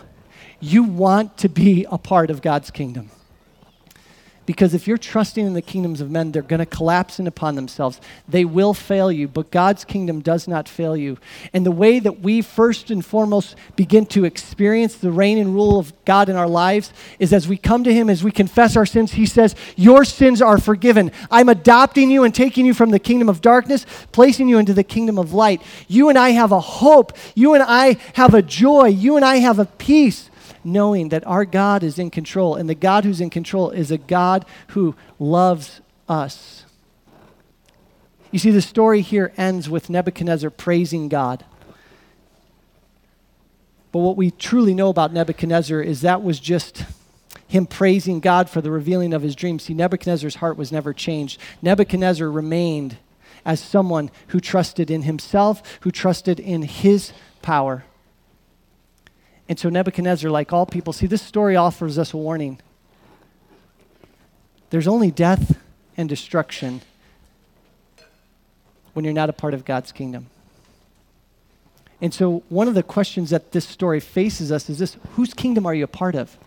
You 0.59 0.83
want 0.83 1.37
to 1.39 1.49
be 1.49 1.85
a 1.89 1.97
part 1.97 2.29
of 2.29 2.41
God's 2.41 2.71
kingdom. 2.71 3.09
Because 4.45 4.75
if 4.75 4.87
you're 4.87 4.97
trusting 4.97 5.45
in 5.45 5.53
the 5.53 5.61
kingdoms 5.61 6.01
of 6.01 6.11
men, 6.11 6.31
they're 6.31 6.41
going 6.41 6.59
to 6.59 6.65
collapse 6.65 7.19
in 7.19 7.25
upon 7.25 7.55
themselves. 7.55 7.99
They 8.27 8.45
will 8.45 8.73
fail 8.73 9.11
you, 9.11 9.27
but 9.27 9.49
God's 9.49 9.83
kingdom 9.83 10.21
does 10.21 10.47
not 10.47 10.69
fail 10.69 10.95
you. 10.95 11.17
And 11.51 11.65
the 11.65 11.71
way 11.71 11.99
that 11.99 12.19
we 12.19 12.41
first 12.41 12.91
and 12.91 13.03
foremost 13.03 13.55
begin 13.75 14.05
to 14.07 14.23
experience 14.23 14.95
the 14.95 15.11
reign 15.11 15.39
and 15.39 15.55
rule 15.55 15.79
of 15.79 15.93
God 16.05 16.29
in 16.29 16.35
our 16.35 16.47
lives 16.47 16.93
is 17.17 17.33
as 17.33 17.47
we 17.47 17.57
come 17.57 17.83
to 17.85 17.93
Him, 17.93 18.09
as 18.09 18.23
we 18.23 18.31
confess 18.31 18.75
our 18.75 18.85
sins, 18.85 19.13
He 19.13 19.25
says, 19.25 19.55
Your 19.75 20.05
sins 20.05 20.41
are 20.41 20.59
forgiven. 20.59 21.11
I'm 21.31 21.49
adopting 21.49 22.11
you 22.11 22.23
and 22.23 22.33
taking 22.33 22.65
you 22.65 22.75
from 22.75 22.91
the 22.91 22.99
kingdom 22.99 23.29
of 23.29 23.41
darkness, 23.41 23.85
placing 24.11 24.47
you 24.47 24.59
into 24.59 24.73
the 24.73 24.83
kingdom 24.83 25.17
of 25.17 25.33
light. 25.33 25.61
You 25.87 26.09
and 26.09 26.17
I 26.17 26.29
have 26.31 26.51
a 26.51 26.59
hope. 26.59 27.13
You 27.33 27.55
and 27.55 27.63
I 27.63 27.97
have 28.13 28.35
a 28.35 28.43
joy. 28.43 28.87
You 28.87 29.15
and 29.15 29.25
I 29.25 29.37
have 29.37 29.57
a 29.57 29.65
peace 29.65 30.29
knowing 30.65 31.09
that 31.09 31.25
our 31.27 31.45
God 31.45 31.83
is 31.83 31.99
in 31.99 32.09
control, 32.09 32.55
and 32.55 32.67
the 32.69 32.75
God 32.75 33.05
who's 33.05 33.21
in 33.21 33.29
control 33.29 33.69
is 33.69 33.91
a 33.91 33.97
God 33.97 34.45
who 34.69 34.95
loves 35.19 35.81
us. 36.09 36.65
You 38.31 38.39
see, 38.39 38.51
the 38.51 38.61
story 38.61 39.01
here 39.01 39.31
ends 39.37 39.69
with 39.69 39.89
Nebuchadnezzar 39.89 40.49
praising 40.49 41.07
God. 41.07 41.45
But 43.91 43.99
what 43.99 44.17
we 44.17 44.31
truly 44.31 44.73
know 44.73 44.89
about 44.89 45.13
Nebuchadnezzar 45.13 45.81
is 45.81 46.01
that 46.01 46.21
was 46.21 46.39
just 46.41 46.83
him 47.47 47.65
praising 47.65 48.19
God 48.19 48.49
for 48.49 48.59
the 48.59 48.71
revealing 48.71 49.13
of 49.13 49.21
his 49.21 49.35
dreams. 49.35 49.63
See, 49.63 49.73
Nebuchadnezzar's 49.73 50.35
heart 50.35 50.57
was 50.57 50.71
never 50.71 50.91
changed. 50.91 51.39
Nebuchadnezzar 51.61 52.29
remained 52.29 52.97
as 53.45 53.61
someone 53.61 54.11
who 54.27 54.41
trusted 54.41 54.91
in 54.91 55.03
himself, 55.03 55.61
who 55.81 55.91
trusted 55.91 56.39
in 56.39 56.63
his 56.63 57.13
power. 57.41 57.85
And 59.47 59.59
so 59.59 59.69
Nebuchadnezzar, 59.69 60.29
like 60.31 60.51
all 60.51 60.65
people, 60.65 60.91
see, 60.91 61.05
this 61.05 61.21
story 61.21 61.55
offers 61.55 61.99
us 61.99 62.13
a 62.13 62.17
warning. 62.17 62.59
There's 64.71 64.87
only 64.87 65.11
death 65.11 65.57
and 65.95 66.09
destruction 66.09 66.81
when 68.93 69.05
you're 69.05 69.13
not 69.13 69.29
a 69.29 69.33
part 69.33 69.53
of 69.53 69.65
God's 69.65 69.91
kingdom. 69.91 70.27
And 72.01 72.13
so, 72.13 72.43
one 72.49 72.67
of 72.67 72.73
the 72.73 72.83
questions 72.83 73.29
that 73.29 73.51
this 73.51 73.67
story 73.67 73.99
faces 73.99 74.51
us 74.51 74.69
is 74.69 74.79
this 74.79 74.97
whose 75.11 75.33
kingdom 75.33 75.65
are 75.65 75.73
you 75.73 75.85
a 75.85 75.87
part 75.87 76.15
of? 76.15 76.37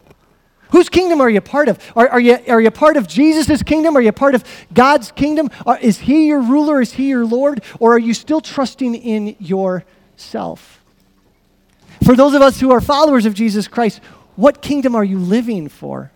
Whose 0.70 0.88
kingdom 0.88 1.20
are 1.20 1.30
you 1.30 1.38
a 1.38 1.42
part 1.42 1.68
of? 1.68 1.78
Are, 1.96 2.08
are, 2.08 2.20
you, 2.20 2.38
are 2.48 2.60
you 2.60 2.70
part 2.70 2.96
of 2.98 3.08
Jesus' 3.08 3.62
kingdom? 3.62 3.96
Are 3.96 4.02
you 4.02 4.12
part 4.12 4.34
of 4.34 4.44
God's 4.74 5.10
kingdom? 5.12 5.50
Are, 5.64 5.78
is 5.78 5.98
He 6.00 6.26
your 6.26 6.40
ruler? 6.40 6.82
Is 6.82 6.92
He 6.92 7.08
your 7.08 7.24
Lord? 7.24 7.62
Or 7.80 7.94
are 7.94 7.98
you 7.98 8.12
still 8.12 8.42
trusting 8.42 8.94
in 8.94 9.36
yourself? 9.38 10.77
For 12.04 12.16
those 12.16 12.34
of 12.34 12.42
us 12.42 12.60
who 12.60 12.70
are 12.70 12.80
followers 12.80 13.26
of 13.26 13.34
Jesus 13.34 13.68
Christ, 13.68 14.00
what 14.36 14.62
kingdom 14.62 14.94
are 14.94 15.04
you 15.04 15.18
living 15.18 15.68
for? 15.68 16.12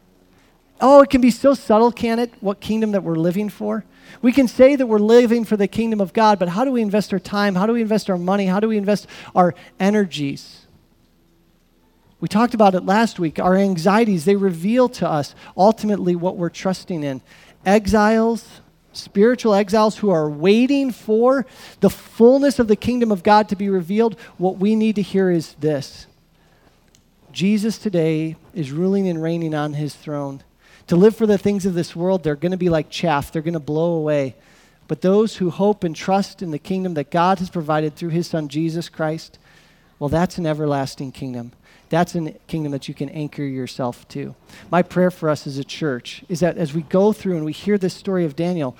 Oh, 0.80 1.03
it 1.03 1.11
can 1.11 1.20
be 1.20 1.30
so 1.30 1.55
subtle, 1.55 1.93
can 1.93 2.18
it? 2.18 2.33
What 2.41 2.61
kingdom 2.61 2.93
that 2.93 3.03
we're 3.03 3.16
living 3.16 3.49
for? 3.49 3.85
We 4.20 4.33
can 4.33 4.49
say 4.49 4.76
that 4.76 4.87
we're 4.87 4.99
living 4.99 5.45
for 5.45 5.57
the 5.57 5.68
kingdom 5.68 6.01
of 6.01 6.12
God, 6.12 6.39
but 6.39 6.49
how 6.49 6.64
do 6.64 6.72
we 6.72 6.83
invest 6.83 7.12
our 7.12 7.18
time? 7.18 7.55
How 7.55 7.66
do 7.66 7.72
we 7.72 7.83
invest 7.83 8.11
our 8.11 8.18
money? 8.18 8.47
How 8.47 8.61
do 8.61 8.68
we 8.68 8.76
invest 8.76 9.07
our 9.35 9.55
energies? 9.78 10.66
We 12.20 12.28
talked 12.28 12.55
about 12.55 12.74
it 12.74 12.85
last 12.85 13.18
week. 13.18 13.41
Our 13.41 13.57
anxieties, 13.57 14.24
they 14.24 14.37
reveal 14.37 14.89
to 14.91 15.09
us 15.09 15.35
ultimately 15.57 16.14
what 16.14 16.37
we're 16.37 16.51
trusting 16.51 17.03
in. 17.03 17.20
Exiles, 17.66 18.61
spiritual 18.93 19.55
exiles 19.55 19.99
who 19.99 20.11
are 20.11 20.28
waiting 20.28 20.90
for 20.90 21.47
the 21.80 21.90
fullness 21.90 22.59
of 22.59 22.68
the 22.68 22.76
kingdom 22.76 23.11
of 23.11 23.22
God 23.22 23.49
to 23.49 23.57
be 23.57 23.68
revealed, 23.68 24.18
what 24.38 24.59
we 24.59 24.76
need 24.76 24.97
to 24.97 25.03
hear 25.03 25.30
is 25.30 25.55
this 25.55 26.07
Jesus 27.32 27.78
today 27.78 28.36
is 28.55 28.70
ruling 28.70 29.09
and 29.09 29.22
reigning 29.22 29.55
on 29.55 29.74
his 29.74 29.95
throne. 29.95 30.43
To 30.88 30.97
live 30.97 31.16
for 31.16 31.26
the 31.26 31.38
things 31.38 31.64
of 31.64 31.74
this 31.74 31.97
world, 31.97 32.22
they're 32.22 32.36
going 32.36 32.53
to 32.53 32.59
be 32.59 32.68
like 32.68 32.90
chaff, 32.90 33.32
they're 33.32 33.43
going 33.43 33.55
to 33.55 33.61
blow 33.61 33.95
away. 33.95 34.34
But 34.88 35.01
those 35.01 35.36
who 35.36 35.49
hope 35.49 35.84
and 35.84 35.97
trust 35.97 36.43
in 36.43 36.51
the 36.51 36.59
kingdom 36.59 36.95
that 36.95 37.11
God 37.11 37.38
has 37.38 37.49
provided 37.49 37.97
through 37.97 38.11
his 38.11 38.26
son 38.26 38.49
Jesus 38.49 38.88
Christ, 38.88 39.38
well, 39.99 40.11
that's 40.11 40.36
an 40.36 40.47
everlasting 40.47 41.12
kingdom. 41.12 41.53
That's 41.93 42.14
a 42.14 42.30
kingdom 42.47 42.72
that 42.72 42.88
you 42.88 42.95
can 42.95 43.11
anchor 43.11 43.45
yourself 43.45 44.09
to. 44.09 44.34
My 44.70 44.80
prayer 44.80 45.11
for 45.11 45.28
us 45.28 45.47
as 45.47 45.59
a 45.59 45.64
church 45.64 46.24
is 46.26 46.40
that 46.40 46.57
as 46.57 46.72
we 46.72 46.80
go 46.80 47.12
through 47.12 47.36
and 47.36 47.45
we 47.45 47.53
hear 47.53 47.76
this 47.76 47.93
story 47.93 48.24
of 48.24 48.34
Daniel, 48.34 48.74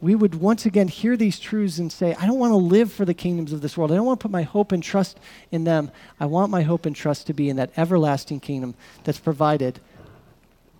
we 0.00 0.14
would 0.14 0.36
once 0.36 0.64
again 0.64 0.88
hear 0.88 1.18
these 1.18 1.38
truths 1.38 1.76
and 1.76 1.92
say, 1.92 2.14
I 2.14 2.24
don't 2.24 2.38
want 2.38 2.52
to 2.52 2.56
live 2.56 2.90
for 2.90 3.04
the 3.04 3.12
kingdoms 3.12 3.52
of 3.52 3.60
this 3.60 3.76
world. 3.76 3.92
I 3.92 3.96
don't 3.96 4.06
want 4.06 4.20
to 4.20 4.24
put 4.24 4.30
my 4.30 4.40
hope 4.40 4.72
and 4.72 4.82
trust 4.82 5.20
in 5.50 5.64
them. 5.64 5.90
I 6.18 6.24
want 6.24 6.50
my 6.50 6.62
hope 6.62 6.86
and 6.86 6.96
trust 6.96 7.26
to 7.26 7.34
be 7.34 7.50
in 7.50 7.56
that 7.56 7.70
everlasting 7.76 8.40
kingdom 8.40 8.74
that's 9.04 9.18
provided 9.18 9.78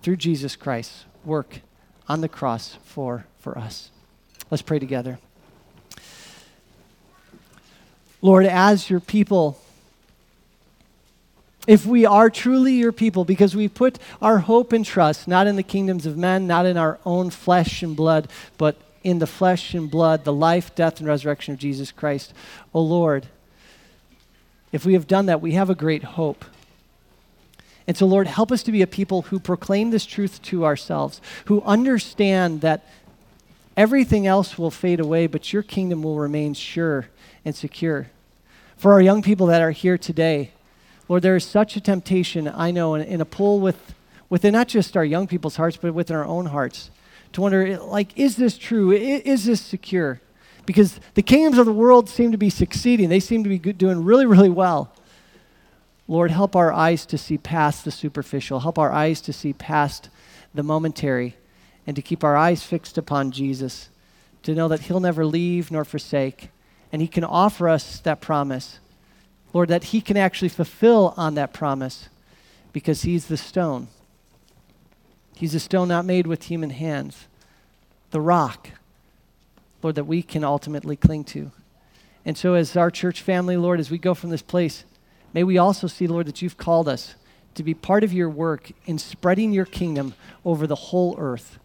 through 0.01 0.15
Jesus 0.15 0.55
Christ's 0.55 1.05
work 1.23 1.59
on 2.07 2.21
the 2.21 2.27
cross 2.27 2.79
for, 2.83 3.27
for 3.37 3.55
us. 3.55 3.91
Let's 4.49 4.63
pray 4.63 4.79
together. 4.79 5.19
Lord, 8.19 8.47
as 8.47 8.89
your 8.89 8.99
people, 8.99 9.59
if 11.67 11.85
we 11.85 12.05
are 12.05 12.29
truly 12.29 12.73
your 12.73 12.91
people, 12.91 13.25
because 13.25 13.55
we 13.55 13.67
put 13.67 13.97
our 14.21 14.39
hope 14.39 14.73
and 14.73 14.85
trust 14.85 15.27
not 15.27 15.47
in 15.47 15.55
the 15.55 15.63
kingdoms 15.63 16.05
of 16.05 16.17
men, 16.17 16.45
not 16.47 16.65
in 16.65 16.77
our 16.77 16.99
own 17.05 17.29
flesh 17.29 17.81
and 17.83 17.95
blood, 17.95 18.27
but 18.57 18.75
in 19.03 19.19
the 19.19 19.27
flesh 19.27 19.73
and 19.73 19.89
blood, 19.89 20.23
the 20.23 20.33
life, 20.33 20.73
death, 20.75 20.99
and 20.99 21.07
resurrection 21.07 21.53
of 21.53 21.59
Jesus 21.59 21.91
Christ. 21.91 22.33
O 22.73 22.79
oh 22.79 22.83
Lord, 22.83 23.27
if 24.71 24.85
we 24.85 24.93
have 24.93 25.07
done 25.07 25.27
that, 25.27 25.41
we 25.41 25.53
have 25.53 25.69
a 25.69 25.75
great 25.75 26.03
hope. 26.03 26.45
And 27.85 27.97
so, 27.97 28.05
Lord, 28.05 28.27
help 28.27 28.51
us 28.51 28.63
to 28.63 28.71
be 28.71 28.81
a 28.81 28.87
people 28.87 29.23
who 29.23 29.39
proclaim 29.39 29.91
this 29.91 30.05
truth 30.05 30.41
to 30.43 30.65
ourselves, 30.65 31.21
who 31.45 31.61
understand 31.63 32.61
that 32.61 32.85
everything 33.75 34.25
else 34.25 34.57
will 34.57 34.71
fade 34.71 35.01
away, 35.01 35.27
but 35.27 35.51
your 35.51 35.63
kingdom 35.63 36.01
will 36.01 36.17
remain 36.17 36.53
sure 36.53 37.09
and 37.43 37.53
secure. 37.53 38.07
For 38.77 38.93
our 38.93 39.01
young 39.01 39.21
people 39.21 39.47
that 39.47 39.61
are 39.61 39.71
here 39.71 39.97
today, 39.97 40.52
Lord, 41.09 41.21
there 41.21 41.35
is 41.35 41.43
such 41.43 41.75
a 41.75 41.81
temptation, 41.81 42.47
I 42.47 42.71
know, 42.71 42.95
in, 42.95 43.01
in 43.01 43.21
a 43.21 43.25
pull 43.25 43.59
with, 43.59 43.93
within 44.29 44.53
not 44.53 44.67
just 44.67 44.95
our 44.95 45.03
young 45.03 45.27
people's 45.27 45.57
hearts, 45.57 45.77
but 45.77 45.93
within 45.93 46.15
our 46.15 46.25
own 46.25 46.47
hearts, 46.47 46.89
to 47.33 47.41
wonder, 47.41 47.77
like, 47.77 48.17
is 48.17 48.37
this 48.37 48.57
true? 48.57 48.91
Is 48.91 49.45
this 49.45 49.59
secure? 49.59 50.21
Because 50.65 50.99
the 51.15 51.21
kingdoms 51.21 51.57
of 51.57 51.65
the 51.65 51.73
world 51.73 52.07
seem 52.09 52.31
to 52.31 52.37
be 52.37 52.49
succeeding. 52.49 53.09
They 53.09 53.19
seem 53.19 53.43
to 53.43 53.49
be 53.49 53.57
doing 53.57 54.05
really, 54.05 54.25
really 54.25 54.49
well. 54.49 54.93
Lord, 56.07 56.31
help 56.31 56.55
our 56.55 56.71
eyes 56.71 57.05
to 57.07 57.17
see 57.17 57.37
past 57.37 57.83
the 57.83 57.91
superficial. 57.91 58.61
Help 58.61 58.77
our 58.77 58.91
eyes 58.91 59.19
to 59.21 59.33
see 59.33 59.51
past 59.51 60.09
the 60.53 60.63
momentary 60.63 61.35
and 61.87 61.95
to 61.95 62.01
keep 62.01 62.23
our 62.23 62.37
eyes 62.37 62.63
fixed 62.63 62.97
upon 62.97 63.31
Jesus, 63.31 63.89
to 64.43 64.53
know 64.53 64.67
that 64.67 64.81
He'll 64.81 64.99
never 64.99 65.25
leave 65.25 65.71
nor 65.71 65.83
forsake, 65.83 66.49
and 66.91 67.01
He 67.01 67.07
can 67.07 67.23
offer 67.23 67.67
us 67.67 67.99
that 67.99 68.21
promise 68.21 68.79
Lord, 69.53 69.69
that 69.69 69.85
He 69.85 70.01
can 70.01 70.17
actually 70.17 70.49
fulfill 70.49 71.13
on 71.15 71.35
that 71.35 71.53
promise 71.53 72.09
because 72.73 73.03
He's 73.03 73.27
the 73.27 73.37
stone. 73.37 73.87
He's 75.35 75.55
a 75.55 75.59
stone 75.59 75.87
not 75.87 76.05
made 76.05 76.27
with 76.27 76.43
human 76.43 76.71
hands, 76.71 77.27
the 78.11 78.21
rock, 78.21 78.69
Lord, 79.81 79.95
that 79.95 80.05
we 80.05 80.21
can 80.21 80.43
ultimately 80.43 80.95
cling 80.95 81.23
to. 81.25 81.51
And 82.25 82.37
so, 82.37 82.53
as 82.53 82.77
our 82.77 82.89
church 82.89 83.21
family, 83.21 83.57
Lord, 83.57 83.79
as 83.79 83.91
we 83.91 83.97
go 83.97 84.13
from 84.13 84.29
this 84.29 84.41
place, 84.41 84.85
may 85.33 85.43
we 85.43 85.57
also 85.57 85.87
see, 85.87 86.07
Lord, 86.07 86.27
that 86.27 86.41
you've 86.41 86.57
called 86.57 86.87
us 86.87 87.15
to 87.55 87.63
be 87.63 87.73
part 87.73 88.03
of 88.03 88.13
your 88.13 88.29
work 88.29 88.71
in 88.85 88.97
spreading 88.97 89.51
your 89.51 89.65
kingdom 89.65 90.13
over 90.45 90.65
the 90.65 90.75
whole 90.75 91.15
earth. 91.17 91.59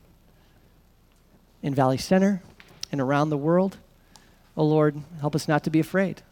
In 1.62 1.74
Valley 1.74 1.98
Center 1.98 2.42
and 2.92 3.00
around 3.00 3.30
the 3.30 3.36
world. 3.36 3.76
Oh 4.56 4.64
Lord, 4.64 5.00
help 5.20 5.34
us 5.34 5.48
not 5.48 5.64
to 5.64 5.70
be 5.70 5.80
afraid. 5.80 6.22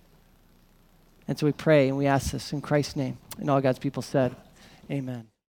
And 1.29 1.39
so 1.39 1.47
we 1.47 1.53
pray 1.53 1.89
and 1.89 1.97
we 1.97 2.07
ask 2.07 2.33
this 2.33 2.53
in 2.53 2.61
Christ's 2.61 2.97
name. 2.97 3.19
And 3.39 3.51
all 3.51 3.61
God's 3.61 3.79
people 3.79 4.03
said, 4.03 4.35
Amen. 4.91 5.29